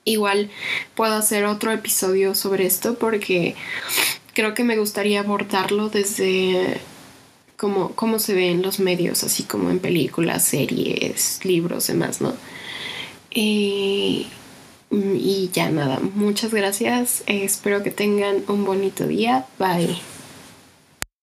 Igual 0.06 0.50
puedo 0.96 1.14
hacer 1.14 1.44
otro 1.44 1.74
episodio 1.74 2.36
sobre 2.36 2.66
esto 2.66 2.96
porque 2.98 3.56
creo 4.34 4.54
que 4.54 4.64
me 4.64 4.78
gustaría 4.78 5.22
abordarlo 5.22 5.90
desde 5.90 6.80
cómo, 7.58 8.20
se 8.20 8.34
ve 8.34 8.52
en 8.52 8.62
los 8.62 8.80
medios, 8.80 9.24
así 9.24 9.44
como 9.44 9.70
en 9.70 9.80
películas, 9.80 10.44
series, 10.44 11.40
libros, 11.44 11.88
demás, 11.88 12.22
¿no? 12.22 12.34
y 13.36 14.28
ya 15.54 15.70
nada, 15.70 16.00
muchas 16.14 16.54
gracias. 16.54 17.24
espero 17.26 17.82
que 17.82 17.90
tengan 17.90 18.44
un 18.48 18.64
bonito 18.64 19.08
día. 19.08 19.48
Bye. 19.58 20.13